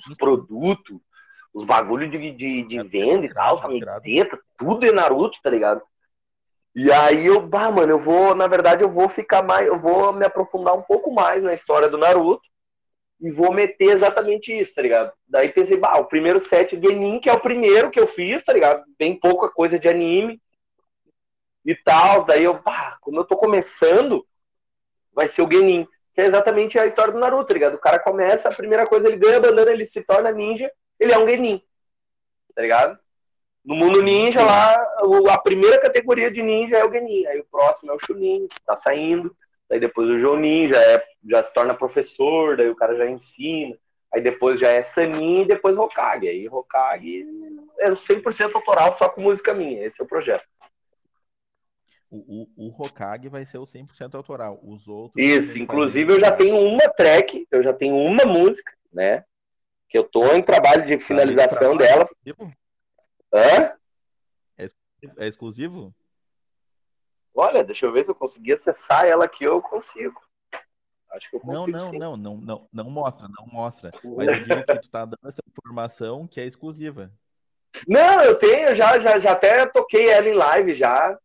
os 0.09 0.18
produtos, 0.18 0.99
os 1.53 1.63
bagulhos 1.63 2.11
de, 2.11 2.32
de, 2.34 2.63
de 2.63 2.84
venda 2.84 3.26
e 3.26 3.34
tal, 3.34 3.59
camiseta, 3.59 4.38
tudo 4.57 4.86
é 4.86 4.91
Naruto, 4.91 5.39
tá 5.41 5.49
ligado? 5.49 5.82
E 6.80 6.91
aí 6.91 7.25
eu, 7.25 7.41
bah, 7.41 7.71
mano, 7.71 7.93
eu 7.93 7.97
vou, 7.97 8.36
na 8.36 8.45
verdade, 8.45 8.84
eu 8.84 8.89
vou 8.89 9.09
ficar 9.09 9.41
mais, 9.41 9.65
eu 9.65 9.80
vou 9.80 10.13
me 10.13 10.23
aprofundar 10.23 10.75
um 10.75 10.84
pouco 10.84 11.11
mais 11.11 11.41
na 11.41 11.55
história 11.55 11.89
do 11.89 11.97
Naruto 11.97 12.47
e 13.19 13.32
vou 13.32 13.51
meter 13.51 13.95
exatamente 13.95 14.55
isso, 14.55 14.75
tá 14.75 14.84
ligado? 14.84 15.11
Daí 15.28 15.49
pensei, 15.49 15.75
bah, 15.75 15.97
o 15.97 16.05
primeiro 16.05 16.39
set 16.39 16.80
Genin, 16.80 17.19
que 17.19 17.32
é 17.32 17.34
o 17.34 17.39
primeiro 17.39 17.89
que 17.89 17.99
eu 17.99 18.07
fiz, 18.07 18.43
tá 18.43 18.53
ligado? 18.53 18.84
Bem 18.95 19.19
pouca 19.19 19.49
coisa 19.49 19.80
de 19.80 19.88
anime 19.89 20.39
e 21.65 21.75
tal. 21.75 22.25
Daí 22.25 22.43
eu, 22.43 22.61
bah, 22.61 22.99
como 23.01 23.21
eu 23.21 23.25
tô 23.25 23.36
começando, 23.38 24.23
vai 25.11 25.28
ser 25.28 25.41
o 25.41 25.51
Genin, 25.51 25.88
que 26.13 26.21
é 26.21 26.25
exatamente 26.28 26.78
a 26.78 26.86
história 26.86 27.11
do 27.11 27.17
Naruto, 27.17 27.47
tá 27.47 27.55
ligado? 27.55 27.73
O 27.73 27.82
cara 27.82 27.97
começa, 27.97 28.49
a 28.49 28.53
primeira 28.53 28.86
coisa, 28.86 29.07
ele 29.07 29.17
ganha 29.17 29.38
a 29.38 29.41
bandana, 29.41 29.71
ele 29.71 29.86
se 29.88 30.03
torna 30.03 30.32
ninja, 30.32 30.71
ele 30.99 31.11
é 31.11 31.17
um 31.17 31.28
Genin, 31.28 31.59
tá 32.53 32.61
ligado? 32.61 32.99
No 33.68 33.76
mundo 33.76 34.01
ninja 34.01 34.45
lá, 34.45 34.82
a 35.30 35.38
primeira 35.38 35.78
categoria 35.82 36.32
de 36.32 36.41
ninja 36.41 36.78
é 36.78 36.86
o 36.86 36.89
Genin, 36.89 37.26
aí 37.26 37.41
o 37.41 37.45
próximo 37.51 37.91
é 37.91 37.95
o 37.95 37.99
Chunin, 37.99 38.47
que 38.47 38.61
tá 38.61 38.78
saindo, 38.78 39.36
daí 39.70 39.78
depois 39.78 40.07
o 40.07 40.18
Jonin 40.18 40.72
já, 40.72 40.82
é, 40.82 41.03
já 41.30 41.43
se 41.43 41.53
torna 41.53 41.74
professor, 41.74 42.55
daí 42.55 42.70
o 42.70 42.76
cara 42.78 42.95
já 42.95 43.09
ensina, 43.09 43.76
aí 44.13 44.22
depois 44.22 44.57
já 44.57 44.70
é 44.70 44.84
Sanin 44.84 45.41
e 45.41 45.47
depois 45.47 45.78
Hokage, 45.78 46.30
aí 46.30 46.47
Hokage 46.47 47.26
é 47.78 47.91
100% 47.91 48.55
autoral 48.55 48.89
só 48.93 49.09
com 49.09 49.20
música 49.20 49.53
minha, 49.53 49.86
esse 49.86 50.01
é 50.01 50.05
o 50.05 50.07
projeto. 50.07 50.45
O, 52.09 52.47
o, 52.55 52.68
o 52.68 52.82
Hokage 52.82 53.28
vai 53.28 53.45
ser 53.45 53.57
o 53.57 53.65
100% 53.65 54.15
autoral, 54.15 54.61
os 54.63 54.88
outros... 54.88 55.22
Isso, 55.22 55.57
inclusive 55.57 56.13
eu 56.13 56.22
já 56.22 56.32
tenho 56.32 56.55
uma 56.55 56.88
track, 56.88 57.45
eu 57.51 57.61
já 57.61 57.74
tenho 57.74 57.97
uma 57.97 58.24
música, 58.24 58.72
né, 58.93 59.26
que 59.89 59.97
eu 59.97 60.05
tô 60.05 60.34
em 60.34 60.41
trabalho 60.41 60.86
de 60.86 60.97
finalização 60.99 61.76
dela. 61.76 62.07
Hã? 63.34 63.73
É, 64.57 64.65
é 65.17 65.28
exclusivo? 65.28 65.93
Olha, 67.34 67.63
deixa 67.63 67.86
eu 67.86 67.91
ver 67.91 68.03
se 68.03 68.11
eu 68.11 68.15
conseguir 68.15 68.53
acessar 68.53 69.05
ela 69.05 69.25
aqui, 69.25 69.43
eu 69.43 69.61
consigo. 69.61 70.19
Acho 71.11 71.30
que 71.30 71.36
eu 71.36 71.39
consigo. 71.39 71.78
Não, 71.78 71.84
não, 71.84 71.91
sim. 71.91 71.97
não, 71.99 72.17
não, 72.17 72.38
não, 72.38 72.69
não 72.73 72.89
mostra, 72.89 73.28
não 73.28 73.45
mostra. 73.45 73.91
Mas 74.03 74.28
eu 74.28 74.43
digo 74.43 74.65
que 74.65 74.80
tu 74.80 74.89
tá 74.89 75.05
dando 75.05 75.28
essa 75.28 75.41
informação 75.47 76.28
que 76.28 76.41
é 76.41 76.45
exclusiva. 76.45 77.11
Não, 77.88 78.23
eu 78.23 78.36
tenho, 78.36 78.75
já, 78.75 78.99
já, 78.99 79.19
já 79.19 79.34
até 79.34 79.65
toquei 79.67 80.09
ela 80.09 80.28
em 80.28 80.34
live 80.34 80.73
já. 80.73 81.17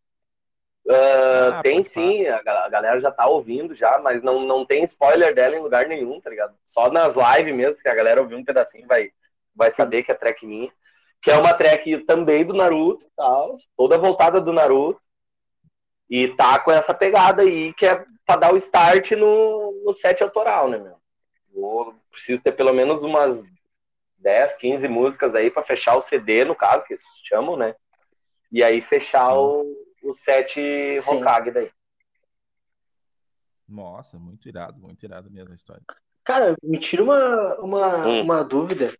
Uh, 0.84 1.54
ah, 1.54 1.60
tem 1.62 1.84
sim, 1.84 2.26
a, 2.26 2.38
a 2.38 2.68
galera 2.68 3.00
já 3.00 3.10
tá 3.10 3.26
ouvindo 3.26 3.72
já, 3.74 3.98
mas 4.00 4.20
não, 4.20 4.44
não 4.44 4.66
tem 4.66 4.84
spoiler 4.84 5.32
dela 5.32 5.56
em 5.56 5.62
lugar 5.62 5.86
nenhum, 5.86 6.20
tá 6.20 6.28
ligado? 6.28 6.56
Só 6.66 6.90
nas 6.90 7.14
lives 7.14 7.54
mesmo, 7.54 7.82
que 7.82 7.88
a 7.88 7.94
galera 7.94 8.20
ouviu 8.20 8.36
um 8.36 8.44
pedacinho 8.44 8.86
vai, 8.86 9.12
vai 9.54 9.70
saber 9.70 10.02
que 10.02 10.10
é 10.10 10.14
track 10.14 10.44
minha 10.44 10.72
que 11.22 11.30
é 11.30 11.38
uma 11.38 11.54
track 11.54 12.04
também 12.04 12.44
do 12.44 12.52
Naruto, 12.52 13.06
tal, 13.16 13.56
toda 13.76 13.96
voltada 13.96 14.40
do 14.40 14.52
Naruto. 14.52 15.00
E 16.10 16.28
tá 16.34 16.58
com 16.58 16.70
essa 16.70 16.92
pegada 16.92 17.42
aí, 17.42 17.72
que 17.74 17.86
é 17.86 18.04
pra 18.26 18.36
dar 18.36 18.52
o 18.52 18.58
start 18.58 19.12
no, 19.12 19.82
no 19.84 19.94
set 19.94 20.22
autoral, 20.22 20.68
né, 20.68 20.78
meu? 20.78 20.96
Vou, 21.54 21.94
preciso 22.10 22.42
ter 22.42 22.52
pelo 22.52 22.72
menos 22.72 23.02
umas 23.02 23.42
10, 24.18 24.56
15 24.56 24.88
músicas 24.88 25.34
aí 25.34 25.50
para 25.50 25.62
fechar 25.62 25.96
o 25.96 26.02
CD, 26.02 26.44
no 26.44 26.56
caso, 26.56 26.84
que 26.84 26.92
eles 26.92 27.02
chamam, 27.24 27.56
né? 27.56 27.74
E 28.50 28.62
aí 28.62 28.82
fechar 28.82 29.32
o, 29.34 29.64
o 30.02 30.12
set 30.14 31.00
Sim. 31.00 31.16
Hokage 31.16 31.52
daí. 31.52 31.70
Nossa, 33.68 34.18
muito 34.18 34.48
irado, 34.48 34.78
muito 34.78 35.02
irado 35.04 35.30
mesmo 35.30 35.52
a 35.52 35.56
história. 35.56 35.82
Cara, 36.24 36.54
me 36.62 36.78
tira 36.78 37.02
uma, 37.02 37.54
uma, 37.60 38.06
hum. 38.06 38.22
uma 38.22 38.44
dúvida 38.44 38.92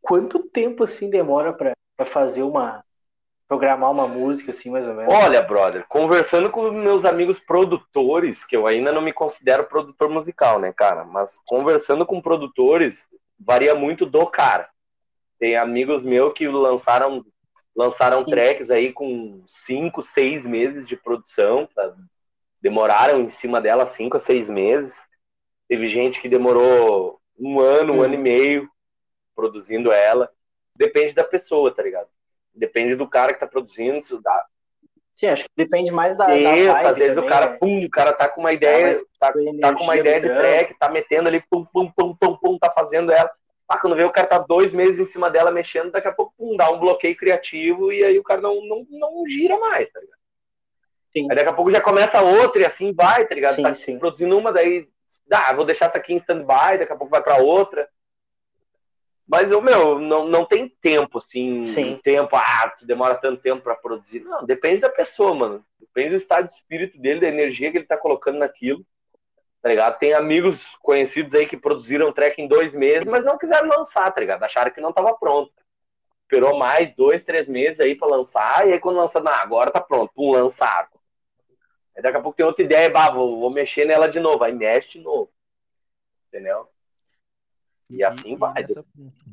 quanto 0.00 0.48
tempo 0.48 0.84
assim 0.84 1.10
demora 1.10 1.52
para 1.52 1.74
fazer 2.06 2.42
uma 2.42 2.84
programar 3.48 3.90
uma 3.90 4.06
música 4.06 4.50
assim 4.50 4.70
mais 4.70 4.86
ou 4.86 4.94
menos? 4.94 5.12
Olha, 5.12 5.40
brother, 5.40 5.86
conversando 5.88 6.50
com 6.50 6.70
meus 6.70 7.06
amigos 7.06 7.40
produtores, 7.40 8.44
que 8.44 8.54
eu 8.54 8.66
ainda 8.66 8.92
não 8.92 9.00
me 9.00 9.12
considero 9.12 9.64
produtor 9.64 10.10
musical, 10.10 10.60
né, 10.60 10.70
cara, 10.70 11.04
mas 11.04 11.38
conversando 11.46 12.04
com 12.04 12.20
produtores 12.20 13.08
varia 13.40 13.74
muito 13.74 14.04
do 14.04 14.26
cara. 14.26 14.68
Tem 15.38 15.56
amigos 15.56 16.04
meus 16.04 16.32
que 16.34 16.46
lançaram 16.46 17.24
lançaram 17.74 18.24
Sim. 18.24 18.30
tracks 18.32 18.70
aí 18.70 18.92
com 18.92 19.44
cinco, 19.46 20.02
seis 20.02 20.44
meses 20.44 20.86
de 20.86 20.96
produção, 20.96 21.68
tá? 21.72 21.94
demoraram 22.60 23.20
em 23.20 23.30
cima 23.30 23.60
dela 23.60 23.86
cinco 23.86 24.16
a 24.16 24.20
seis 24.20 24.48
meses. 24.48 25.00
Teve 25.68 25.86
gente 25.86 26.20
que 26.20 26.28
demorou 26.28 27.20
um 27.38 27.60
ano, 27.60 27.92
um 27.92 27.98
hum. 27.98 28.02
ano 28.02 28.14
e 28.14 28.18
meio 28.18 28.68
produzindo 29.38 29.92
ela. 29.92 30.28
Depende 30.74 31.12
da 31.12 31.22
pessoa, 31.22 31.72
tá 31.72 31.80
ligado? 31.80 32.08
Depende 32.52 32.96
do 32.96 33.06
cara 33.06 33.32
que 33.32 33.38
tá 33.38 33.46
produzindo. 33.46 34.20
Dá. 34.20 34.46
Sim, 35.14 35.28
acho 35.28 35.44
que 35.44 35.50
depende 35.56 35.92
mais 35.92 36.16
da. 36.16 36.36
Isso, 36.36 36.66
da 36.66 36.90
às 36.90 36.98
vezes 36.98 37.14
também, 37.14 37.30
o 37.30 37.32
cara, 37.32 37.50
né? 37.50 37.58
pum, 37.60 37.84
o 37.84 37.90
cara 37.90 38.12
tá 38.12 38.28
com 38.28 38.40
uma 38.40 38.52
ideia, 38.52 39.00
tá, 39.20 39.32
tá 39.60 39.74
com 39.74 39.84
uma 39.84 39.96
ideia 39.96 40.20
de 40.20 40.28
track, 40.28 40.74
tá 40.76 40.88
metendo 40.88 41.28
ali, 41.28 41.40
pum, 41.48 41.64
pum, 41.64 41.88
pum, 41.90 42.16
pum, 42.16 42.36
pum, 42.36 42.58
tá 42.58 42.70
fazendo 42.70 43.12
ela. 43.12 43.30
Ah, 43.68 43.78
quando 43.78 43.94
vê 43.94 44.02
o 44.02 44.10
cara 44.10 44.26
tá 44.26 44.38
dois 44.38 44.72
meses 44.72 44.98
em 44.98 45.04
cima 45.04 45.30
dela 45.30 45.52
mexendo, 45.52 45.92
daqui 45.92 46.08
a 46.08 46.12
pouco 46.12 46.34
pum, 46.36 46.56
dá 46.56 46.70
um 46.70 46.80
bloqueio 46.80 47.16
criativo 47.16 47.92
e 47.92 48.04
aí 48.04 48.18
o 48.18 48.24
cara 48.24 48.40
não, 48.40 48.64
não, 48.66 48.86
não 48.90 49.24
gira 49.28 49.58
mais, 49.58 49.90
tá 49.92 50.00
ligado? 50.00 50.18
Sim. 51.12 51.26
Aí 51.30 51.36
daqui 51.36 51.50
a 51.50 51.52
pouco 51.52 51.70
já 51.70 51.80
começa 51.80 52.22
outra 52.22 52.62
e 52.62 52.66
assim 52.66 52.92
vai, 52.92 53.26
tá 53.26 53.34
ligado? 53.34 53.54
Sim, 53.54 53.62
tá 53.62 53.74
sim. 53.74 53.98
produzindo 53.98 54.36
uma, 54.36 54.52
daí, 54.52 54.88
ah, 55.30 55.52
vou 55.52 55.64
deixar 55.64 55.86
essa 55.86 55.98
aqui 55.98 56.14
em 56.14 56.16
stand-by, 56.16 56.78
daqui 56.78 56.92
a 56.92 56.96
pouco 56.96 57.10
vai 57.10 57.22
pra 57.22 57.36
outra. 57.36 57.88
Mas, 59.28 59.52
o 59.52 59.60
meu, 59.60 59.98
não, 59.98 60.26
não 60.26 60.44
tem 60.46 60.68
tempo, 60.80 61.18
assim, 61.18 61.62
Sim. 61.62 62.00
tempo, 62.02 62.34
ah, 62.34 62.74
demora 62.82 63.14
tanto 63.14 63.42
tempo 63.42 63.62
para 63.62 63.76
produzir. 63.76 64.20
Não, 64.20 64.46
depende 64.46 64.80
da 64.80 64.88
pessoa, 64.88 65.34
mano. 65.34 65.62
Depende 65.78 66.10
do 66.10 66.16
estado 66.16 66.48
de 66.48 66.54
espírito 66.54 66.98
dele, 66.98 67.20
da 67.20 67.28
energia 67.28 67.70
que 67.70 67.76
ele 67.76 67.84
tá 67.84 67.96
colocando 67.96 68.38
naquilo. 68.38 68.82
Tá 69.60 69.68
ligado? 69.68 69.98
Tem 69.98 70.14
amigos 70.14 70.76
conhecidos 70.80 71.34
aí 71.34 71.46
que 71.46 71.58
produziram 71.58 72.12
track 72.12 72.40
em 72.40 72.48
dois 72.48 72.74
meses, 72.74 73.06
mas 73.06 73.22
não 73.22 73.36
quiseram 73.36 73.68
lançar, 73.68 74.10
tá 74.10 74.20
ligado? 74.20 74.42
Acharam 74.44 74.70
que 74.70 74.80
não 74.80 74.94
tava 74.94 75.14
pronto. 75.14 75.52
Esperou 76.22 76.58
mais 76.58 76.94
dois, 76.94 77.24
três 77.24 77.48
meses 77.48 77.80
aí 77.80 77.94
para 77.94 78.08
lançar, 78.08 78.66
e 78.66 78.72
aí 78.72 78.78
quando 78.78 78.96
lança, 78.96 79.20
não, 79.20 79.32
agora 79.32 79.70
tá 79.70 79.80
pronto, 79.80 80.12
pum, 80.14 80.30
lançaram. 80.30 80.88
Aí 81.94 82.02
daqui 82.02 82.16
a 82.16 82.20
pouco 82.22 82.36
tem 82.36 82.46
outra 82.46 82.62
ideia, 82.62 82.88
bah, 82.88 83.10
vou, 83.10 83.40
vou 83.40 83.50
mexer 83.50 83.84
nela 83.84 84.08
de 84.08 84.20
novo, 84.20 84.44
aí 84.44 84.52
mexe 84.52 84.98
de 84.98 85.00
novo. 85.00 85.30
Entendeu? 86.28 86.68
E 87.90 88.04
assim 88.04 88.32
e, 88.32 88.36
vai. 88.36 88.62
Nessa... 88.62 88.84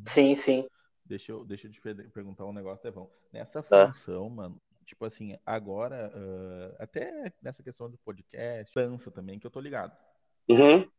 Sim, 0.07 0.35
sim. 0.35 0.67
Deixa 1.05 1.31
eu, 1.31 1.45
deixa 1.45 1.67
eu 1.67 1.71
te 1.71 1.81
perguntar 1.81 2.45
um 2.45 2.53
negócio, 2.53 2.83
Devão. 2.83 3.09
Nessa 3.31 3.61
tá. 3.61 3.87
função, 3.87 4.29
mano, 4.29 4.59
tipo 4.85 5.05
assim, 5.05 5.37
agora, 5.45 6.11
uh, 6.15 6.75
até 6.79 7.31
nessa 7.41 7.61
questão 7.61 7.89
do 7.89 7.97
podcast, 7.97 8.73
dança 8.73 9.11
também, 9.11 9.37
que 9.37 9.45
eu 9.45 9.51
tô 9.51 9.59
ligado. 9.59 9.95
Uhum. 10.49 10.89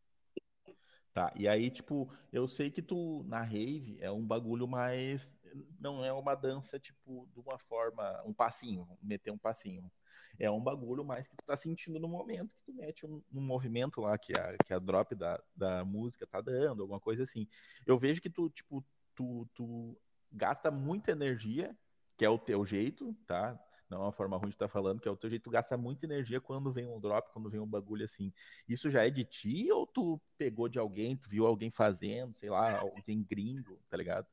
Tá, 1.12 1.32
e 1.34 1.48
aí, 1.48 1.70
tipo, 1.70 2.12
eu 2.30 2.46
sei 2.46 2.70
que 2.70 2.82
tu, 2.82 3.24
na 3.26 3.42
rave, 3.42 3.96
é 4.00 4.10
um 4.10 4.24
bagulho 4.24 4.68
mais. 4.68 5.34
Não 5.80 6.04
é 6.04 6.12
uma 6.12 6.34
dança, 6.34 6.78
tipo, 6.78 7.26
de 7.32 7.40
uma 7.40 7.58
forma. 7.58 8.22
Um 8.26 8.34
passinho, 8.34 8.86
meter 9.00 9.30
um 9.30 9.38
passinho 9.38 9.90
é 10.38 10.50
um 10.50 10.60
bagulho 10.60 11.04
mais 11.04 11.26
que 11.26 11.36
tu 11.36 11.44
tá 11.46 11.56
sentindo 11.56 11.98
no 11.98 12.08
momento 12.08 12.54
que 12.54 12.62
tu 12.64 12.72
mete 12.74 13.06
um, 13.06 13.22
um 13.32 13.40
movimento 13.40 14.00
lá 14.00 14.16
que 14.18 14.32
a, 14.38 14.56
que 14.64 14.72
a 14.72 14.78
drop 14.78 15.14
da, 15.14 15.40
da 15.54 15.84
música 15.84 16.26
tá 16.26 16.40
dando, 16.40 16.82
alguma 16.82 17.00
coisa 17.00 17.22
assim. 17.22 17.46
Eu 17.86 17.98
vejo 17.98 18.20
que 18.20 18.30
tu, 18.30 18.50
tipo, 18.50 18.84
tu, 19.14 19.48
tu 19.54 19.96
gasta 20.32 20.70
muita 20.70 21.12
energia, 21.12 21.74
que 22.16 22.24
é 22.24 22.28
o 22.28 22.38
teu 22.38 22.64
jeito, 22.64 23.16
tá? 23.26 23.58
Não 23.88 23.98
é 23.98 24.04
uma 24.06 24.12
forma 24.12 24.36
ruim 24.36 24.48
de 24.48 24.56
estar 24.56 24.66
tá 24.66 24.72
falando, 24.72 25.00
que 25.00 25.08
é 25.08 25.10
o 25.10 25.16
teu 25.16 25.30
jeito, 25.30 25.44
tu 25.44 25.50
gasta 25.50 25.76
muita 25.76 26.06
energia 26.06 26.40
quando 26.40 26.72
vem 26.72 26.86
um 26.86 26.98
drop, 26.98 27.32
quando 27.32 27.48
vem 27.48 27.60
um 27.60 27.66
bagulho 27.66 28.04
assim. 28.04 28.32
Isso 28.68 28.90
já 28.90 29.06
é 29.06 29.10
de 29.10 29.24
ti 29.24 29.70
ou 29.70 29.86
tu 29.86 30.20
pegou 30.36 30.68
de 30.68 30.78
alguém, 30.78 31.16
tu 31.16 31.28
viu 31.28 31.46
alguém 31.46 31.70
fazendo, 31.70 32.34
sei 32.34 32.50
lá, 32.50 32.80
alguém 32.80 33.22
gringo, 33.22 33.78
tá 33.88 33.96
ligado? 33.96 34.26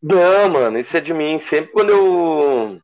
Não, 0.00 0.48
mano, 0.48 0.78
isso 0.78 0.96
é 0.96 1.00
de 1.00 1.12
mim. 1.12 1.38
Sempre 1.38 1.72
quando 1.72 1.90
eu 1.90 2.82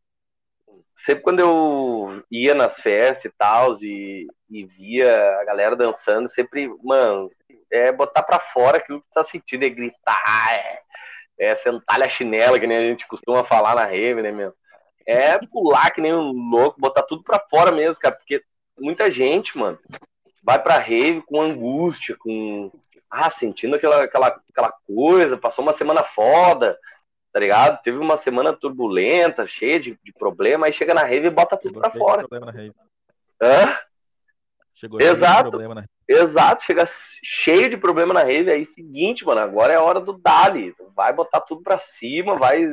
sempre 0.96 1.22
quando 1.22 1.40
eu 1.40 2.22
ia 2.30 2.54
nas 2.54 2.76
festas 2.76 3.26
e 3.26 3.34
tal, 3.36 3.74
e, 3.82 4.26
e 4.50 4.64
via 4.64 5.40
a 5.40 5.44
galera 5.44 5.76
dançando, 5.76 6.28
sempre, 6.28 6.68
mano, 6.82 7.30
é 7.70 7.92
botar 7.92 8.22
pra 8.22 8.38
fora 8.40 8.78
aquilo 8.78 9.00
que 9.00 9.12
tá 9.12 9.24
sentindo, 9.24 9.64
é 9.64 9.68
gritar, 9.68 10.54
é, 10.54 10.80
é 11.38 11.56
sentar 11.56 12.02
a 12.02 12.08
chinela, 12.08 12.58
que 12.58 12.66
nem 12.66 12.78
a 12.78 12.82
gente 12.82 13.06
costuma 13.06 13.44
falar 13.44 13.74
na 13.74 13.84
rave, 13.84 14.22
né, 14.22 14.32
meu? 14.32 14.54
É 15.06 15.38
pular 15.38 15.90
que 15.90 16.00
nem 16.00 16.14
um 16.14 16.32
louco, 16.32 16.80
botar 16.80 17.02
tudo 17.02 17.22
pra 17.22 17.38
fora 17.50 17.70
mesmo, 17.70 18.00
cara, 18.00 18.14
porque 18.14 18.42
muita 18.78 19.10
gente, 19.10 19.56
mano, 19.58 19.78
vai 20.42 20.62
pra 20.62 20.78
rave 20.78 21.22
com 21.22 21.40
angústia, 21.40 22.16
com 22.18 22.70
ah, 23.10 23.30
sentindo 23.30 23.76
aquela, 23.76 24.04
aquela, 24.04 24.40
aquela 24.50 24.72
coisa, 24.86 25.36
passou 25.36 25.64
uma 25.64 25.72
semana 25.72 26.02
foda, 26.02 26.76
tá 27.34 27.40
ligado? 27.40 27.82
Teve 27.82 27.98
uma 27.98 28.16
semana 28.16 28.52
turbulenta, 28.52 29.44
cheia 29.44 29.80
de, 29.80 29.98
de 30.04 30.12
problema, 30.12 30.66
aí 30.66 30.72
chega 30.72 30.94
na 30.94 31.02
rave 31.02 31.26
e 31.26 31.30
bota 31.30 31.56
tudo 31.56 31.80
pra 31.80 31.90
fora. 31.90 32.24
Hã? 33.42 33.76
Chegou 34.72 35.00
Exato. 35.00 35.50
Problema 35.50 35.74
na... 35.74 35.84
Exato, 36.08 36.62
chega 36.62 36.88
cheio 37.24 37.68
de 37.68 37.76
problema 37.76 38.14
na 38.14 38.22
rede. 38.22 38.52
Aí, 38.52 38.64
seguinte, 38.66 39.24
mano, 39.24 39.40
agora 39.40 39.72
é 39.72 39.76
a 39.76 39.82
hora 39.82 39.98
do 39.98 40.12
Dali. 40.12 40.76
Vai 40.94 41.12
botar 41.12 41.40
tudo 41.40 41.60
pra 41.60 41.80
cima, 41.80 42.36
vai 42.36 42.64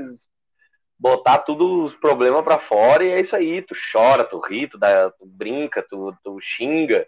botar 1.00 1.40
todos 1.40 1.92
os 1.92 2.00
problemas 2.00 2.44
pra 2.44 2.60
fora 2.60 3.04
e 3.04 3.10
é 3.10 3.20
isso 3.20 3.36
aí. 3.36 3.64
Tu 3.64 3.74
chora, 3.92 4.24
tu 4.24 4.40
ri, 4.42 4.68
tu, 4.68 4.78
dá, 4.78 5.10
tu 5.10 5.26
brinca, 5.26 5.82
tu, 5.90 6.16
tu 6.24 6.40
xinga. 6.40 7.08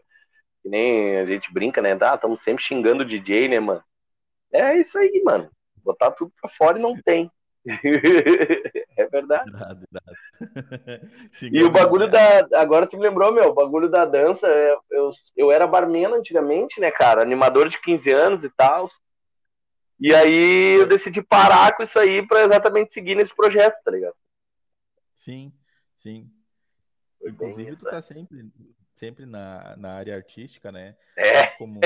Que 0.64 0.70
nem 0.70 1.20
a 1.20 1.26
gente 1.28 1.54
brinca, 1.54 1.84
né? 1.84 1.95
Ah, 2.01 2.16
estamos 2.16 2.41
sempre 2.41 2.64
xingando 2.64 3.04
o 3.04 3.08
DJ, 3.08 3.47
né, 3.47 3.60
mano? 3.60 3.84
É 4.51 4.76
isso 4.76 4.97
aí, 4.97 5.22
mano. 5.24 5.51
Botar 5.84 6.10
tudo 6.10 6.34
pra 6.41 6.49
fora 6.49 6.80
e 6.80 6.82
não 6.82 6.99
tem. 6.99 7.30
é 8.97 9.07
verdade. 9.07 9.49
Irado, 9.49 9.88
irado. 9.91 10.18
e 11.41 11.64
o 11.64 11.72
bagulho 11.72 12.09
da. 12.09 12.47
Agora 12.59 12.86
tu 12.86 12.97
me 12.97 13.03
lembrou, 13.03 13.34
meu, 13.34 13.49
o 13.49 13.53
bagulho 13.53 13.89
da 13.89 14.05
dança. 14.05 14.47
É, 14.47 14.76
eu, 14.91 15.09
eu 15.38 15.51
era 15.51 15.68
barman 15.68 16.07
antigamente, 16.07 16.80
né, 16.80 16.91
cara? 16.91 17.22
Animador 17.22 17.70
de 17.70 17.82
15 17.82 18.11
anos 18.11 18.43
e 18.43 18.49
tal. 18.49 18.89
E 19.99 20.14
aí 20.14 20.80
eu 20.80 20.86
decidi 20.86 21.22
parar 21.22 21.76
com 21.76 21.84
isso 21.84 21.97
aí 21.97 22.26
pra 22.28 22.43
exatamente 22.43 22.93
seguir 22.93 23.16
nesse 23.16 23.34
projeto, 23.34 23.82
tá 23.84 23.91
ligado? 23.91 24.16
Sim, 25.14 25.53
sim. 25.95 26.30
Inclusive, 27.26 27.76
tu 27.78 27.86
tá 27.86 28.01
sempre, 28.01 28.45
sempre 29.04 29.26
na, 29.26 29.76
na 29.76 29.95
área 29.95 30.16
artística, 30.16 30.72
né? 30.72 30.95
É. 31.18 31.47
Como, 31.58 31.82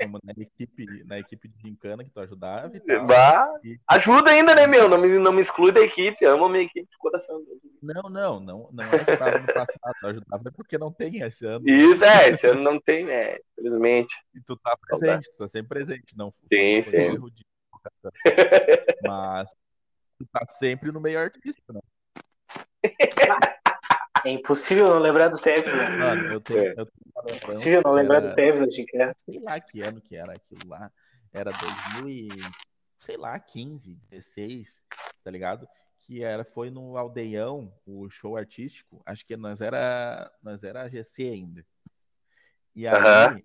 como 0.00 0.20
na 0.22 0.32
equipe, 0.38 0.86
na 1.04 1.18
equipe 1.18 1.48
de 1.48 1.60
gincana 1.60 2.04
que 2.04 2.10
tu 2.10 2.20
ajudava 2.20 2.76
e 2.76 2.80
tal. 2.80 3.06
Bah, 3.06 3.52
e... 3.64 3.76
Ajuda 3.88 4.30
ainda, 4.30 4.54
né, 4.54 4.64
meu? 4.68 4.88
Não 4.88 4.98
me, 4.98 5.18
não 5.18 5.32
me 5.32 5.42
exclui 5.42 5.72
da 5.72 5.80
equipe, 5.80 6.24
amo 6.24 6.44
a 6.44 6.48
minha 6.48 6.62
equipe 6.62 6.88
de 6.88 6.96
coração. 6.98 7.42
Não, 7.82 8.02
não, 8.08 8.40
não, 8.40 8.68
não 8.72 8.84
ajudava 8.84 9.38
no 9.40 9.46
passado, 9.46 10.06
ajudava 10.06 10.52
porque 10.54 10.78
não 10.78 10.92
tem 10.92 11.22
esse 11.22 11.44
ano. 11.44 11.68
Isso, 11.68 12.04
é, 12.04 12.30
esse 12.30 12.46
ano 12.46 12.62
não 12.62 12.80
tem, 12.80 13.04
né, 13.04 13.36
infelizmente. 13.58 14.14
E 14.32 14.40
tu 14.40 14.56
tá 14.56 14.76
presente, 14.80 15.28
tu 15.30 15.36
tá 15.38 15.48
sempre 15.48 15.68
presente, 15.68 16.16
não 16.16 16.32
Sim, 16.52 16.84
sim. 16.84 17.18
Mas 19.04 19.48
tu 20.18 20.26
tá 20.32 20.46
sempre 20.58 20.92
no 20.92 21.00
meio 21.00 21.18
artístico, 21.18 21.72
né? 21.72 21.80
É 24.24 24.30
impossível 24.30 24.88
não 24.88 24.98
lembrar 24.98 25.28
do 25.28 25.38
Tevez. 25.38 25.66
Né? 25.66 25.90
Mano, 25.90 26.32
eu 26.32 26.40
tenho, 26.40 26.60
é. 26.60 26.74
eu 26.76 26.86
tenho 26.86 27.36
impossível 27.36 27.82
não 27.84 27.92
lembrar 27.92 28.16
era, 28.16 28.28
do 28.28 28.34
Tevez, 28.34 28.62
acho 28.62 28.84
que 28.84 28.96
é. 28.96 29.12
Sei 29.18 29.38
lá 29.40 29.60
que 29.60 29.82
ano 29.82 30.00
que 30.00 30.16
era 30.16 30.32
aquilo 30.32 30.68
lá. 30.68 30.90
Era 31.32 31.50
2000 31.50 32.08
e, 32.08 32.28
sei 33.00 33.16
lá, 33.16 33.38
15, 33.38 33.94
16, 34.10 34.84
tá 35.22 35.30
ligado? 35.30 35.68
Que 35.98 36.22
era, 36.22 36.44
foi 36.44 36.70
no 36.70 36.96
Aldeião, 36.96 37.72
o 37.84 38.08
show 38.08 38.36
artístico. 38.36 39.02
Acho 39.04 39.26
que 39.26 39.36
nós 39.36 39.60
era, 39.60 40.30
nós 40.42 40.64
era 40.64 40.82
a 40.82 40.88
GC 40.88 41.24
ainda. 41.24 41.66
E 42.74 42.86
aí, 42.86 43.44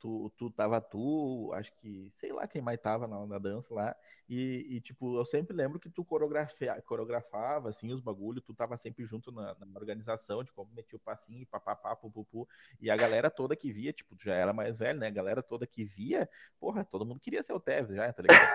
tu, 0.00 0.32
tu 0.36 0.50
tava 0.50 0.80
tu, 0.80 1.50
acho 1.54 1.72
que, 1.76 2.10
sei 2.16 2.32
lá 2.32 2.48
quem 2.48 2.62
mais 2.62 2.80
tava 2.80 3.06
na, 3.06 3.26
na 3.26 3.38
dança 3.38 3.72
lá, 3.72 3.94
e, 4.28 4.66
e, 4.76 4.80
tipo, 4.80 5.16
eu 5.18 5.24
sempre 5.24 5.54
lembro 5.56 5.78
que 5.78 5.90
tu 5.90 6.04
coreografia, 6.04 6.80
coreografava, 6.82 7.68
assim, 7.68 7.92
os 7.92 8.00
bagulhos, 8.00 8.42
tu 8.44 8.54
tava 8.54 8.76
sempre 8.76 9.04
junto 9.04 9.30
na, 9.30 9.54
na 9.54 9.78
organização 9.78 10.42
de 10.42 10.52
como 10.52 10.72
metia 10.74 10.96
o 10.96 11.00
passinho, 11.00 11.46
papapá, 11.46 11.94
pupupu, 11.94 12.48
e 12.80 12.90
a 12.90 12.96
galera 12.96 13.30
toda 13.30 13.54
que 13.56 13.72
via, 13.72 13.92
tipo, 13.92 14.16
tu 14.16 14.24
já 14.24 14.34
era 14.34 14.52
mais 14.52 14.78
velho, 14.78 14.98
né, 14.98 15.08
a 15.08 15.10
galera 15.10 15.42
toda 15.42 15.66
que 15.66 15.84
via, 15.84 16.28
porra, 16.58 16.84
todo 16.84 17.04
mundo 17.04 17.20
queria 17.20 17.42
ser 17.42 17.52
o 17.52 17.60
Tevez 17.60 17.96
já, 17.96 18.12
tá 18.12 18.22
ligado? 18.22 18.50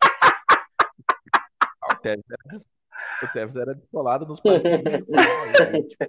o 1.92 1.96
Tevez 1.96 2.24
era 2.30 2.77
o 3.22 3.28
Tevez 3.32 3.56
era 3.56 3.74
descolado 3.74 4.26
nos 4.26 4.40
passinhos. 4.40 4.82
Né? 4.82 5.02
tipo, 5.88 6.06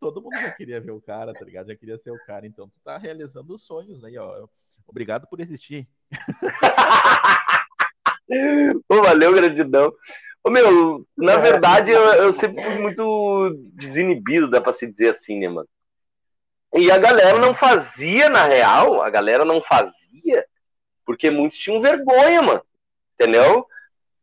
todo 0.00 0.22
mundo 0.22 0.36
já 0.36 0.50
queria 0.52 0.80
ver 0.80 0.92
o 0.92 1.00
cara, 1.00 1.34
tá 1.34 1.44
ligado? 1.44 1.68
Já 1.68 1.76
queria 1.76 1.98
ser 1.98 2.10
o 2.10 2.18
cara. 2.26 2.46
Então 2.46 2.68
tu 2.68 2.80
tá 2.84 2.96
realizando 2.96 3.54
os 3.54 3.64
sonhos 3.64 4.04
aí, 4.04 4.16
ó. 4.18 4.46
Obrigado 4.86 5.26
por 5.28 5.40
existir. 5.40 5.88
Pô, 8.88 9.02
valeu, 9.02 9.32
gratidão. 9.32 9.92
Ô, 10.44 10.50
meu, 10.50 11.06
na 11.16 11.36
verdade, 11.38 11.90
eu, 11.90 12.02
eu, 12.14 12.32
sempre 12.32 12.62
fui 12.62 12.78
muito 12.78 13.50
desinibido, 13.74 14.48
dá 14.48 14.60
pra 14.60 14.72
se 14.72 14.86
dizer 14.86 15.14
assim, 15.14 15.40
né, 15.40 15.48
mano? 15.48 15.68
E 16.74 16.90
a 16.90 16.98
galera 16.98 17.38
não 17.38 17.54
fazia, 17.54 18.28
na 18.28 18.44
real, 18.44 19.02
a 19.02 19.10
galera 19.10 19.44
não 19.44 19.60
fazia, 19.60 20.44
porque 21.04 21.30
muitos 21.30 21.58
tinham 21.58 21.80
vergonha, 21.80 22.42
mano. 22.42 22.62
Entendeu? 23.14 23.66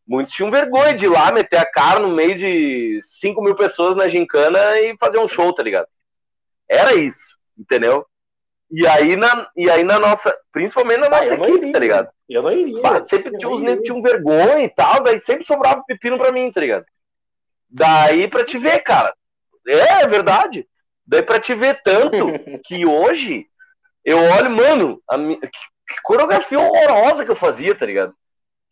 Muitos 0.05 0.33
tinham 0.33 0.51
vergonha 0.51 0.93
de 0.93 1.05
ir 1.05 1.09
lá 1.09 1.31
meter 1.31 1.57
a 1.57 1.65
cara 1.65 1.99
no 1.99 2.09
meio 2.09 2.37
de 2.37 2.99
5 3.03 3.41
mil 3.41 3.55
pessoas 3.55 3.95
na 3.95 4.07
gincana 4.07 4.59
e 4.81 4.95
fazer 4.97 5.17
um 5.17 5.29
show, 5.29 5.53
tá 5.53 5.63
ligado? 5.63 5.87
Era 6.69 6.93
isso, 6.93 7.37
entendeu? 7.57 8.05
E 8.69 8.87
aí 8.87 9.15
na, 9.15 9.47
e 9.55 9.69
aí 9.69 9.83
na 9.83 9.99
nossa, 9.99 10.35
principalmente 10.51 10.99
na 10.99 11.09
nossa 11.09 11.31
ah, 11.31 11.33
equipe, 11.35 11.57
iria, 11.57 11.73
tá 11.73 11.79
ligado? 11.79 12.09
Eu 12.27 12.41
não 12.41 12.51
iria. 12.51 13.05
sempre 13.07 13.37
tinha, 13.37 13.49
os 13.49 13.61
negros 13.61 13.85
tinham 13.85 14.01
vergonha 14.01 14.63
e 14.63 14.69
tal, 14.69 15.03
daí 15.03 15.19
sempre 15.19 15.45
sobrava 15.45 15.83
pepino 15.85 16.17
pra 16.17 16.31
mim, 16.31 16.51
tá 16.51 16.59
ligado? 16.59 16.85
Daí 17.69 18.27
pra 18.27 18.43
te 18.43 18.57
ver, 18.57 18.79
cara. 18.81 19.13
É, 19.67 20.03
é 20.03 20.07
verdade. 20.07 20.67
Daí 21.05 21.21
pra 21.21 21.39
te 21.39 21.53
ver 21.53 21.81
tanto 21.83 22.27
que 22.65 22.85
hoje 22.85 23.45
eu 24.03 24.17
olho, 24.17 24.51
mano, 24.51 25.01
a 25.07 25.17
que, 25.17 25.37
que 25.47 26.01
coreografia 26.03 26.59
horrorosa 26.59 27.23
que 27.23 27.31
eu 27.31 27.35
fazia, 27.35 27.75
tá 27.75 27.85
ligado? 27.85 28.13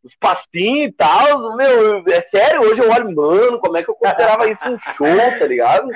Os 0.03 0.15
passinhos 0.15 0.89
e 0.89 0.91
tal, 0.93 1.55
meu, 1.55 2.03
é 2.07 2.21
sério, 2.21 2.61
hoje 2.61 2.81
eu 2.81 2.89
olho, 2.89 3.15
mano, 3.15 3.59
como 3.59 3.77
é 3.77 3.83
que 3.83 3.89
eu 3.89 3.95
considerava 3.95 4.49
isso 4.49 4.67
um 4.67 4.79
show, 4.79 5.39
tá 5.39 5.45
ligado? 5.45 5.89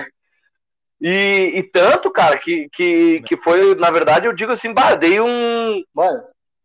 E, 1.02 1.54
e 1.56 1.64
tanto, 1.64 2.12
cara, 2.12 2.38
que, 2.38 2.70
que, 2.72 3.22
que 3.22 3.38
foi, 3.38 3.76
na 3.76 3.92
verdade, 3.92 4.28
eu 4.28 4.34
digo 4.34 4.52
assim, 4.52 4.72
bah, 4.72 4.96
dei 4.96 5.20
um, 5.20 5.84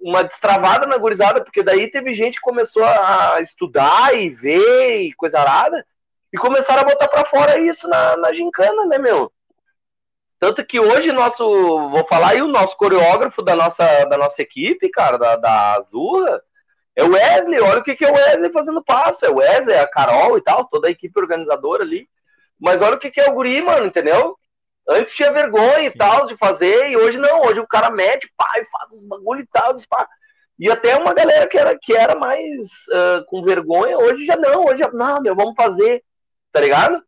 uma 0.00 0.22
destravada 0.22 0.86
na 0.86 0.98
gurizada, 0.98 1.42
porque 1.42 1.62
daí 1.62 1.90
teve 1.90 2.14
gente 2.14 2.34
que 2.34 2.40
começou 2.40 2.84
a 2.84 3.40
estudar 3.42 4.14
e 4.14 4.28
ver 4.30 5.02
e 5.02 5.14
coisa 5.14 5.40
arada, 5.40 5.84
e 6.32 6.38
começaram 6.38 6.82
a 6.82 6.84
botar 6.84 7.08
pra 7.08 7.24
fora 7.24 7.58
isso 7.58 7.88
na, 7.88 8.16
na 8.18 8.32
gincana, 8.32 8.86
né, 8.86 8.98
meu? 8.98 9.32
Tanto 10.38 10.64
que 10.64 10.80
hoje 10.80 11.12
nosso, 11.12 11.44
vou 11.90 12.06
falar 12.06 12.30
aí, 12.30 12.40
o 12.40 12.48
nosso 12.48 12.76
coreógrafo 12.76 13.42
da 13.42 13.54
nossa, 13.54 14.04
da 14.06 14.16
nossa 14.16 14.40
equipe, 14.40 14.88
cara, 14.88 15.18
da, 15.18 15.36
da 15.36 15.74
Azurra, 15.74 16.42
é 17.00 17.04
o 17.04 17.12
Wesley, 17.12 17.60
olha 17.60 17.78
o 17.78 17.82
que, 17.82 17.96
que 17.96 18.04
é 18.04 18.10
o 18.10 18.14
Wesley 18.14 18.52
fazendo 18.52 18.84
passo. 18.84 19.24
É 19.24 19.30
o 19.30 19.36
Wesley, 19.36 19.74
é 19.74 19.80
a 19.80 19.90
Carol 19.90 20.36
e 20.36 20.42
tal, 20.42 20.66
toda 20.66 20.88
a 20.88 20.90
equipe 20.90 21.18
organizadora 21.18 21.82
ali. 21.82 22.06
Mas 22.60 22.82
olha 22.82 22.96
o 22.96 22.98
que, 22.98 23.10
que 23.10 23.20
é 23.20 23.30
o 23.30 23.32
Guri, 23.32 23.62
mano, 23.62 23.86
entendeu? 23.86 24.36
Antes 24.88 25.12
tinha 25.12 25.32
vergonha 25.32 25.84
e 25.84 25.90
tal 25.90 26.26
de 26.26 26.36
fazer, 26.36 26.90
e 26.90 26.96
hoje 26.96 27.16
não, 27.16 27.42
hoje 27.42 27.60
o 27.60 27.66
cara 27.66 27.90
mete, 27.90 28.30
pai, 28.36 28.66
faz 28.70 28.92
os 28.92 29.04
bagulho 29.06 29.40
e 29.40 29.46
tal, 29.46 29.74
pá. 29.88 30.06
E 30.58 30.70
até 30.70 30.96
uma 30.96 31.14
galera 31.14 31.46
que 31.46 31.56
era, 31.56 31.78
que 31.80 31.96
era 31.96 32.14
mais 32.14 32.66
uh, 32.90 33.24
com 33.26 33.42
vergonha, 33.42 33.96
hoje 33.96 34.26
já 34.26 34.36
não, 34.36 34.66
hoje 34.66 34.78
já, 34.78 34.90
não, 34.92 35.22
meu, 35.22 35.34
vamos 35.34 35.54
fazer, 35.56 36.02
tá 36.52 36.60
ligado? 36.60 37.02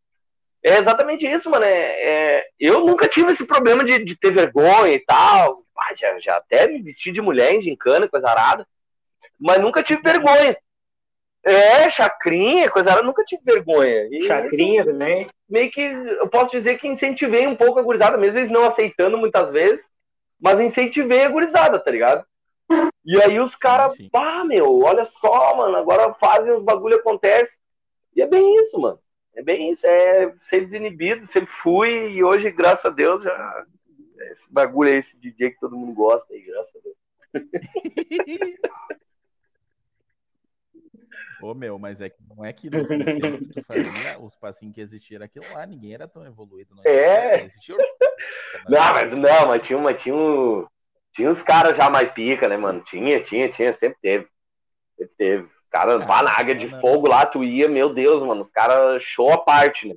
É 0.62 0.78
exatamente 0.78 1.26
isso, 1.26 1.50
mano. 1.50 1.64
É, 1.64 2.38
é, 2.38 2.44
eu 2.58 2.80
nunca 2.86 3.08
tive 3.08 3.32
esse 3.32 3.44
problema 3.44 3.84
de, 3.84 4.02
de 4.02 4.16
ter 4.16 4.32
vergonha 4.32 4.94
e 4.94 5.00
tal. 5.00 5.52
Pá, 5.74 5.92
já, 5.94 6.18
já 6.20 6.36
até 6.36 6.68
me 6.68 6.80
vesti 6.80 7.10
de 7.10 7.20
mulher 7.20 7.52
em 7.52 7.62
gincana, 7.62 8.08
coisa 8.08 8.28
arada 8.28 8.66
mas 9.42 9.60
nunca 9.60 9.82
tive 9.82 10.00
vergonha. 10.00 10.56
É, 11.44 11.90
chacrinha, 11.90 12.70
coisa 12.70 12.92
eu 12.92 13.04
nunca 13.04 13.24
tive 13.24 13.42
vergonha. 13.44 14.08
E 14.12 14.22
chacrinha 14.22 14.82
isso, 14.82 14.90
também. 14.90 15.26
Meio 15.48 15.70
que 15.72 15.80
eu 15.80 16.28
posso 16.28 16.52
dizer 16.52 16.78
que 16.78 16.86
incentivei 16.86 17.46
um 17.46 17.56
pouco 17.56 17.80
a 17.80 17.82
gurizada, 17.82 18.16
mesmo 18.16 18.38
eles 18.38 18.50
não 18.50 18.64
aceitando 18.64 19.18
muitas 19.18 19.50
vezes, 19.50 19.90
mas 20.40 20.60
incentivei 20.60 21.24
a 21.24 21.28
gurizada, 21.28 21.80
tá 21.80 21.90
ligado? 21.90 22.24
E 23.04 23.20
aí 23.20 23.40
os 23.40 23.56
caras, 23.56 23.94
pá, 24.10 24.44
meu, 24.44 24.80
olha 24.80 25.04
só, 25.04 25.56
mano, 25.56 25.76
agora 25.76 26.14
fazem 26.14 26.54
os 26.54 26.62
bagulho 26.62 26.96
acontece. 26.96 27.58
E 28.14 28.22
é 28.22 28.26
bem 28.26 28.54
isso, 28.60 28.80
mano. 28.80 29.00
É 29.34 29.42
bem 29.42 29.72
isso, 29.72 29.86
é 29.86 30.32
ser 30.36 30.60
desinibido, 30.60 31.26
sempre 31.26 31.50
fui, 31.50 32.10
e 32.10 32.22
hoje, 32.22 32.50
graças 32.50 32.84
a 32.84 32.90
Deus, 32.90 33.24
já. 33.24 33.66
Esse 34.30 34.52
bagulho 34.52 34.90
aí, 34.90 34.98
esse 34.98 35.16
DJ 35.16 35.50
que 35.50 35.60
todo 35.60 35.76
mundo 35.76 35.92
gosta 35.94 36.32
aí, 36.32 36.42
graças 36.42 36.76
a 36.76 36.78
Deus. 36.78 36.96
Ô, 41.42 41.54
meu, 41.54 41.78
mas 41.78 42.00
é 42.00 42.08
que 42.08 42.22
não 42.28 42.44
é 42.44 42.52
que 42.52 42.70
tempo 42.70 42.86
que 42.88 43.60
tu 43.60 43.64
fazia, 43.66 44.18
os 44.20 44.36
passinhos 44.36 44.74
que 44.74 44.80
existiam 44.80 45.22
aquilo 45.22 45.44
lá, 45.52 45.66
ninguém 45.66 45.92
era 45.94 46.06
tão 46.06 46.24
evoluído. 46.24 46.74
Não 46.74 46.82
é. 46.84 47.44
Existia... 47.44 47.76
não, 48.68 48.92
mas 48.92 49.12
não, 49.12 49.48
mas 49.48 49.62
tinha, 49.66 49.78
uma, 49.78 49.92
tinha, 49.92 50.14
um, 50.14 50.66
tinha 51.12 51.30
uns 51.30 51.42
caras 51.42 51.76
já 51.76 51.90
mais 51.90 52.10
pica, 52.12 52.48
né, 52.48 52.56
mano? 52.56 52.82
Tinha, 52.84 53.22
tinha, 53.22 53.50
tinha, 53.50 53.74
sempre 53.74 53.98
teve. 54.00 54.28
Sempre 54.96 55.14
teve. 55.16 55.50
Cara, 55.70 55.96
ah, 56.02 56.06
pá, 56.06 56.22
na 56.22 56.30
águia 56.38 56.54
de 56.54 56.68
não. 56.68 56.80
fogo 56.80 57.08
lá, 57.08 57.26
tu 57.26 57.42
ia, 57.42 57.68
meu 57.68 57.92
Deus, 57.92 58.22
mano, 58.22 58.42
os 58.42 58.50
caras 58.50 59.02
show 59.02 59.32
a 59.32 59.38
parte, 59.38 59.88
né? 59.88 59.94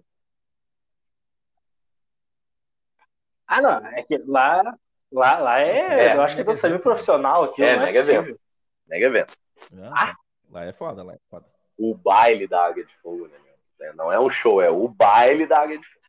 Ah, 3.48 3.62
não, 3.62 3.86
é 3.88 4.02
que 4.04 4.18
lá 4.26 4.64
Lá, 5.12 5.38
lá 5.40 5.60
é, 5.62 6.08
É. 6.10 6.16
eu 6.16 6.22
acho 6.22 6.36
que 6.36 6.42
é 6.42 6.44
dançarino 6.44 6.80
profissional 6.80 7.44
aqui, 7.46 7.64
É, 7.64 7.76
não 7.76 7.84
é 7.84 7.86
mega 7.86 8.00
possível. 8.00 8.22
evento. 8.22 8.40
Mega 8.88 9.06
evento. 9.06 9.38
Não, 9.72 9.94
Ah. 9.96 10.14
Lá 10.50 10.64
é 10.66 10.74
foda, 10.74 11.04
lá 11.04 11.14
é 11.14 11.20
foda. 11.30 11.46
O 11.78 11.94
baile 11.94 12.48
da 12.48 12.66
Águia 12.66 12.86
de 12.86 12.96
Fogo, 12.98 13.28
né? 13.28 13.38
meu? 13.44 13.88
É, 13.90 13.94
Não 13.94 14.12
é 14.12 14.20
um 14.20 14.30
show, 14.30 14.62
é 14.62 14.70
o 14.70 14.88
baile 14.88 15.46
da 15.46 15.60
Águia 15.62 15.78
de 15.78 15.86
Fogo. 15.86 16.06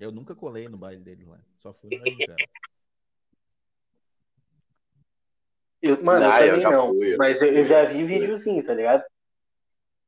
Eu 0.00 0.10
nunca 0.10 0.34
colei 0.34 0.68
no 0.68 0.76
baile 0.76 1.00
dele 1.00 1.24
lá. 1.24 1.38
Só 1.58 1.72
fui 1.72 1.96
na 1.96 2.04
gincana. 2.04 2.36
Eu- 5.80 6.02
mano, 6.02 6.26
Não, 6.26 6.38
eu 6.38 6.46
eu 6.46 6.60
também 6.60 6.62
já 6.62 6.70
não. 6.70 6.88
fui, 6.88 7.14
eu 7.14 7.18
mas 7.18 7.42
eu, 7.42 7.52
eu 7.52 7.64
já 7.64 7.84
vi 7.84 8.04
videozinho, 8.04 8.64
tá 8.64 8.74
ligado? 8.74 9.04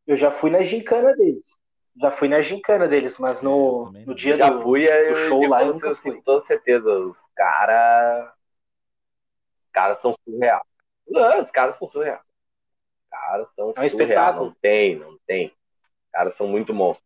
Eu 0.06 0.16
já 0.16 0.30
fui 0.30 0.50
na 0.50 0.62
gincana 0.62 1.14
deles. 1.14 1.58
Já 2.00 2.10
fui 2.10 2.28
na 2.28 2.40
gincana 2.40 2.88
deles, 2.88 3.16
mas 3.18 3.40
no, 3.40 3.90
no 4.04 4.14
dia 4.14 4.36
Já 4.36 4.50
do. 4.50 4.62
fui, 4.62 4.88
eu 4.88 5.10
do 5.10 5.16
show 5.16 5.46
lá, 5.46 5.62
eu 5.62 5.72
nunca 5.74 5.90
assim, 5.90 6.10
fui. 6.10 6.16
com 6.16 6.22
toda 6.22 6.42
certeza, 6.42 6.88
os 6.90 7.18
caras. 7.36 8.32
Os 9.64 9.70
caras 9.72 10.00
são 10.00 10.14
surreal. 10.24 10.66
Não, 11.08 11.40
os 11.40 11.50
caras 11.50 11.76
são 11.76 11.86
surreal. 11.88 12.20
Os 13.14 13.20
caras 13.26 13.52
são 13.54 13.72
É 13.76 13.80
um 13.80 13.84
espetáculo. 13.84 14.46
Não 14.46 14.56
tem, 14.60 14.96
não 14.96 15.18
tem. 15.26 15.46
Os 15.48 16.10
caras 16.12 16.34
são 16.36 16.46
muito 16.48 16.72
monstros. 16.74 17.04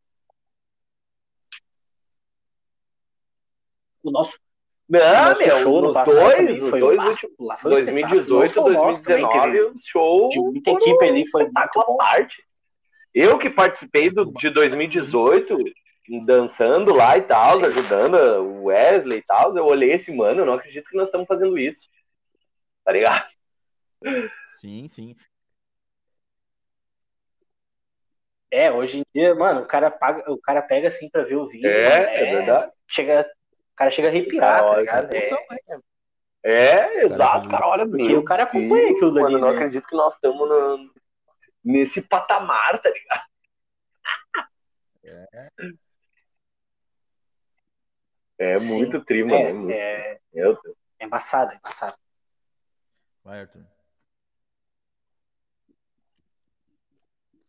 O 4.03 4.11
nosso, 4.11 4.37
o 4.37 4.93
Não, 4.93 5.25
nosso 5.29 5.41
meu, 5.43 5.59
show 5.59 5.93
passado 5.93 6.15
dois, 6.15 6.63
os 6.63 6.71
foi 6.71 6.81
dois 6.81 7.05
últimos. 7.05 7.37
lá 7.41 7.59
foi 7.59 7.73
um 7.73 7.79
espetáculo. 7.79 8.25
2018 8.25 8.31
Não 8.31 8.49
só 8.49 8.65
o 8.65 8.73
nosso 8.73 9.03
também, 9.03 9.23
2019, 9.23 9.53
teve 9.53 9.61
o 9.61 9.75
show. 9.85 10.29
de 10.29 10.41
muita 10.41 10.71
equipe 10.71 11.05
ali, 11.05 11.29
foi 11.29 11.43
muito 11.45 11.71
bom. 11.75 11.95
à 11.95 11.97
parte. 11.97 12.43
Eu 13.15 13.39
que 13.39 13.51
participei 13.51 14.11
do, 14.11 14.33
de 14.33 14.51
2018, 14.51 15.59
dançando 16.25 16.95
lá 16.95 17.19
e 17.19 17.23
tal, 17.23 17.59
ajudando 17.65 18.15
o 18.43 18.65
Wesley 18.67 19.19
e 19.19 19.23
tal, 19.23 19.57
eu 19.57 19.67
olhei 19.67 19.93
esse 19.93 20.13
mano, 20.13 20.43
eu 20.43 20.47
não 20.47 20.55
acredito 20.55 20.89
que 20.89 20.97
nós 20.97 21.09
estamos 21.09 21.27
fazendo 21.27 21.59
isso. 21.59 21.89
Tá 22.85 22.93
ligado? 22.93 23.27
Sim, 24.59 24.89
sim. 24.89 25.17
É, 28.51 28.73
hoje 28.73 29.01
em 29.01 29.05
dia, 29.15 29.35
mano, 29.35 29.63
o 29.63 29.67
cara, 29.67 29.91
paga, 29.91 30.31
o 30.33 30.39
cara 30.41 30.63
pega 30.63 30.89
assim 30.89 31.11
pra 31.11 31.23
ver 31.23 31.37
o 31.37 31.47
vídeo. 31.47 31.69
É, 31.69 31.85
mano, 32.01 32.09
é 32.09 32.25
verdade. 32.37 32.73
Chega, 32.87 33.21
o 33.21 33.77
cara 33.77 33.91
chega 33.91 34.09
a 34.09 34.11
arrepiar, 34.11 34.41
Cara, 34.41 34.71
tá 34.71 34.79
ligado? 34.81 35.15
É, 35.15 35.31
né? 35.31 35.81
É, 36.43 37.05
exato, 37.05 37.47
Cara, 37.49 37.51
cara, 37.51 37.67
olha 37.67 37.87
Porque 37.87 38.03
meu 38.09 38.21
o 38.21 38.25
cara 38.25 38.45
acompanha 38.45 38.85
Deus, 38.87 38.97
aquilo 38.97 39.15
dali, 39.15 39.25
Mano, 39.25 39.37
eu 39.37 39.41
não 39.41 39.49
né? 39.51 39.55
acredito 39.57 39.87
que 39.87 39.97
nós 39.97 40.15
estamos 40.15 40.49
no- 40.49 40.95
nesse 41.63 42.01
patamar, 42.01 42.81
tá 42.81 42.89
ligado? 42.91 43.23
É 48.39 48.55
Sim. 48.55 48.75
muito 48.79 49.05
tri, 49.05 49.25
mano. 49.25 49.35
é, 49.37 49.49
É, 49.49 49.53
muito. 49.53 49.73
é, 49.73 50.21
Meu 50.33 50.63
Deus. 50.63 50.77
é 51.01 51.05
embaçado, 51.05 51.53
é 51.53 51.57
embaçado. 51.57 51.97
Vai, 53.25 53.41
Arthur. 53.41 53.65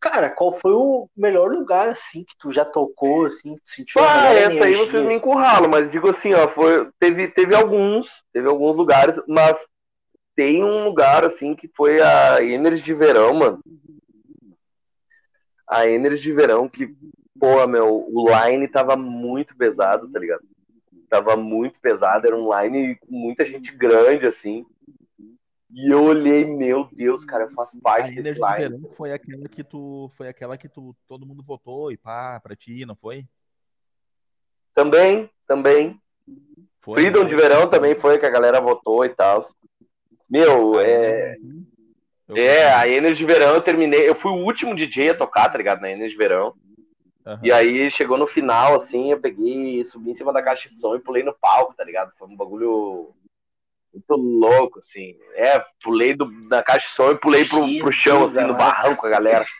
Cara, 0.00 0.30
qual 0.30 0.52
foi 0.52 0.72
o 0.72 1.08
melhor 1.14 1.50
lugar, 1.50 1.90
assim, 1.90 2.24
que 2.24 2.34
tu 2.38 2.50
já 2.50 2.64
tocou, 2.64 3.26
assim, 3.26 3.54
que 3.56 3.62
tu 3.62 3.68
sentiu 3.68 4.00
Ah, 4.02 4.32
essa 4.32 4.64
aí 4.64 4.72
energia? 4.72 4.86
vocês 4.86 5.04
me 5.06 5.14
encurralam, 5.14 5.68
mas 5.68 5.90
digo 5.90 6.08
assim, 6.08 6.32
ó, 6.32 6.48
foi, 6.48 6.88
teve, 6.98 7.28
teve 7.28 7.54
alguns, 7.54 8.24
teve 8.32 8.48
alguns 8.48 8.76
lugares, 8.78 9.20
mas 9.28 9.68
tem 10.34 10.64
um 10.64 10.84
lugar, 10.84 11.22
assim, 11.22 11.54
que 11.54 11.68
foi 11.76 12.00
a 12.00 12.42
Energy 12.42 12.82
de 12.82 12.94
Verão, 12.94 13.34
mano. 13.34 13.60
A 15.68 15.86
Energy 15.86 16.22
de 16.22 16.32
Verão, 16.32 16.66
que, 16.66 16.94
pô, 17.38 17.66
meu, 17.66 18.06
o 18.08 18.24
line 18.30 18.66
tava 18.68 18.96
muito 18.96 19.54
pesado, 19.54 20.08
tá 20.10 20.18
ligado? 20.18 20.42
Tava 21.10 21.36
muito 21.36 21.78
pesado, 21.78 22.26
era 22.26 22.36
um 22.36 22.48
line 22.58 22.96
com 22.96 23.12
muita 23.14 23.44
gente 23.44 23.70
grande, 23.76 24.26
assim. 24.26 24.64
E 25.72 25.92
eu 25.92 26.02
olhei, 26.02 26.44
meu 26.44 26.88
Deus, 26.92 27.24
cara, 27.24 27.44
eu 27.44 27.50
faço 27.52 27.78
A 27.78 27.80
parte 27.80 28.20
desse 28.20 28.40
Energy 28.40 28.40
de 28.40 28.68
line. 28.68 28.78
Verão 28.80 28.94
foi 28.96 29.12
aquela 29.12 29.48
que 29.48 29.62
tu. 29.62 30.10
Foi 30.16 30.28
aquela 30.28 30.58
que 30.58 30.68
tu 30.68 30.94
todo 31.06 31.26
mundo 31.26 31.42
votou 31.42 31.92
e 31.92 31.96
pá, 31.96 32.40
pra 32.40 32.56
ti, 32.56 32.84
não 32.84 32.96
foi? 32.96 33.24
Também, 34.74 35.30
também. 35.46 36.00
Foi, 36.80 37.00
Freedom 37.00 37.20
não 37.20 37.26
de? 37.26 37.36
Verão 37.36 37.68
também 37.68 37.94
foi 37.94 38.18
que 38.18 38.26
a 38.26 38.30
galera 38.30 38.60
votou 38.60 39.04
e 39.04 39.10
tal. 39.10 39.44
Meu, 40.28 40.78
A 40.78 40.84
é. 40.84 41.36
Eu- 42.28 42.36
É, 42.36 42.72
a 42.74 42.88
Energy 42.88 43.18
de 43.18 43.32
Verão 43.32 43.54
eu 43.54 43.60
terminei. 43.60 44.08
Eu 44.08 44.14
fui 44.14 44.30
o 44.30 44.44
último 44.44 44.74
DJ 44.74 45.10
a 45.10 45.14
tocar, 45.16 45.48
tá 45.50 45.58
ligado? 45.58 45.80
Na 45.80 45.90
Energy 45.90 46.12
de 46.12 46.16
Verão. 46.18 46.54
Aham. 47.26 47.40
E 47.42 47.52
aí 47.52 47.90
chegou 47.90 48.16
no 48.16 48.26
final, 48.26 48.74
assim, 48.74 49.10
eu 49.10 49.20
peguei, 49.20 49.84
subi 49.84 50.10
em 50.10 50.14
cima 50.14 50.32
da 50.32 50.42
caixa 50.42 50.68
de 50.68 50.74
som 50.74 50.94
e 50.94 51.00
pulei 51.00 51.22
no 51.22 51.34
palco, 51.34 51.74
tá 51.74 51.84
ligado? 51.84 52.12
Foi 52.18 52.26
um 52.28 52.36
bagulho 52.36 53.12
muito 53.92 54.14
louco, 54.16 54.78
assim. 54.78 55.16
É, 55.34 55.62
pulei 55.82 56.14
do, 56.14 56.26
da 56.48 56.62
caixa 56.62 56.86
de 56.86 56.94
som 56.94 57.10
e 57.10 57.18
pulei 57.18 57.44
pro, 57.44 57.60
pro 57.78 57.92
chão, 57.92 58.24
assim, 58.24 58.40
no 58.40 58.56
barranco 58.56 59.00
com 59.00 59.06
a 59.06 59.10
galera. 59.10 59.44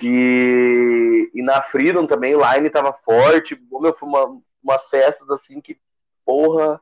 E, 0.00 1.30
e 1.34 1.42
na 1.42 1.60
Freedom 1.60 2.06
também 2.06 2.34
o 2.34 2.40
line 2.40 2.70
tava 2.70 2.92
forte. 2.92 3.60
Meu, 3.70 3.92
foi 3.92 4.08
uma, 4.08 4.40
umas 4.62 4.88
festas 4.88 5.28
assim 5.30 5.60
que, 5.60 5.76
porra, 6.24 6.80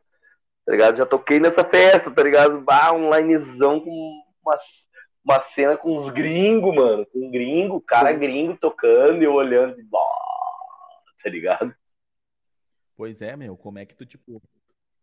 tá 0.64 0.72
ligado? 0.72 0.96
Já 0.98 1.06
toquei 1.06 1.40
nessa 1.40 1.64
festa, 1.64 2.10
tá 2.10 2.22
ligado? 2.22 2.60
Bah, 2.60 2.92
um 2.92 3.12
linezão 3.12 3.80
com 3.80 4.22
uma, 4.42 4.58
uma 5.24 5.40
cena 5.40 5.76
com 5.76 5.96
uns 5.96 6.10
gringos, 6.10 6.74
mano. 6.74 7.06
Com 7.06 7.26
um 7.26 7.30
gringo, 7.30 7.80
cara 7.80 8.12
gringo 8.12 8.58
tocando 8.58 9.22
e 9.22 9.24
eu 9.24 9.32
olhando 9.32 9.72
assim, 9.72 9.84
bah, 9.90 9.98
tá 11.24 11.30
ligado? 11.30 11.74
Pois 12.94 13.20
é, 13.22 13.34
meu, 13.36 13.56
como 13.56 13.78
é 13.78 13.86
que 13.86 13.94
tu, 13.94 14.04
tipo, 14.04 14.42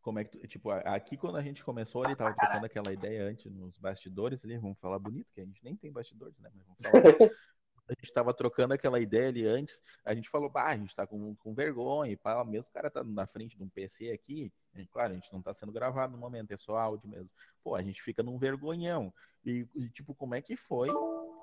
como 0.04 0.20
é 0.20 0.24
que 0.26 0.38
tu, 0.38 0.48
tipo, 0.48 0.70
aqui 0.70 1.18
quando 1.18 1.38
a 1.38 1.42
gente 1.42 1.64
começou, 1.64 2.04
ele 2.04 2.16
tava 2.16 2.36
trocando 2.36 2.66
aquela 2.66 2.94
ideia 2.94 3.24
antes 3.24 3.50
nos 3.52 3.78
bastidores 3.78 4.44
ali, 4.44 4.58
vamos 4.58 4.78
falar 4.78 5.00
bonito, 5.00 5.32
que 5.34 5.42
a 5.42 5.46
gente 5.46 5.64
nem 5.64 5.76
tem 5.76 5.92
bastidores, 5.92 6.38
né, 6.40 6.52
mas 6.54 6.66
vamos 6.68 7.18
falar. 7.18 7.32
A 7.86 7.94
gente 8.00 8.14
tava 8.14 8.34
trocando 8.34 8.74
aquela 8.74 8.98
ideia 8.98 9.28
ali 9.28 9.46
antes, 9.46 9.82
a 10.06 10.16
gente 10.16 10.30
falou, 10.30 10.50
bah, 10.50 10.68
a 10.68 10.78
gente 10.78 10.96
tá 10.96 11.06
com, 11.06 11.36
com 11.36 11.54
vergonha 11.54 12.14
e 12.14 12.16
pá, 12.16 12.42
mesmo 12.46 12.66
o 12.70 12.74
cara 12.74 12.90
tá 12.90 13.04
na 13.04 13.28
frente 13.28 13.58
de 13.58 13.64
um 13.64 13.68
PC 13.68 14.10
aqui, 14.10 14.54
e, 14.74 14.88
claro, 14.88 15.12
a 15.12 15.16
gente 15.16 15.32
não 15.34 15.42
tá 15.42 15.54
sendo 15.54 15.74
gravado 15.74 16.14
no 16.14 16.18
momento, 16.18 16.54
é 16.54 16.58
só 16.58 16.78
áudio 16.78 17.10
mesmo. 17.10 17.30
Pô, 17.62 17.76
a 17.76 17.82
gente 17.82 18.02
fica 18.02 18.24
num 18.24 18.38
vergonhão. 18.38 19.14
E, 19.46 19.68
e, 19.76 19.90
tipo, 19.90 20.16
como 20.16 20.34
é 20.34 20.42
que 20.42 20.56
foi 20.56 20.90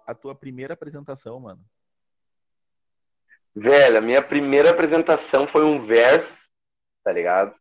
a 0.06 0.14
tua 0.14 0.34
primeira 0.34 0.72
apresentação, 0.72 1.38
mano? 1.38 1.62
Velho, 3.54 3.98
a 3.98 4.00
minha 4.00 4.22
primeira 4.22 4.70
apresentação 4.70 5.46
foi 5.46 5.62
um 5.62 5.84
versus, 5.84 6.48
tá 7.04 7.12
ligado? 7.12 7.54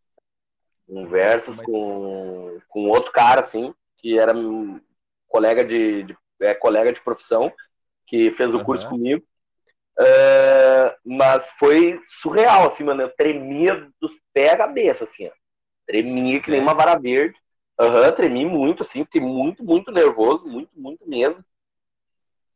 Um 0.90 1.08
versus 1.08 1.58
Mas- 1.58 1.66
com, 1.66 2.60
com 2.68 2.88
outro 2.90 3.12
cara, 3.12 3.42
assim, 3.42 3.74
que 3.98 4.18
era 4.18 4.36
um 4.36 4.82
colega 5.28 5.64
de, 5.64 6.04
de- 6.04 6.18
é, 6.42 6.54
colega 6.56 6.92
de 6.92 7.02
profissão, 7.02 7.54
que 8.08 8.32
fez 8.32 8.52
o 8.54 8.58
Aham. 8.58 8.66
curso 8.66 8.90
comigo. 8.90 9.24
É, 10.00 10.96
mas 11.06 11.50
foi 11.60 12.02
surreal, 12.08 12.68
assim, 12.68 12.84
mano. 12.84 13.02
Eu 13.04 13.16
tremia 13.16 13.88
dos 14.02 14.14
pés 14.34 14.54
à 14.54 14.58
cabeça, 14.58 15.04
assim, 15.04 15.28
ó. 15.28 15.32
Tremia 15.86 16.42
que 16.42 16.50
nem 16.50 16.62
uma 16.62 16.74
vara 16.74 16.98
verde. 16.98 17.38
Aham, 17.80 18.12
tremi 18.12 18.46
muito, 18.46 18.82
assim, 18.84 19.04
fiquei 19.06 19.22
muito, 19.22 19.64
muito 19.64 19.92
nervoso, 19.92 20.46
muito, 20.48 20.70
muito 20.76 21.08
mesmo. 21.08 21.44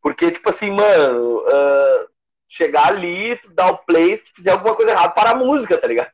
Porque, 0.02 0.32
tipo 0.32 0.50
assim, 0.50 0.70
mano, 0.72 1.44
ah, 1.48 2.08
chegar 2.50 2.88
ali, 2.90 3.38
tu 3.38 3.52
dar 3.54 3.72
o 3.72 3.78
play, 3.80 4.18
se 4.18 4.26
tu 4.26 4.32
fizer 4.36 4.52
alguma 4.52 4.76
coisa 4.76 4.92
errada, 4.92 5.14
para 5.14 5.32
a 5.32 5.36
música, 5.36 5.78
tá 5.78 5.88
ligado? 5.88 6.12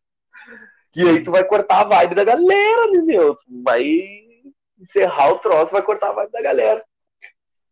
E 0.96 1.08
aí 1.08 1.24
tu 1.24 1.32
vai 1.32 1.44
cortar 1.44 1.82
a 1.82 1.84
vibe 1.86 2.16
da 2.16 2.24
galera, 2.24 2.92
né, 2.92 3.02
meu? 3.02 3.36
Tu 3.36 3.64
vai 3.64 3.84
encerrar 4.80 5.32
o 5.32 5.40
troço, 5.40 5.72
vai 5.72 5.82
cortar 5.82 6.10
a 6.10 6.14
vibe 6.14 6.32
da 6.32 6.42
galera. 6.42 6.84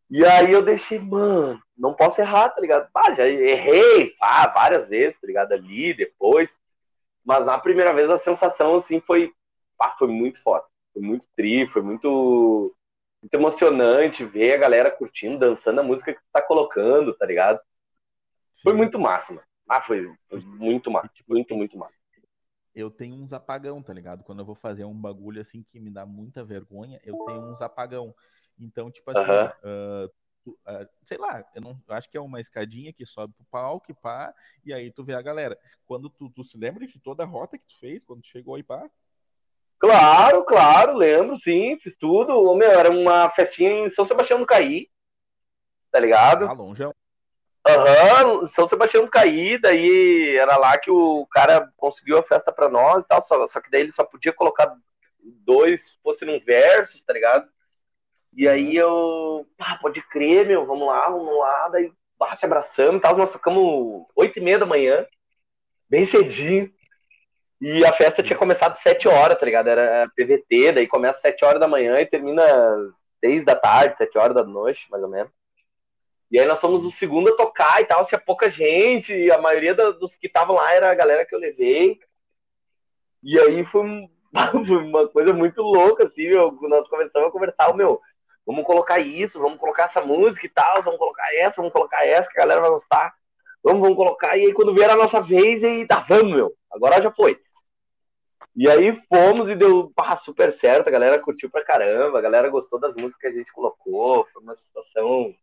E 0.09 0.23
aí 0.25 0.51
eu 0.51 0.61
deixei, 0.61 0.99
mano, 0.99 1.61
não 1.77 1.93
posso 1.93 2.21
errar, 2.21 2.49
tá 2.49 2.61
ligado? 2.61 2.89
Ah, 2.95 3.13
já 3.13 3.27
errei, 3.27 4.11
pá, 4.17 4.47
várias 4.47 4.87
vezes, 4.87 5.19
tá 5.19 5.27
ligado? 5.27 5.51
Ali, 5.51 5.93
depois. 5.93 6.57
Mas 7.25 7.45
na 7.45 7.57
primeira 7.57 7.93
vez 7.93 8.09
a 8.09 8.17
sensação, 8.17 8.77
assim, 8.77 9.01
foi, 9.01 9.33
pá, 9.77 9.95
foi 9.99 10.07
muito 10.07 10.41
foda. 10.41 10.63
Foi 10.93 11.01
muito 11.01 11.25
tri, 11.35 11.67
foi 11.67 11.81
muito, 11.81 12.73
muito 13.21 13.33
emocionante 13.33 14.23
ver 14.23 14.53
a 14.53 14.57
galera 14.57 14.89
curtindo, 14.89 15.37
dançando 15.37 15.81
a 15.81 15.83
música 15.83 16.13
que 16.13 16.19
tu 16.19 16.25
tá 16.31 16.41
colocando, 16.41 17.13
tá 17.13 17.25
ligado? 17.25 17.59
Foi 18.63 18.73
muito 18.73 18.97
massa, 18.97 19.33
mano. 19.33 19.45
Ah, 19.67 19.81
foi, 19.81 20.09
foi 20.29 20.39
muito 20.39 20.89
massa. 20.89 21.09
Muito, 21.27 21.53
muito 21.53 21.77
massa. 21.77 21.96
Eu 22.77 22.91
tenho 22.91 23.15
uns 23.15 23.33
apagão, 23.33 23.81
tá 23.81 23.91
ligado? 23.91 24.23
Quando 24.23 24.39
eu 24.39 24.45
vou 24.45 24.53
fazer 24.55 24.85
um 24.85 24.93
bagulho 24.93 25.41
assim 25.41 25.63
que 25.63 25.79
me 25.79 25.89
dá 25.89 26.05
muita 26.05 26.43
vergonha, 26.43 26.99
eu 27.03 27.15
tenho 27.25 27.41
uns 27.41 27.59
apagão. 27.61 28.13
Então, 28.59 28.91
tipo 28.91 29.09
assim, 29.09 29.49
ah, 29.63 30.07
tu- 30.43 30.59
ah, 30.63 30.87
sei 31.03 31.17
lá, 31.17 31.43
eu 31.55 31.61
não 31.61 31.81
eu 31.87 31.95
acho 31.95 32.07
que 32.09 32.15
é 32.17 32.21
uma 32.21 32.39
escadinha 32.39 32.93
que 32.93 33.03
sobe 33.03 33.33
pro 33.33 33.45
palco 33.45 33.91
e 33.91 33.95
pá, 33.95 34.31
e 34.63 34.71
aí 34.71 34.91
tu 34.91 35.03
vê 35.03 35.15
a 35.15 35.21
galera. 35.23 35.57
Quando 35.87 36.07
tu, 36.07 36.29
tu 36.29 36.43
se 36.43 36.55
lembra 36.55 36.85
de 36.85 36.99
toda 36.99 37.23
a 37.23 37.25
rota 37.25 37.57
que 37.57 37.65
tu 37.65 37.79
fez 37.79 38.03
quando 38.03 38.21
tu 38.21 38.27
chegou 38.27 38.53
aí 38.55 38.63
pá? 38.63 38.87
Claro, 39.79 40.43
claro, 40.43 40.95
lembro, 40.95 41.35
sim, 41.37 41.77
fiz 41.79 41.95
tudo. 41.95 42.55
Meu, 42.55 42.71
era 42.71 42.91
uma 42.91 43.29
festinha 43.31 43.71
em 43.71 43.89
São 43.89 44.05
Sebastião 44.07 44.39
do 44.39 44.45
Caí, 44.45 44.87
tá 45.91 45.99
ligado? 45.99 46.45
Ah, 46.45 46.53
longeão. 46.53 46.93
Aham, 47.65 48.45
São 48.45 48.67
Sebastião 48.67 49.03
do 49.03 49.11
Caí, 49.11 49.57
daí 49.57 50.37
era 50.37 50.57
lá 50.57 50.77
que 50.77 50.89
o 50.89 51.25
cara 51.27 51.71
conseguiu 51.75 52.17
a 52.17 52.23
festa 52.23 52.51
pra 52.51 52.69
nós 52.69 53.03
e 53.03 53.07
tal, 53.07 53.21
só, 53.21 53.45
só 53.45 53.59
que 53.59 53.69
daí 53.69 53.81
ele 53.81 53.91
só 53.91 54.05
podia 54.05 54.31
colocar 54.31 54.73
dois 55.45 55.97
fosse 56.03 56.25
num 56.25 56.39
verso, 56.39 57.03
tá 57.05 57.13
ligado? 57.13 57.47
E 58.33 58.47
aí 58.47 58.75
eu, 58.75 59.47
ah, 59.59 59.77
pode 59.81 60.01
crer, 60.09 60.45
meu, 60.45 60.65
vamos 60.65 60.87
lá, 60.87 61.09
vamos 61.09 61.37
lá. 61.39 61.69
Daí, 61.69 61.91
ah, 62.21 62.35
se 62.35 62.45
abraçando 62.45 62.97
e 62.97 63.01
tal. 63.01 63.17
Nós 63.17 63.31
tocamos 63.31 64.05
oito 64.15 64.37
e 64.37 64.41
meia 64.41 64.59
da 64.59 64.65
manhã, 64.65 65.05
bem 65.89 66.05
cedinho. 66.05 66.71
E 67.59 67.83
a 67.83 67.91
festa 67.93 68.21
tinha 68.21 68.37
começado 68.37 68.77
sete 68.77 69.07
horas, 69.07 69.39
tá 69.39 69.45
ligado? 69.45 69.67
Era 69.67 70.07
PVT, 70.15 70.73
daí 70.73 70.87
começa 70.87 71.19
sete 71.19 71.43
horas 71.43 71.59
da 71.59 71.67
manhã 71.67 71.99
e 71.99 72.05
termina 72.05 72.43
seis 73.19 73.43
da 73.43 73.55
tarde, 73.55 73.97
sete 73.97 74.17
horas 74.17 74.35
da 74.35 74.43
noite, 74.43 74.85
mais 74.91 75.03
ou 75.03 75.09
menos. 75.09 75.31
E 76.29 76.39
aí 76.39 76.45
nós 76.45 76.59
fomos 76.59 76.83
o 76.83 76.91
segundo 76.91 77.29
a 77.29 77.37
tocar 77.37 77.81
e 77.81 77.85
tal, 77.85 78.05
tinha 78.05 78.19
pouca 78.19 78.49
gente, 78.49 79.13
e 79.13 79.31
a 79.31 79.37
maioria 79.37 79.73
dos 79.73 80.15
que 80.15 80.27
estavam 80.27 80.55
lá 80.55 80.73
era 80.73 80.91
a 80.91 80.95
galera 80.95 81.25
que 81.25 81.33
eu 81.33 81.39
levei. 81.39 81.99
E 83.23 83.39
aí 83.39 83.63
foi, 83.65 83.83
foi 84.65 84.77
uma 84.77 85.07
coisa 85.07 85.33
muito 85.33 85.61
louca, 85.61 86.05
assim, 86.05 86.27
meu, 86.29 86.51
nós 86.63 86.87
começamos 86.89 87.29
a 87.29 87.31
conversar, 87.31 87.73
meu, 87.73 88.01
vamos 88.45 88.65
colocar 88.65 88.99
isso, 88.99 89.39
vamos 89.39 89.59
colocar 89.59 89.85
essa 89.85 90.01
música 90.01 90.45
e 90.45 90.49
tal, 90.49 90.81
vamos 90.81 90.99
colocar 90.99 91.33
essa, 91.35 91.57
vamos 91.57 91.73
colocar 91.73 92.05
essa, 92.05 92.29
que 92.29 92.37
a 92.39 92.43
galera 92.43 92.61
vai 92.61 92.69
gostar. 92.71 93.13
Vamos, 93.63 93.81
vamos 93.81 93.97
colocar. 93.97 94.37
E 94.37 94.45
aí 94.45 94.53
quando 94.53 94.73
vier 94.73 94.89
a 94.89 94.95
nossa 94.95 95.21
vez, 95.21 95.63
aí 95.63 95.85
tá, 95.85 95.99
vamos, 96.07 96.33
meu, 96.33 96.55
agora 96.71 97.01
já 97.01 97.11
foi. 97.11 97.39
E 98.55 98.67
aí 98.69 98.91
fomos 99.07 99.49
e 99.49 99.55
deu 99.55 99.93
super 100.17 100.51
certo, 100.51 100.87
a 100.87 100.91
galera 100.91 101.19
curtiu 101.19 101.49
pra 101.49 101.63
caramba, 101.63 102.17
a 102.17 102.21
galera 102.21 102.49
gostou 102.49 102.79
das 102.79 102.95
músicas 102.95 103.21
que 103.21 103.27
a 103.27 103.31
gente 103.31 103.51
colocou, 103.53 104.25
foi 104.33 104.41
uma 104.41 104.55
situação. 104.57 105.35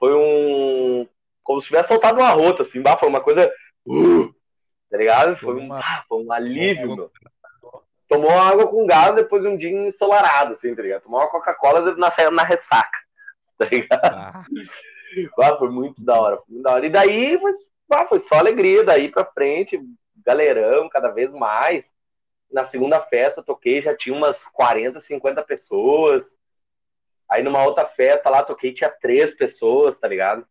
Foi 0.00 0.14
um. 0.14 1.06
Como 1.44 1.60
se 1.60 1.66
tivesse 1.66 1.88
soltado 1.88 2.18
uma 2.18 2.30
rota, 2.30 2.62
assim, 2.62 2.80
bah, 2.80 2.96
foi 2.96 3.08
uma 3.08 3.20
coisa. 3.20 3.52
Uh, 3.86 4.34
tá 4.90 4.96
ligado? 4.96 5.36
Foi 5.36 5.54
um, 5.54 5.72
ah, 5.72 6.04
foi 6.08 6.24
um 6.24 6.32
alívio, 6.32 6.96
meu. 6.96 7.12
Tomou 8.08 8.30
água 8.30 8.66
com 8.66 8.86
gás 8.86 9.14
depois 9.14 9.42
de 9.42 9.48
um 9.48 9.56
dia 9.56 9.70
ensolarado, 9.70 10.54
assim, 10.54 10.74
tá 10.74 10.82
ligado? 10.82 11.02
Tomou 11.02 11.20
uma 11.20 11.28
Coca-Cola 11.28 11.94
na, 11.94 12.10
na 12.32 12.42
ressaca, 12.42 12.98
tá 13.56 13.66
ligado? 13.66 14.04
Ah. 14.04 14.44
ah. 15.38 15.56
foi 15.56 15.68
muito 15.68 16.02
da 16.02 16.18
hora, 16.18 16.40
muito 16.48 16.62
da 16.62 16.72
hora. 16.72 16.86
E 16.86 16.90
daí 16.90 17.38
foi, 17.38 17.52
ah, 17.92 18.06
foi 18.06 18.20
só 18.20 18.36
alegria, 18.36 18.82
daí 18.82 19.08
pra 19.08 19.24
frente, 19.24 19.80
galerão 20.24 20.88
cada 20.88 21.10
vez 21.10 21.32
mais. 21.34 21.92
Na 22.50 22.64
segunda 22.64 23.00
festa, 23.00 23.44
toquei, 23.44 23.80
já 23.80 23.96
tinha 23.96 24.16
umas 24.16 24.44
40, 24.46 24.98
50 24.98 25.42
pessoas. 25.44 26.36
Aí 27.30 27.42
numa 27.42 27.62
outra 27.64 27.86
festa 27.86 28.28
lá, 28.28 28.42
toquei, 28.42 28.74
tinha 28.74 28.90
três 28.90 29.32
pessoas, 29.32 29.96
tá 29.98 30.08
ligado? 30.08 30.44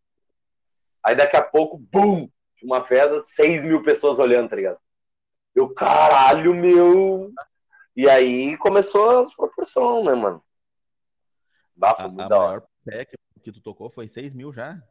Aí 1.03 1.13
daqui 1.13 1.35
a 1.35 1.43
pouco, 1.43 1.77
bum! 1.77 2.29
Uma 2.63 2.85
festa, 2.85 3.21
6 3.21 3.63
mil 3.63 3.83
pessoas 3.83 4.19
olhando, 4.19 4.49
tá 4.49 4.55
ligado? 4.55 4.79
Eu, 5.53 5.73
caralho, 5.73 6.53
meu! 6.53 7.31
E 7.95 8.09
aí 8.09 8.57
começou 8.57 9.23
as 9.23 9.35
proporções, 9.35 10.05
né, 10.05 10.13
mano? 10.13 10.43
Bafo, 11.75 12.01
a, 12.01 12.05
a 12.05 12.09
maior 12.09 12.63
pé 12.85 13.05
que 13.05 13.51
tu 13.51 13.61
tocou 13.61 13.89
foi 13.89 14.07
6 14.07 14.33
mil 14.33 14.53
já? 14.53 14.81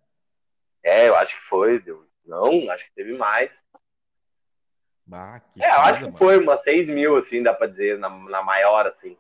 É, 0.83 1.09
eu 1.09 1.17
acho 1.17 1.37
que 1.37 1.43
foi. 1.43 1.79
Deu... 1.81 2.07
Não, 2.25 2.71
acho 2.71 2.85
que 2.87 2.95
teve 2.95 3.17
mais. 3.17 3.65
Bah, 5.07 5.41
é, 5.59 5.69
eu 5.71 5.81
acho 5.81 5.99
que 6.01 6.05
mano. 6.07 6.19
foi 6.19 6.39
umas 6.39 6.63
6 6.63 6.89
mil, 6.89 7.17
assim, 7.17 7.43
dá 7.43 7.55
pra 7.55 7.67
dizer, 7.67 7.99
na, 7.99 8.11
na 8.11 8.43
maior, 8.43 8.87
assim. 8.87 9.17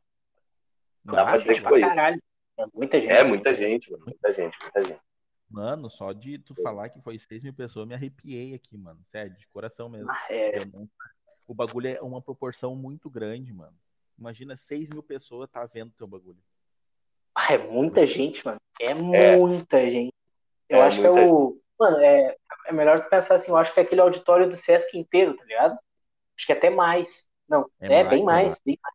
Dá 1.04 1.24
pra 1.24 1.38
dizer 1.38 1.54
que 1.54 1.60
foi 1.62 1.80
caralho. 1.80 2.22
É 2.58 2.66
muita 2.74 3.00
gente. 3.00 3.12
É, 3.12 3.24
muita 3.24 3.54
gente, 3.54 3.90
mano. 3.92 4.04
Muita 4.04 4.34
gente, 4.34 4.56
muita 4.62 4.82
gente. 4.82 5.00
Mano, 5.50 5.88
só 5.88 6.12
de 6.12 6.38
tu 6.38 6.54
falar 6.62 6.90
que 6.90 7.00
foi 7.00 7.18
6 7.18 7.44
mil 7.44 7.54
pessoas, 7.54 7.84
eu 7.84 7.86
me 7.86 7.94
arrepiei 7.94 8.54
aqui, 8.54 8.76
mano. 8.76 9.00
Sério, 9.10 9.34
de 9.34 9.46
coração 9.48 9.88
mesmo. 9.88 10.10
Ah, 10.10 10.26
é. 10.28 10.64
Não... 10.66 10.88
O 11.46 11.54
bagulho 11.54 11.88
é 11.88 12.02
uma 12.02 12.20
proporção 12.20 12.76
muito 12.76 13.08
grande, 13.08 13.52
mano. 13.52 13.74
Imagina 14.18 14.56
6 14.56 14.88
mil 14.88 15.02
pessoas 15.02 15.48
tá 15.48 15.64
vendo 15.64 15.92
teu 15.92 16.06
bagulho. 16.06 16.42
Ah, 17.34 17.54
é 17.54 17.58
muita 17.58 18.04
gente, 18.04 18.44
mano. 18.44 18.60
É, 18.80 18.86
é. 18.86 19.36
muita 19.36 19.90
gente. 19.90 20.12
Eu 20.68 20.78
é 20.78 20.82
acho 20.82 21.00
que 21.00 21.06
é 21.06 21.10
o. 21.10 21.58
Mano, 21.78 21.98
é, 21.98 22.36
é 22.66 22.72
melhor 22.72 23.08
pensar 23.08 23.36
assim, 23.36 23.50
eu 23.50 23.56
acho 23.56 23.72
que 23.72 23.80
é 23.80 23.84
aquele 23.84 24.00
auditório 24.00 24.50
do 24.50 24.56
Sesc 24.56 24.98
inteiro, 24.98 25.36
tá 25.36 25.44
ligado? 25.44 25.78
Acho 26.36 26.46
que 26.46 26.52
até 26.52 26.68
mais. 26.68 27.26
Não, 27.48 27.70
é, 27.80 27.86
é 27.86 28.04
mais, 28.04 28.08
bem, 28.10 28.24
mais, 28.24 28.60
bem 28.64 28.78
mais, 28.82 28.94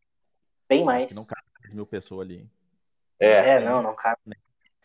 bem 0.69 0.83
mais. 0.83 1.15
Não 1.15 1.25
cabe 1.25 1.73
mil 1.73 1.87
pessoas 1.87 2.27
ali. 2.27 2.47
É, 3.23 3.49
é 3.49 3.59
não, 3.59 3.81
não 3.81 3.95
cabe. 3.95 4.19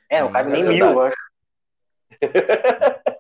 É, 0.09 0.22
não 0.22 0.32
cabe 0.32 0.51
nem 0.51 0.64
mil, 0.64 0.86
eu 0.86 1.01
acho. 1.03 1.16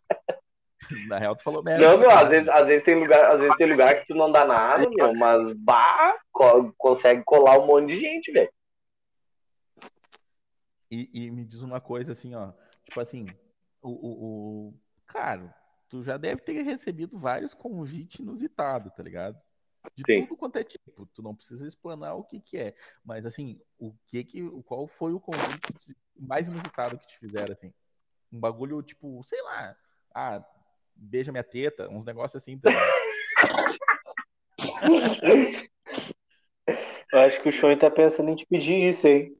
Na 1.06 1.18
real, 1.18 1.36
tu 1.36 1.42
falou 1.42 1.62
merda. 1.62 1.86
Não, 1.86 1.98
meu, 1.98 2.10
às 2.10 2.28
vezes, 2.30 2.48
às 2.48 2.66
vezes 2.66 2.84
tem 2.84 2.94
lugar, 2.94 3.30
às 3.30 3.40
vezes 3.40 3.56
tem 3.56 3.70
lugar 3.70 4.00
que 4.00 4.06
tu 4.06 4.14
não 4.14 4.32
dá 4.32 4.46
nada, 4.46 4.88
meu, 4.88 5.14
mas 5.14 5.52
bah, 5.54 6.16
co 6.32 6.72
consegue 6.78 7.22
colar 7.24 7.58
um 7.58 7.66
monte 7.66 7.88
de 7.88 8.00
gente, 8.00 8.32
velho. 8.32 8.50
E, 10.90 11.10
e, 11.12 11.30
me 11.30 11.44
diz 11.44 11.60
uma 11.60 11.80
coisa 11.80 12.12
assim, 12.12 12.34
ó. 12.34 12.52
Tipo 12.84 13.00
assim, 13.00 13.26
o, 13.82 13.90
o, 13.90 14.68
o, 14.68 14.74
Cara, 15.06 15.54
tu 15.88 16.02
já 16.02 16.16
deve 16.16 16.40
ter 16.40 16.62
recebido 16.62 17.18
vários 17.18 17.52
convites 17.52 18.20
inusitados, 18.20 18.94
tá 18.94 19.02
ligado? 19.02 19.38
De 19.94 20.04
Sim. 20.04 20.22
tudo 20.22 20.36
quanto 20.36 20.56
é 20.56 20.64
tipo. 20.64 21.06
Tu 21.14 21.22
não 21.22 21.34
precisa 21.34 21.66
explanar 21.66 22.14
o 22.16 22.24
que 22.24 22.40
que 22.40 22.56
é. 22.56 22.74
Mas 23.04 23.24
assim, 23.26 23.60
o 23.78 23.92
que 24.06 24.24
que. 24.24 24.62
Qual 24.62 24.86
foi 24.86 25.12
o 25.12 25.20
convite 25.20 25.96
mais 26.16 26.46
inusitado 26.48 26.98
que 26.98 27.06
te 27.06 27.18
fizeram, 27.18 27.52
assim? 27.52 27.72
Um 28.32 28.38
bagulho, 28.38 28.82
tipo, 28.82 29.22
sei 29.24 29.42
lá. 29.42 29.76
Ah, 30.14 30.44
beija 30.94 31.32
minha 31.32 31.44
teta, 31.44 31.88
uns 31.88 32.04
negócios 32.04 32.42
assim 32.42 32.58
também. 32.58 32.78
Eu 37.10 37.20
acho 37.20 37.40
que 37.40 37.48
o 37.48 37.52
Show 37.52 37.74
tá 37.76 37.90
pensando 37.90 38.30
em 38.30 38.34
te 38.34 38.44
pedir 38.46 38.76
isso, 38.76 39.08
hein? 39.08 39.34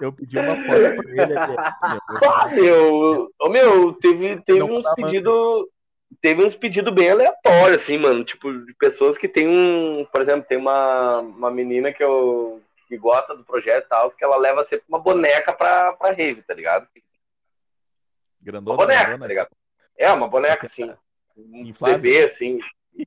Eu 0.00 0.12
pedi 0.12 0.38
uma 0.38 0.54
foto 0.56 1.02
pra 1.02 1.10
ele 1.10 1.34
aqui. 1.34 1.52
Ah, 2.24 2.48
meu, 2.48 3.30
meu, 3.50 3.92
teve, 3.94 4.40
teve 4.42 4.62
uns 4.62 4.86
pedidos. 4.94 5.66
Teve 6.20 6.44
uns 6.44 6.54
pedidos 6.54 6.92
bem 6.94 7.10
aleatórios, 7.10 7.82
assim, 7.82 7.98
mano. 7.98 8.24
Tipo, 8.24 8.52
de 8.52 8.74
pessoas 8.74 9.16
que 9.16 9.28
tem 9.28 9.48
um. 9.48 10.04
Por 10.04 10.22
exemplo, 10.22 10.46
tem 10.48 10.58
uma, 10.58 11.20
uma 11.20 11.50
menina 11.50 11.92
que 11.92 12.02
eu 12.02 12.62
que 12.86 12.98
gosta 12.98 13.34
do 13.34 13.44
projeto 13.44 13.86
e 13.86 13.88
tal, 13.88 14.10
que 14.10 14.22
ela 14.22 14.36
leva 14.36 14.62
sempre 14.62 14.84
uma 14.88 14.98
boneca 14.98 15.52
pra, 15.52 15.94
pra 15.94 16.12
rave, 16.12 16.42
tá 16.42 16.54
ligado? 16.54 16.86
Grandona, 18.40 18.76
uma 18.76 18.86
boneca, 18.86 19.04
grandona. 19.04 19.24
tá 19.24 19.28
ligado? 19.28 19.48
É, 19.96 20.12
uma 20.12 20.28
boneca, 20.28 20.66
assim. 20.66 20.92
Um 21.36 21.64
Inflável. 21.64 21.98
bebê, 21.98 22.24
assim. 22.24 22.58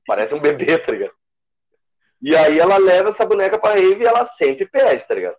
Parece 0.06 0.34
um 0.34 0.40
bebê, 0.40 0.78
tá 0.78 0.92
ligado? 0.92 1.14
E 2.20 2.36
aí 2.36 2.58
ela 2.58 2.76
leva 2.76 3.10
essa 3.10 3.24
boneca 3.24 3.58
pra 3.58 3.74
rave 3.74 4.02
e 4.02 4.06
ela 4.06 4.24
sempre 4.24 4.66
pede, 4.66 5.06
tá 5.06 5.14
ligado? 5.14 5.36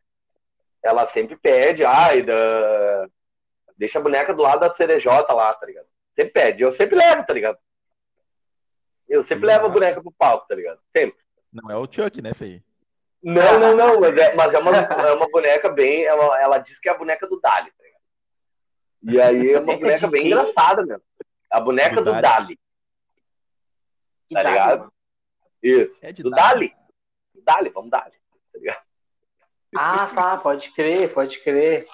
Ela 0.82 1.06
sempre 1.06 1.36
pede, 1.36 1.84
ai, 1.84 2.22
da... 2.22 3.08
deixa 3.78 4.00
a 4.00 4.02
boneca 4.02 4.34
do 4.34 4.42
lado 4.42 4.62
da 4.62 4.72
cerejota 4.72 5.34
lá, 5.34 5.54
tá 5.54 5.66
ligado? 5.66 5.89
Sempre 6.16 6.34
pede. 6.34 6.64
Eu 6.64 6.72
sempre 6.72 6.96
levo, 6.96 7.26
tá 7.26 7.34
ligado? 7.34 7.58
Eu 9.08 9.24
sempre 9.24 9.48
levo 9.48 9.66
a 9.66 9.70
boneca 9.70 10.02
pro 10.02 10.12
palco, 10.12 10.48
tá 10.48 10.56
ligado? 10.56 10.80
Sempre. 10.96 11.20
Não 11.52 11.72
é 11.72 11.76
o 11.76 11.92
Chuck, 11.92 12.22
né, 12.22 12.34
Fei? 12.34 12.64
Não, 13.22 13.60
não, 13.60 13.76
não, 13.76 14.00
mas 14.00 14.18
é, 14.18 14.36
mas 14.36 14.54
é, 14.54 14.60
uma, 14.60 14.78
é 14.78 15.14
uma 15.14 15.28
boneca 15.30 15.70
bem. 15.70 16.04
Ela, 16.04 16.42
ela 16.42 16.58
diz 16.60 16.80
que 16.80 16.88
é 16.88 16.92
a 16.92 16.98
boneca 16.98 17.28
do 17.28 17.40
Dali, 17.40 17.72
tá 17.72 17.84
ligado? 17.84 18.02
E 19.04 19.22
aí 19.22 19.54
é 19.54 19.60
uma 19.60 19.78
boneca 19.78 20.08
bem 20.08 20.28
engraçada 20.28 20.86
mesmo. 20.86 21.04
A 21.50 21.60
boneca 21.60 21.96
do, 22.02 22.14
do 22.14 22.22
Dali. 22.22 22.58
Tá 24.32 24.44
ligado? 24.44 24.94
Isso. 25.62 25.98
É 26.02 26.14
do 26.14 26.30
Dali. 26.30 26.74
Dali, 27.44 27.70
vamos 27.70 27.90
Dali. 27.90 28.16
Tá 28.54 28.60
ligado? 28.60 28.82
Ah, 29.76 30.08
tá, 30.08 30.38
pode 30.38 30.72
crer, 30.72 31.14
pode 31.14 31.40
crer. 31.40 31.88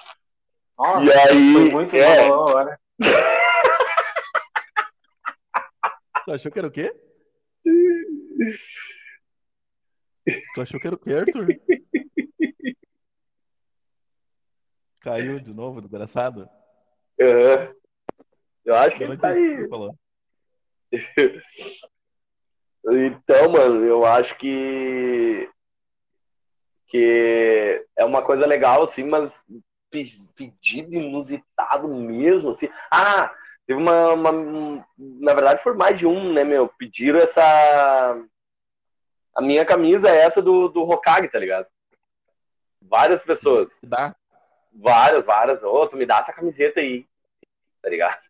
Nossa, 0.78 1.06
e 1.06 1.12
aí, 1.12 1.52
foi 1.52 1.70
muito 1.70 1.96
é... 1.96 2.26
agora. 2.26 2.78
Tu 6.26 6.32
achou 6.32 6.50
que 6.50 6.58
era 6.58 6.66
o 6.66 6.70
quê? 6.72 6.92
Tu 10.54 10.60
achou 10.60 10.80
que 10.80 10.88
era 10.88 10.96
o 10.96 10.98
quê, 10.98 11.14
Arthur? 11.14 11.46
Caiu 15.02 15.38
de 15.38 15.54
novo, 15.54 15.80
desgraçado? 15.80 16.50
Uhum. 17.20 17.74
Eu 18.64 18.74
acho 18.74 18.96
que 18.96 19.04
ele 19.04 19.16
tá 19.16 19.28
aí. 19.28 19.68
Então, 23.06 23.52
mano, 23.52 23.84
eu 23.84 24.04
acho 24.04 24.36
que 24.36 25.48
que 26.88 27.86
é 27.96 28.04
uma 28.04 28.22
coisa 28.22 28.46
legal, 28.46 28.82
assim, 28.82 29.04
mas 29.04 29.44
pedido 30.34 30.92
inusitado 30.92 31.86
mesmo, 31.86 32.50
assim. 32.50 32.68
Ah, 32.90 33.32
teve 33.66 33.80
uma, 33.80 34.12
uma, 34.12 34.86
Na 34.96 35.34
verdade, 35.34 35.62
foi 35.62 35.74
mais 35.74 35.98
de 35.98 36.06
um, 36.06 36.32
né, 36.32 36.44
meu? 36.44 36.68
Pediram 36.68 37.18
essa. 37.18 37.42
A 39.34 39.42
minha 39.42 39.64
camisa 39.66 40.08
é 40.08 40.18
essa 40.18 40.40
do, 40.40 40.68
do 40.68 40.82
Hokage, 40.82 41.28
tá 41.28 41.38
ligado? 41.38 41.66
Várias 42.80 43.22
pessoas. 43.22 43.78
Dá? 43.82 44.14
Várias, 44.72 45.26
várias. 45.26 45.62
Ô, 45.62 45.82
oh, 45.82 45.88
tu 45.88 45.96
me 45.96 46.06
dá 46.06 46.18
essa 46.18 46.32
camiseta 46.32 46.80
aí, 46.80 47.06
tá 47.82 47.90
ligado? 47.90 48.20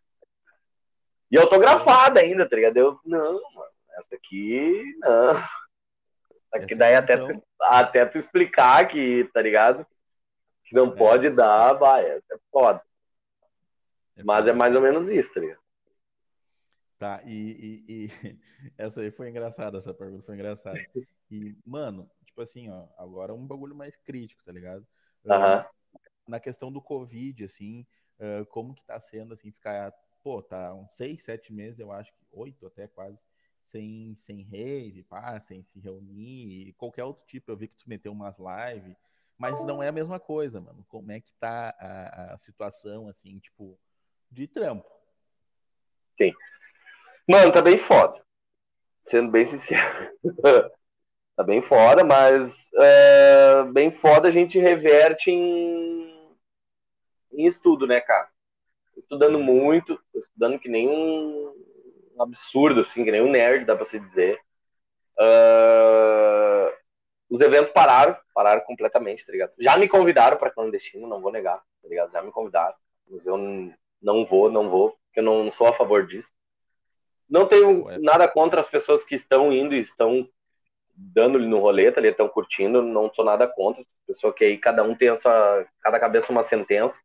E 1.29 1.37
autografada 1.37 2.19
ainda, 2.19 2.47
tá 2.49 2.55
ligado? 2.55 2.77
Eu, 2.77 2.99
não, 3.05 3.33
mano, 3.53 3.71
essa 3.97 4.15
aqui, 4.15 4.83
não. 4.99 5.35
Que 6.65 6.73
daí 6.73 6.95
até, 6.95 7.17
tu, 7.17 7.43
até 7.61 8.05
tu 8.05 8.17
explicar 8.17 8.87
que, 8.87 9.29
tá 9.33 9.41
ligado? 9.41 9.85
Que 10.65 10.75
não 10.75 10.87
é. 10.87 10.95
pode 10.95 11.29
dar, 11.29 11.73
vai, 11.73 12.05
é 12.05 12.21
foda. 12.51 12.81
É 14.17 14.23
Mas 14.23 14.47
é 14.47 14.53
mais 14.53 14.75
ou 14.75 14.81
menos 14.81 15.07
isso, 15.09 15.33
tá 15.33 15.39
ligado? 15.39 15.61
Tá, 16.97 17.21
e, 17.25 17.83
e, 17.87 17.93
e, 17.93 18.09
essa 18.77 19.01
aí 19.01 19.11
foi 19.11 19.29
engraçada, 19.29 19.77
essa 19.77 19.93
pergunta 19.93 20.23
foi 20.23 20.33
engraçada. 20.33 20.79
E, 21.29 21.55
mano, 21.63 22.09
tipo 22.25 22.41
assim, 22.41 22.69
ó, 22.69 22.87
agora 22.97 23.31
é 23.31 23.35
um 23.35 23.45
bagulho 23.45 23.75
mais 23.75 23.95
crítico, 23.97 24.43
tá 24.43 24.51
ligado? 24.51 24.85
Na 26.27 26.39
questão 26.39 26.71
do 26.71 26.81
Covid, 26.81 27.43
assim, 27.43 27.85
como 28.49 28.73
que 28.73 28.83
tá 28.83 28.99
sendo, 28.99 29.35
assim, 29.35 29.51
ficar, 29.51 29.93
pô, 30.23 30.41
tá 30.41 30.73
uns 30.73 30.95
seis, 30.95 31.23
sete 31.23 31.53
meses, 31.53 31.79
eu 31.79 31.91
acho 31.91 32.11
que 32.11 32.25
oito 32.31 32.65
até 32.65 32.87
quase, 32.87 33.19
sem, 33.65 34.17
sem 34.21 34.41
rede, 34.41 35.03
pá, 35.03 35.39
sem 35.41 35.61
se 35.63 35.79
reunir, 35.79 36.73
qualquer 36.73 37.03
outro 37.03 37.23
tipo. 37.27 37.51
Eu 37.51 37.57
vi 37.57 37.67
que 37.67 37.75
tu 37.75 37.87
meteu 37.87 38.11
umas 38.11 38.35
lives, 38.39 38.97
mas 39.37 39.63
não 39.65 39.83
é 39.83 39.89
a 39.89 39.91
mesma 39.91 40.19
coisa, 40.19 40.59
mano. 40.59 40.83
Como 40.87 41.11
é 41.11 41.19
que 41.19 41.31
tá 41.33 41.75
a, 41.77 42.33
a 42.33 42.37
situação, 42.39 43.07
assim, 43.07 43.37
tipo, 43.39 43.77
de 44.31 44.47
trampo? 44.47 44.85
Sim. 46.17 46.33
Mano, 47.27 47.51
tá 47.51 47.61
bem 47.61 47.77
foda. 47.77 48.21
Sendo 49.01 49.31
bem 49.31 49.45
sincero. 49.45 50.11
tá 51.35 51.43
bem 51.43 51.61
foda, 51.61 52.03
mas 52.03 52.69
é, 52.73 53.63
bem 53.71 53.91
foda 53.91 54.27
a 54.27 54.31
gente 54.31 54.59
reverte 54.59 55.29
em, 55.29 56.35
em 57.33 57.45
estudo, 57.47 57.85
né, 57.85 58.01
cara? 58.01 58.29
Estudando 58.97 59.39
muito, 59.39 59.99
estudando 60.13 60.59
que 60.59 60.67
nem 60.67 60.89
um 60.89 61.53
absurdo, 62.19 62.81
assim, 62.81 63.03
que 63.03 63.11
nem 63.11 63.21
um 63.21 63.29
nerd, 63.29 63.65
dá 63.65 63.75
pra 63.75 63.85
se 63.85 63.99
dizer. 63.99 64.39
Uh, 65.19 66.73
os 67.29 67.41
eventos 67.41 67.71
pararam, 67.73 68.17
pararam 68.33 68.61
completamente, 68.61 69.25
tá 69.25 69.31
ligado? 69.31 69.53
Já 69.59 69.77
me 69.77 69.87
convidaram 69.87 70.37
para 70.37 70.51
clandestino, 70.51 71.07
não 71.07 71.21
vou 71.21 71.31
negar, 71.31 71.57
tá 71.81 71.87
ligado? 71.87 72.11
Já 72.11 72.21
me 72.21 72.31
convidaram, 72.31 72.75
mas 73.09 73.25
eu 73.25 73.37
não 74.01 74.25
vou, 74.25 74.51
não 74.51 74.69
vou, 74.69 74.97
porque 75.05 75.19
eu 75.19 75.23
não 75.23 75.51
sou 75.51 75.67
a 75.67 75.73
favor 75.73 76.05
disso. 76.05 76.31
Não 77.29 77.45
tenho 77.45 77.85
nada 77.99 78.27
contra 78.27 78.61
as 78.61 78.69
pessoas 78.69 79.03
que 79.03 79.15
estão 79.15 79.51
indo 79.51 79.75
e 79.75 79.81
estão 79.81 80.27
dando-lhe 80.97 81.47
no 81.47 81.59
rolê, 81.59 81.91
tá 81.91 82.01
Estão 82.01 82.27
curtindo, 82.27 82.81
não 82.81 83.13
sou 83.13 83.23
nada 83.23 83.47
contra. 83.47 83.83
Pessoa 84.05 84.33
que 84.33 84.43
aí 84.43 84.57
cada 84.57 84.83
um 84.83 84.95
tem 84.95 85.09
essa. 85.09 85.65
Cada 85.81 85.99
cabeça 85.99 86.31
uma 86.31 86.43
sentença, 86.43 86.97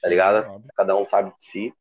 tá 0.00 0.08
ligado? 0.08 0.62
Cada 0.76 0.96
um 0.96 1.04
sabe 1.04 1.30
de 1.30 1.44
si. 1.44 1.74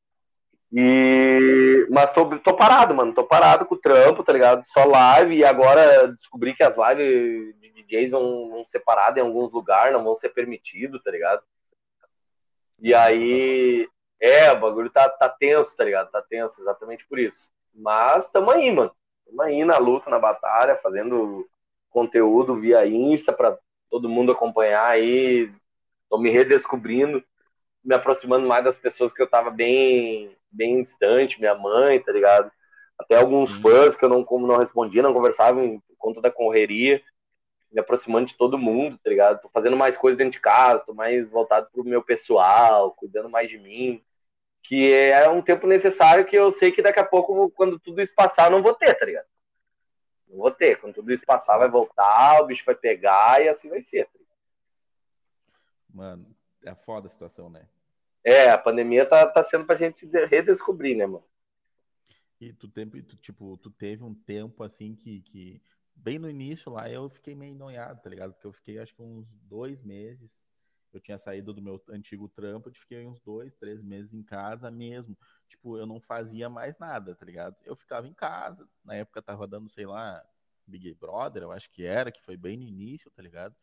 E... 0.74 1.86
Mas 1.90 2.12
tô, 2.14 2.26
tô 2.40 2.56
parado, 2.56 2.96
mano. 2.96 3.14
Tô 3.14 3.24
parado 3.24 3.66
com 3.66 3.76
o 3.76 3.78
trampo, 3.78 4.24
tá 4.24 4.34
ligado? 4.34 4.66
Só 4.66 4.84
live. 4.86 5.38
E 5.38 5.46
agora 5.46 6.08
descobri 6.14 6.56
que 6.56 6.64
as 6.64 6.76
lives 6.76 7.56
de 7.62 7.84
DJs 7.84 8.12
vão, 8.12 8.50
vão 8.50 8.66
ser 8.68 8.80
paradas 8.80 9.18
em 9.18 9.26
alguns 9.26 9.52
lugares, 9.52 9.94
não 9.94 10.04
vão 10.04 10.16
ser 10.16 10.30
permitidos, 10.30 11.02
tá 11.04 11.12
ligado? 11.12 11.44
E 12.80 12.94
aí. 12.94 13.88
É, 14.22 14.52
o 14.52 14.60
bagulho 14.60 14.90
tá, 14.90 15.10
tá 15.10 15.28
tenso, 15.28 15.76
tá 15.76 15.84
ligado? 15.84 16.12
Tá 16.12 16.22
tenso, 16.22 16.62
exatamente 16.62 17.06
por 17.08 17.18
isso. 17.18 17.50
Mas 17.74 18.30
tamo 18.30 18.52
aí, 18.52 18.72
mano. 18.72 18.92
Tamo 19.26 19.42
aí 19.42 19.66
na 19.66 19.78
luta, 19.80 20.10
na 20.10 20.20
batalha, 20.20 20.80
fazendo 20.82 21.50
conteúdo 21.90 22.56
via 22.56 22.86
Insta 22.88 23.34
pra 23.34 23.58
todo 23.90 24.08
mundo 24.08 24.32
acompanhar 24.32 24.86
aí. 24.86 25.52
Tô 26.10 26.18
me 26.20 26.30
redescobrindo, 26.30 27.24
me 27.84 27.96
aproximando 27.96 28.48
mais 28.48 28.64
das 28.64 28.78
pessoas 28.78 29.12
que 29.12 29.22
eu 29.22 29.30
tava 29.30 29.50
bem 29.50 30.36
bem 30.52 30.84
distante, 30.84 31.40
minha 31.40 31.56
mãe, 31.56 32.00
tá 32.02 32.12
ligado? 32.12 32.52
Até 33.00 33.16
alguns 33.16 33.52
fãs 33.54 33.96
que 33.96 34.04
eu 34.06 34.10
não, 34.10 34.24
como 34.24 34.46
não 34.46 34.58
respondia, 34.58 35.02
não 35.02 35.14
conversava 35.14 35.62
por 35.62 35.96
conta 35.98 36.22
da 36.22 36.30
correria, 36.30 37.02
me 37.72 37.80
aproximando 37.80 38.28
de 38.28 38.38
todo 38.38 38.58
mundo, 38.58 39.00
tá 39.02 39.10
ligado? 39.10 39.42
Tô 39.42 39.50
fazendo 39.50 39.78
mais 39.78 39.96
coisas 39.98 40.18
dentro 40.18 40.34
de 40.34 40.42
casa, 40.42 40.84
tô 40.86 40.94
mais 40.94 41.30
voltado 41.30 41.70
pro 41.72 41.86
meu 41.86 42.04
pessoal, 42.04 42.92
cuidando 42.92 43.30
mais 43.30 43.50
de 43.50 43.58
mim, 43.58 44.04
que 44.64 44.94
é 44.94 45.30
um 45.30 45.42
tempo 45.42 45.68
necessário 45.68 46.26
que 46.26 46.36
eu 46.36 46.52
sei 46.52 46.72
que 46.72 46.82
daqui 46.82 47.00
a 47.00 47.06
pouco, 47.06 47.50
quando 47.52 47.80
tudo 47.80 48.02
isso 48.02 48.14
passar, 48.16 48.48
eu 48.48 48.52
não 48.52 48.64
vou 48.64 48.74
ter, 48.74 48.94
tá 48.96 49.06
ligado? 49.06 49.28
Não 50.28 50.38
vou 50.38 50.52
ter. 50.52 50.80
Quando 50.80 50.96
tudo 50.96 51.12
isso 51.12 51.26
passar, 51.26 51.58
vai 51.58 51.70
voltar, 51.70 52.42
o 52.42 52.46
bicho 52.46 52.64
vai 52.66 52.76
pegar 52.76 53.44
e 53.44 53.50
assim 53.50 53.70
vai 53.70 53.82
ser. 53.82 54.06
Tá 54.06 54.20
Mano, 55.94 56.26
é 56.64 56.74
foda 56.74 57.08
a 57.08 57.10
situação, 57.10 57.50
né? 57.50 57.68
É, 58.24 58.50
a 58.50 58.58
pandemia 58.58 59.06
tá, 59.06 59.28
tá 59.28 59.44
sendo 59.44 59.66
pra 59.66 59.76
gente 59.76 60.00
se 60.00 60.26
redescobrir, 60.26 60.96
né, 60.96 61.06
mano? 61.06 61.26
E 62.40 62.54
tu, 62.54 62.68
tempo, 62.68 63.02
tu, 63.04 63.16
tipo, 63.18 63.58
tu 63.58 63.70
teve 63.70 64.04
um 64.04 64.14
tempo 64.14 64.64
assim 64.64 64.96
que, 64.96 65.22
que. 65.22 65.62
Bem 65.96 66.18
no 66.18 66.30
início 66.30 66.72
lá 66.72 66.90
eu 66.90 67.10
fiquei 67.10 67.36
meio 67.36 67.54
noiado, 67.54 68.02
tá 68.02 68.10
ligado? 68.10 68.34
Porque 68.34 68.48
eu 68.48 68.54
fiquei 68.54 68.80
acho 68.80 68.96
que 68.96 69.02
uns 69.02 69.28
dois 69.44 69.82
meses. 69.84 70.44
Eu 70.94 71.02
tinha 71.02 71.18
saído 71.18 71.54
do 71.54 71.62
meu 71.62 71.82
antigo 71.90 72.28
trampo, 72.30 72.70
eu 72.70 72.74
fiquei 72.74 73.06
uns 73.06 73.20
dois, 73.22 73.56
três 73.56 73.82
meses 73.82 74.14
em 74.14 74.24
casa 74.24 74.70
mesmo. 74.70 75.18
Tipo, 75.48 75.78
eu 75.78 75.86
não 75.86 76.00
fazia 76.00 76.50
mais 76.50 76.78
nada, 76.78 77.16
tá 77.16 77.26
ligado? 77.26 77.56
Eu 77.64 77.76
ficava 77.76 78.08
em 78.08 78.14
casa. 78.14 78.68
Na 78.84 78.96
época 78.96 79.22
tava 79.22 79.48
dando, 79.48 79.70
sei 79.70 79.86
lá, 79.86 80.24
Big 80.68 80.94
Brother, 80.96 81.44
eu 81.44 81.52
acho 81.52 81.70
que 81.72 81.84
era, 81.84 82.12
que 82.12 82.22
foi 82.22 82.38
bem 82.38 82.58
no 82.58 82.64
início, 82.64 83.12
tá 83.12 83.22
ligado? 83.22 83.56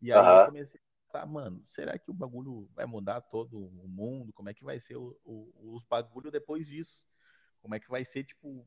E 0.00 0.12
aí 0.12 0.18
uhum. 0.18 0.40
eu 0.40 0.46
comecei 0.46 0.80
pensar, 1.16 1.26
mano, 1.26 1.62
será 1.66 1.98
que 1.98 2.10
o 2.10 2.14
bagulho 2.14 2.68
vai 2.74 2.84
mudar 2.84 3.20
todo 3.20 3.58
o 3.58 3.88
mundo? 3.88 4.32
Como 4.32 4.48
é 4.48 4.54
que 4.54 4.64
vai 4.64 4.78
ser 4.78 4.96
o, 4.96 5.16
o, 5.24 5.74
os 5.76 5.84
bagulho 5.84 6.30
depois 6.30 6.66
disso? 6.66 7.06
Como 7.60 7.74
é 7.74 7.80
que 7.80 7.88
vai 7.88 8.04
ser, 8.04 8.24
tipo, 8.24 8.66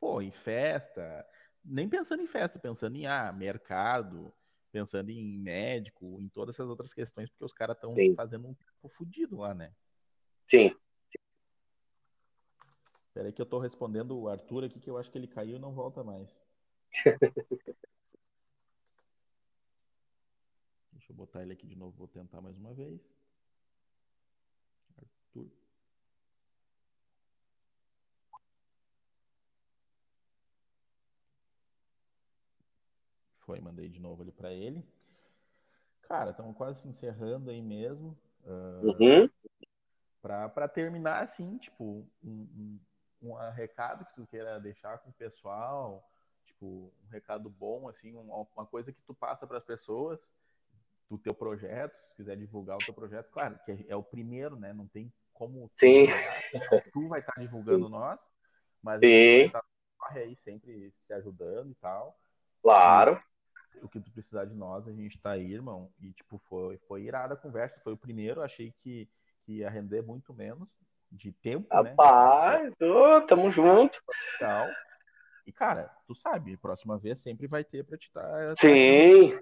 pô, 0.00 0.20
em 0.20 0.30
festa? 0.30 1.26
Nem 1.64 1.88
pensando 1.88 2.22
em 2.22 2.26
festa, 2.26 2.58
pensando 2.58 2.96
em 2.96 3.06
ah, 3.06 3.32
mercado, 3.32 4.34
pensando 4.74 5.08
em 5.08 5.38
médico, 5.38 6.20
em 6.20 6.28
todas 6.28 6.56
essas 6.56 6.68
outras 6.68 6.92
questões, 6.92 7.30
porque 7.30 7.44
os 7.44 7.52
caras 7.52 7.76
estão 7.76 7.94
fazendo 8.16 8.48
um 8.48 8.54
tempo 8.54 8.88
fudido 8.88 9.36
lá, 9.36 9.54
né? 9.54 9.72
Sim. 10.48 10.74
Peraí 13.12 13.32
que 13.32 13.40
eu 13.40 13.46
tô 13.46 13.60
respondendo 13.60 14.18
o 14.18 14.28
Arthur 14.28 14.64
aqui, 14.64 14.80
que 14.80 14.90
eu 14.90 14.98
acho 14.98 15.08
que 15.12 15.16
ele 15.16 15.28
caiu 15.28 15.54
e 15.54 15.60
não 15.60 15.72
volta 15.72 16.02
mais. 16.02 16.28
Deixa 20.90 21.12
eu 21.12 21.14
botar 21.14 21.42
ele 21.42 21.52
aqui 21.52 21.68
de 21.68 21.76
novo, 21.76 21.96
vou 21.96 22.08
tentar 22.08 22.40
mais 22.40 22.58
uma 22.58 22.74
vez. 22.74 23.08
Arthur. 24.98 25.52
Foi, 33.44 33.60
mandei 33.60 33.88
de 33.88 34.00
novo 34.00 34.22
ali 34.22 34.32
para 34.32 34.52
ele. 34.52 34.84
Cara, 36.02 36.30
estamos 36.30 36.56
quase 36.56 36.80
se 36.80 36.88
encerrando 36.88 37.50
aí 37.50 37.62
mesmo. 37.62 38.16
Uh, 38.44 38.86
uhum. 38.86 39.30
Para 40.20 40.68
terminar, 40.68 41.22
assim, 41.22 41.58
tipo, 41.58 42.06
um, 42.22 42.78
um, 43.22 43.30
um, 43.30 43.50
recado 43.50 44.06
que 44.06 44.14
tu 44.14 44.26
queira 44.26 44.58
deixar 44.58 44.98
com 44.98 45.10
o 45.10 45.14
pessoal, 45.14 46.02
tipo, 46.46 46.92
um 47.04 47.08
recado 47.10 47.50
bom, 47.50 47.88
assim, 47.88 48.14
uma, 48.14 48.46
uma 48.56 48.66
coisa 48.66 48.92
que 48.92 49.02
tu 49.02 49.14
passa 49.14 49.46
para 49.46 49.58
as 49.58 49.64
pessoas 49.64 50.18
do 51.10 51.18
teu 51.18 51.34
projeto, 51.34 51.94
se 52.08 52.14
quiser 52.14 52.36
divulgar 52.36 52.76
o 52.76 52.84
teu 52.84 52.94
projeto, 52.94 53.30
claro, 53.30 53.58
que 53.64 53.72
é, 53.72 53.84
é 53.88 53.96
o 53.96 54.02
primeiro, 54.02 54.56
né? 54.56 54.72
Não 54.72 54.86
tem 54.86 55.12
como 55.34 55.70
Sim. 55.76 56.06
Tu, 56.52 56.90
tu 56.92 57.08
vai 57.08 57.20
estar 57.20 57.34
divulgando 57.38 57.84
Sim. 57.84 57.90
nós, 57.90 58.18
mas 58.82 59.00
Sim. 59.00 59.36
vai 59.36 59.46
estar 59.46 59.64
aí 60.12 60.36
sempre 60.36 60.94
se 61.06 61.12
ajudando 61.12 61.70
e 61.70 61.74
tal. 61.74 62.18
Claro. 62.62 63.22
O 63.84 63.88
que 63.88 64.00
tu 64.00 64.10
precisar 64.10 64.46
de 64.46 64.54
nós, 64.54 64.88
a 64.88 64.92
gente 64.92 65.18
tá 65.18 65.32
aí, 65.32 65.52
irmão. 65.52 65.90
E 66.00 66.12
tipo, 66.12 66.40
foi, 66.48 66.78
foi 66.88 67.02
irada 67.02 67.34
a 67.34 67.36
conversa. 67.36 67.78
Foi 67.84 67.92
o 67.92 67.98
primeiro, 67.98 68.40
achei 68.40 68.72
que, 68.82 69.06
que 69.44 69.58
ia 69.58 69.68
render 69.68 70.02
muito 70.02 70.32
menos 70.32 70.68
de 71.12 71.32
tempo, 71.32 71.68
né? 71.82 71.90
Rapaz, 71.90 72.72
né? 72.80 72.86
Ô, 72.86 73.20
tamo 73.22 73.50
junto. 73.50 74.00
Tal. 74.40 74.66
E, 75.46 75.52
cara, 75.52 75.90
tu 76.06 76.14
sabe, 76.14 76.56
próxima 76.56 76.96
vez 76.96 77.18
sempre 77.18 77.46
vai 77.46 77.62
ter 77.62 77.84
pra 77.84 77.98
te 77.98 78.06
estar. 78.06 78.56
Sim. 78.56 79.38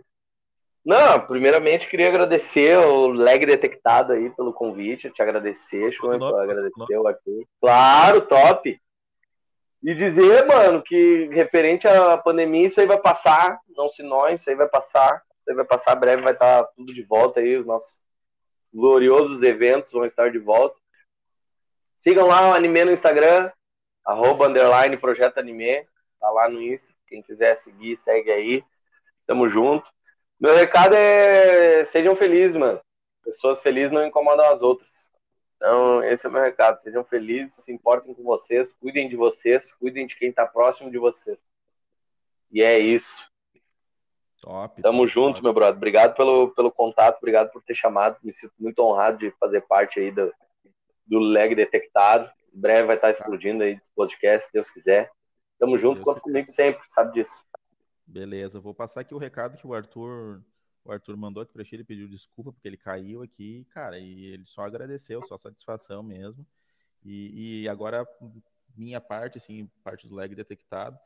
Não, 0.85 1.25
primeiramente 1.27 1.89
queria 1.89 2.09
agradecer 2.09 2.77
o 2.77 3.07
leg 3.07 3.47
detectado 3.47 4.13
aí 4.13 4.29
pelo 4.31 4.53
convite, 4.53 5.11
te 5.11 5.23
agradecer, 5.23 5.93
show, 5.93 6.11
agradecer 6.11 6.99
o 6.99 7.07
Arthur. 7.07 7.47
Claro, 7.61 8.23
top. 8.23 8.81
E 9.83 9.95
dizer, 9.95 10.47
mano, 10.47 10.81
que 10.81 11.29
referente 11.33 11.89
à 11.89 12.17
pandemia, 12.17 12.67
isso 12.67 12.81
aí 12.81 12.87
vai 12.87 12.99
passar, 12.99 13.59
não 13.77 13.89
se 13.89 14.03
nós, 14.03 14.41
isso 14.41 14.49
aí 14.49 14.55
vai 14.55 14.69
passar, 14.69 15.23
isso 15.41 15.51
aí 15.51 15.57
vai 15.57 15.65
passar 15.65 15.97
breve, 15.97 16.23
vai 16.23 16.33
estar 16.33 16.65
tudo 16.77 16.95
de 16.95 17.03
volta 17.03 17.41
aí, 17.41 17.57
os 17.57 17.67
nossos 17.67 18.03
gloriosos 18.73 19.43
eventos 19.43 19.93
vão 19.93 20.05
estar 20.05 20.31
de 20.31 20.39
volta. 20.39 20.77
Sigam 21.99 22.27
lá 22.29 22.51
o 22.51 22.55
Anime 22.55 22.85
no 22.85 22.93
Instagram, 22.93 23.51
arroba, 24.05 24.47
underline, 24.47 24.97
projeto 24.97 25.39
anime, 25.39 25.87
tá 26.21 26.31
lá 26.31 26.49
no 26.49 26.63
Insta, 26.63 26.93
quem 27.07 27.23
quiser 27.23 27.57
seguir, 27.57 27.97
segue 27.97 28.31
aí, 28.31 28.65
tamo 29.27 29.49
junto. 29.49 29.87
Meu 30.41 30.55
recado 30.55 30.95
é 30.95 31.85
sejam 31.85 32.17
felizes, 32.17 32.57
mano. 32.57 32.81
Pessoas 33.25 33.61
felizes 33.61 33.93
não 33.93 34.05
incomodam 34.05 34.53
as 34.53 34.63
outras. 34.63 35.09
Então, 35.63 36.03
esse 36.03 36.27
é 36.27 36.29
o 36.29 36.33
meu 36.33 36.43
recado. 36.43 36.83
Sejam 36.83 37.05
felizes, 37.05 37.55
se 37.55 37.73
importem 37.73 38.13
com 38.13 38.25
vocês, 38.25 38.73
cuidem 38.73 39.09
de 39.09 39.15
vocês, 39.15 39.73
cuidem 39.77 40.09
de 40.09 40.17
quem 40.17 40.31
está 40.31 40.45
próximo 40.45 40.91
de 40.91 40.99
vocês. 40.99 41.39
E 42.51 42.61
é 42.61 42.81
isso. 42.81 43.31
Top. 44.41 44.83
Tamo 44.83 45.03
top, 45.03 45.09
junto, 45.13 45.35
top. 45.35 45.45
meu 45.45 45.53
brother. 45.55 45.77
Obrigado 45.77 46.17
pelo, 46.17 46.49
pelo 46.51 46.73
contato, 46.73 47.19
obrigado 47.19 47.53
por 47.53 47.63
ter 47.63 47.77
chamado. 47.77 48.19
Me 48.25 48.35
sinto 48.35 48.53
muito 48.59 48.81
honrado 48.81 49.19
de 49.19 49.31
fazer 49.39 49.61
parte 49.61 50.01
aí 50.01 50.11
do, 50.11 50.35
do 51.07 51.21
leg 51.21 51.55
detectado. 51.55 52.29
Em 52.53 52.61
breve 52.61 52.89
vai 52.89 52.97
estar 52.97 53.13
explodindo 53.13 53.63
aí 53.63 53.77
do 53.77 53.83
podcast, 53.95 54.47
se 54.47 54.53
Deus 54.53 54.69
quiser. 54.69 55.13
Tamo 55.61 55.79
junto, 55.79 55.95
Deus 55.95 56.05
conta 56.05 56.21
comigo 56.21 56.51
sempre, 56.51 56.83
sabe 56.89 57.13
disso. 57.13 57.41
Beleza, 58.05 58.59
vou 58.59 58.75
passar 58.75 59.03
aqui 59.03 59.15
o 59.15 59.19
recado 59.19 59.57
que 59.57 59.65
o 59.65 59.73
Arthur 59.73 60.43
o 60.85 60.93
Arthur 60.93 61.17
mandou 61.17 61.43
aqui 61.43 61.53
pra 61.53 61.65
ele 61.71 61.85
pediu 61.85 62.09
desculpa 62.09 62.53
porque 62.53 62.69
ele 62.69 62.77
caiu 62.77 63.23
aqui, 63.23 63.65
cara, 63.71 63.99
e 63.99 64.25
ele 64.27 64.45
só 64.47 64.63
agradeceu, 64.63 65.25
só 65.27 65.39
satisfação 65.39 66.03
mesmo. 66.03 66.47
E, 67.05 67.63
e 67.63 67.69
agora, 67.69 68.07
minha 68.77 69.01
parte, 69.01 69.39
assim, 69.39 69.69
parte 69.83 70.09
do 70.09 70.15
leg 70.15 70.35
detectado, 70.35 70.99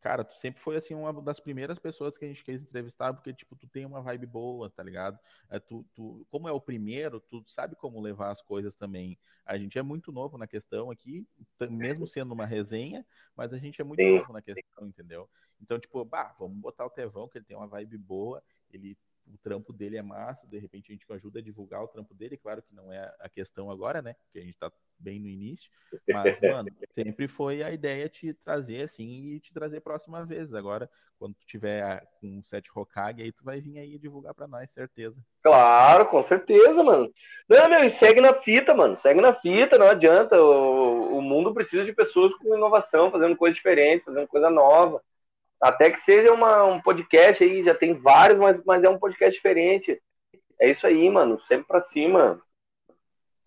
cara, 0.00 0.24
tu 0.24 0.36
sempre 0.38 0.60
foi 0.60 0.76
assim 0.76 0.94
uma 0.94 1.12
das 1.20 1.38
primeiras 1.38 1.78
pessoas 1.78 2.16
que 2.16 2.24
a 2.24 2.28
gente 2.28 2.42
quis 2.42 2.62
entrevistar, 2.62 3.12
porque 3.12 3.32
tipo, 3.32 3.54
tu 3.54 3.68
tem 3.68 3.84
uma 3.84 4.00
vibe 4.00 4.26
boa, 4.26 4.70
tá 4.70 4.82
ligado? 4.82 5.18
É, 5.50 5.58
tu, 5.58 5.84
tu, 5.94 6.26
como 6.30 6.48
é 6.48 6.52
o 6.52 6.60
primeiro, 6.60 7.20
tu 7.20 7.44
sabe 7.46 7.76
como 7.76 8.00
levar 8.00 8.30
as 8.30 8.40
coisas 8.40 8.74
também. 8.74 9.18
A 9.44 9.58
gente 9.58 9.78
é 9.78 9.82
muito 9.82 10.10
novo 10.10 10.38
na 10.38 10.46
questão 10.46 10.90
aqui, 10.90 11.26
mesmo 11.70 12.06
sendo 12.06 12.32
uma 12.32 12.46
resenha, 12.46 13.04
mas 13.36 13.52
a 13.52 13.58
gente 13.58 13.80
é 13.80 13.84
muito 13.84 14.02
novo 14.02 14.32
na 14.32 14.40
questão, 14.40 14.86
entendeu? 14.86 15.28
Então, 15.60 15.78
tipo, 15.78 16.04
bah, 16.04 16.34
vamos 16.38 16.58
botar 16.58 16.86
o 16.86 16.90
Tevão, 16.90 17.28
que 17.28 17.38
ele 17.38 17.44
tem 17.44 17.56
uma 17.56 17.66
vibe 17.66 17.98
boa, 17.98 18.42
ele 18.72 18.96
o 19.32 19.38
trampo 19.38 19.72
dele 19.72 19.96
é 19.96 20.02
massa, 20.02 20.46
de 20.46 20.58
repente 20.58 20.90
a 20.90 20.94
gente 20.94 21.06
ajuda 21.12 21.40
a 21.40 21.42
divulgar 21.42 21.82
o 21.82 21.88
trampo 21.88 22.14
dele, 22.14 22.36
claro 22.36 22.62
que 22.62 22.74
não 22.74 22.92
é 22.92 23.12
a 23.20 23.28
questão 23.28 23.70
agora, 23.70 24.00
né? 24.00 24.14
Porque 24.24 24.38
a 24.38 24.42
gente 24.42 24.58
tá 24.58 24.70
bem 24.98 25.20
no 25.20 25.28
início, 25.28 25.70
mas, 26.08 26.40
mano, 26.40 26.70
sempre 26.94 27.28
foi 27.28 27.62
a 27.62 27.70
ideia 27.70 28.08
te 28.08 28.32
trazer 28.32 28.82
assim 28.82 29.32
e 29.32 29.40
te 29.40 29.52
trazer 29.52 29.80
próxima 29.80 30.24
vez. 30.24 30.54
Agora, 30.54 30.88
quando 31.18 31.34
tu 31.34 31.44
tiver 31.46 32.06
com 32.20 32.38
o 32.38 32.44
set 32.44 32.70
Hokage, 32.74 33.22
aí 33.22 33.32
tu 33.32 33.44
vai 33.44 33.60
vir 33.60 33.78
aí 33.78 33.98
divulgar 33.98 34.32
para 34.32 34.46
nós, 34.46 34.70
certeza. 34.70 35.16
Claro, 35.42 36.06
com 36.06 36.22
certeza, 36.22 36.82
mano. 36.82 37.12
Não, 37.48 37.68
meu, 37.68 37.84
e 37.84 37.90
segue 37.90 38.20
na 38.20 38.32
fita, 38.34 38.74
mano. 38.74 38.96
Segue 38.96 39.20
na 39.20 39.34
fita, 39.34 39.76
não 39.76 39.88
adianta. 39.88 40.40
O, 40.40 41.18
o 41.18 41.22
mundo 41.22 41.52
precisa 41.52 41.84
de 41.84 41.92
pessoas 41.92 42.34
com 42.36 42.56
inovação, 42.56 43.10
fazendo 43.10 43.36
coisa 43.36 43.54
diferente, 43.54 44.04
fazendo 44.04 44.26
coisa 44.26 44.48
nova. 44.48 45.02
Até 45.60 45.90
que 45.90 46.00
seja 46.00 46.32
uma, 46.32 46.64
um 46.64 46.80
podcast 46.80 47.42
aí, 47.42 47.64
já 47.64 47.74
tem 47.74 47.94
vários, 47.94 48.38
mas, 48.38 48.62
mas 48.64 48.84
é 48.84 48.88
um 48.88 48.98
podcast 48.98 49.34
diferente. 49.34 50.00
É 50.60 50.70
isso 50.70 50.86
aí, 50.86 51.08
mano. 51.08 51.40
Sempre 51.46 51.66
pra 51.66 51.80
cima. 51.80 52.40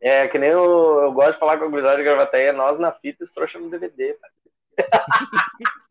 É, 0.01 0.28
que 0.28 0.38
nem 0.38 0.49
eu, 0.49 1.01
eu 1.01 1.12
gosto 1.12 1.34
de 1.34 1.39
falar 1.39 1.57
com 1.57 1.66
a 1.66 1.68
gurizada 1.68 1.97
de 1.97 2.03
Gravataí, 2.03 2.47
é 2.47 2.51
nós 2.51 2.80
na 2.80 2.91
fita 2.91 3.24
e 3.24 3.26
os 3.26 3.32
trouxa 3.32 3.60
no 3.60 3.70
DVD. 3.70 4.18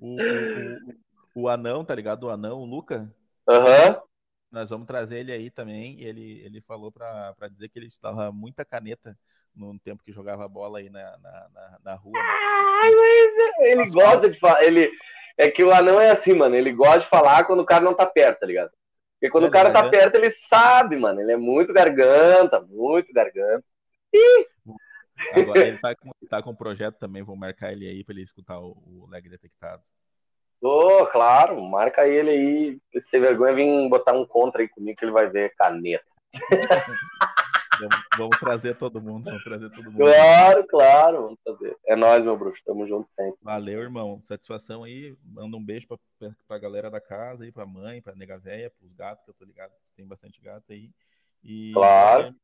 o, 0.00 0.16
o, 0.16 1.42
o, 1.42 1.48
anão, 1.48 1.84
tá 1.84 1.94
ligado? 1.94 2.24
O 2.24 2.30
anão, 2.30 2.58
o 2.58 2.64
Luca. 2.64 3.12
Aham. 3.48 3.90
Uhum. 3.90 4.08
Nós 4.50 4.70
vamos 4.70 4.86
trazer 4.86 5.18
ele 5.18 5.30
aí 5.32 5.50
também. 5.50 6.00
Ele, 6.00 6.40
ele 6.44 6.60
falou 6.62 6.90
pra, 6.90 7.34
pra 7.34 7.48
dizer 7.48 7.68
que 7.68 7.78
ele 7.78 7.86
estava 7.86 8.32
muita 8.32 8.64
caneta 8.64 9.16
no 9.58 9.78
tempo 9.78 10.02
que 10.04 10.12
jogava 10.12 10.48
bola 10.48 10.78
aí 10.78 10.88
na, 10.88 11.18
na, 11.18 11.48
na, 11.52 11.78
na 11.84 11.94
rua. 11.94 12.18
Ai, 12.18 12.90
mas 12.90 13.60
ele 13.60 13.84
Nossa, 13.84 13.94
gosta 13.94 14.30
de 14.30 14.38
falar. 14.38 14.62
Ele, 14.62 14.90
é 15.36 15.50
que 15.50 15.64
o 15.64 15.72
anão 15.72 16.00
é 16.00 16.10
assim, 16.10 16.34
mano. 16.34 16.54
Ele 16.54 16.72
gosta 16.72 17.00
de 17.00 17.06
falar 17.08 17.44
quando 17.44 17.60
o 17.60 17.66
cara 17.66 17.84
não 17.84 17.94
tá 17.94 18.06
perto, 18.06 18.40
tá 18.40 18.46
ligado? 18.46 18.70
Porque 19.14 19.30
quando 19.30 19.44
é, 19.44 19.48
o 19.48 19.50
cara 19.50 19.70
tá 19.70 19.80
é. 19.80 19.88
perto, 19.88 20.14
ele 20.14 20.30
sabe, 20.30 20.96
mano. 20.96 21.20
Ele 21.20 21.32
é 21.32 21.36
muito 21.36 21.72
garganta, 21.72 22.60
muito 22.60 23.12
garganta. 23.12 23.64
Ih! 24.14 24.46
Agora 25.32 25.58
ele 25.58 25.78
tá 25.82 25.94
com, 25.96 26.10
tá 26.28 26.42
com 26.42 26.50
um 26.50 26.56
projeto 26.56 26.96
também, 26.98 27.22
vou 27.22 27.36
marcar 27.36 27.72
ele 27.72 27.88
aí 27.88 28.04
pra 28.04 28.14
ele 28.14 28.22
escutar 28.22 28.58
o, 28.60 28.76
o 28.86 29.08
leg 29.10 29.28
detectado. 29.28 29.82
Ô, 30.60 31.02
oh, 31.02 31.06
claro, 31.06 31.60
marca 31.62 32.06
ele 32.06 32.30
aí. 32.30 33.00
Se 33.00 33.18
vergonha, 33.18 33.54
vem 33.54 33.88
botar 33.88 34.12
um 34.12 34.26
contra 34.26 34.60
aí 34.60 34.68
comigo 34.68 34.98
que 34.98 35.04
ele 35.04 35.12
vai 35.12 35.28
ver 35.28 35.54
caneta. 35.56 36.04
Vamos, 37.80 38.04
vamos, 38.16 38.38
trazer 38.38 38.76
todo 38.76 39.00
mundo, 39.00 39.24
vamos 39.24 39.44
trazer 39.44 39.70
todo 39.70 39.84
mundo. 39.84 39.98
Claro, 39.98 40.66
claro, 40.66 41.22
vamos 41.22 41.38
trazer. 41.44 41.76
É 41.86 41.94
nóis, 41.94 42.22
meu 42.22 42.36
bruxo, 42.36 42.62
tamo 42.64 42.86
junto 42.86 43.08
sempre. 43.14 43.38
Valeu, 43.42 43.80
irmão. 43.80 44.20
Satisfação 44.24 44.84
aí. 44.84 45.16
Manda 45.22 45.56
um 45.56 45.64
beijo 45.64 45.86
pra, 45.86 45.98
pra 46.46 46.58
galera 46.58 46.90
da 46.90 47.00
casa 47.00 47.44
aí, 47.44 47.52
pra 47.52 47.66
mãe, 47.66 48.02
pra 48.02 48.14
nega 48.14 48.38
véia, 48.38 48.70
pros 48.70 48.92
gatos, 48.92 49.24
que 49.24 49.30
eu 49.30 49.34
tô 49.34 49.44
ligado 49.44 49.70
que 49.70 49.96
tem 49.96 50.06
bastante 50.06 50.40
gato 50.40 50.72
aí. 50.72 50.90
E, 51.42 51.72
claro. 51.72 52.34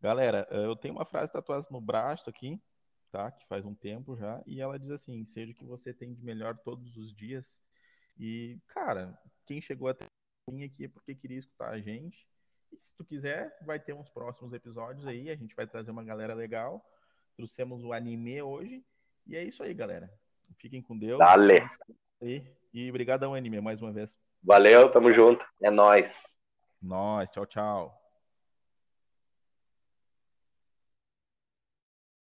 Galera, 0.00 0.46
eu 0.50 0.76
tenho 0.76 0.94
uma 0.94 1.04
frase 1.04 1.32
tatuada 1.32 1.66
no 1.70 1.80
braço 1.80 2.28
aqui, 2.30 2.60
tá? 3.10 3.30
Que 3.30 3.46
faz 3.46 3.64
um 3.64 3.74
tempo 3.74 4.16
já, 4.16 4.42
e 4.46 4.60
ela 4.60 4.78
diz 4.78 4.90
assim: 4.90 5.24
seja 5.24 5.52
o 5.52 5.54
que 5.54 5.64
você 5.64 5.92
tem 5.92 6.14
de 6.14 6.22
melhor 6.24 6.56
todos 6.58 6.96
os 6.96 7.14
dias. 7.14 7.58
E, 8.18 8.58
cara, 8.68 9.18
quem 9.46 9.60
chegou 9.60 9.88
até 9.88 10.06
mim 10.50 10.64
aqui 10.64 10.84
é 10.84 10.88
porque 10.88 11.14
queria 11.14 11.38
escutar 11.38 11.70
a 11.70 11.80
gente. 11.80 12.26
Se 12.76 12.94
tu 12.96 13.04
quiser, 13.04 13.56
vai 13.62 13.78
ter 13.78 13.92
uns 13.92 14.08
próximos 14.08 14.52
episódios 14.52 15.06
aí. 15.06 15.30
A 15.30 15.36
gente 15.36 15.54
vai 15.54 15.66
trazer 15.66 15.90
uma 15.90 16.04
galera 16.04 16.34
legal. 16.34 16.84
Trouxemos 17.36 17.84
o 17.84 17.92
anime 17.92 18.40
hoje. 18.42 18.84
E 19.26 19.36
é 19.36 19.42
isso 19.42 19.62
aí, 19.62 19.74
galera. 19.74 20.10
Fiquem 20.58 20.80
com 20.82 20.96
Deus. 20.96 21.18
Dale. 21.18 21.62
E, 22.22 22.42
e 22.72 22.88
obrigadão, 22.88 23.34
anime, 23.34 23.60
mais 23.60 23.82
uma 23.82 23.92
vez. 23.92 24.18
Valeu, 24.42 24.90
tamo 24.90 25.12
junto. 25.12 25.46
É 25.62 25.70
nóis. 25.70 26.38
Nós. 26.80 27.30
Tchau, 27.30 27.46
tchau. 27.46 28.05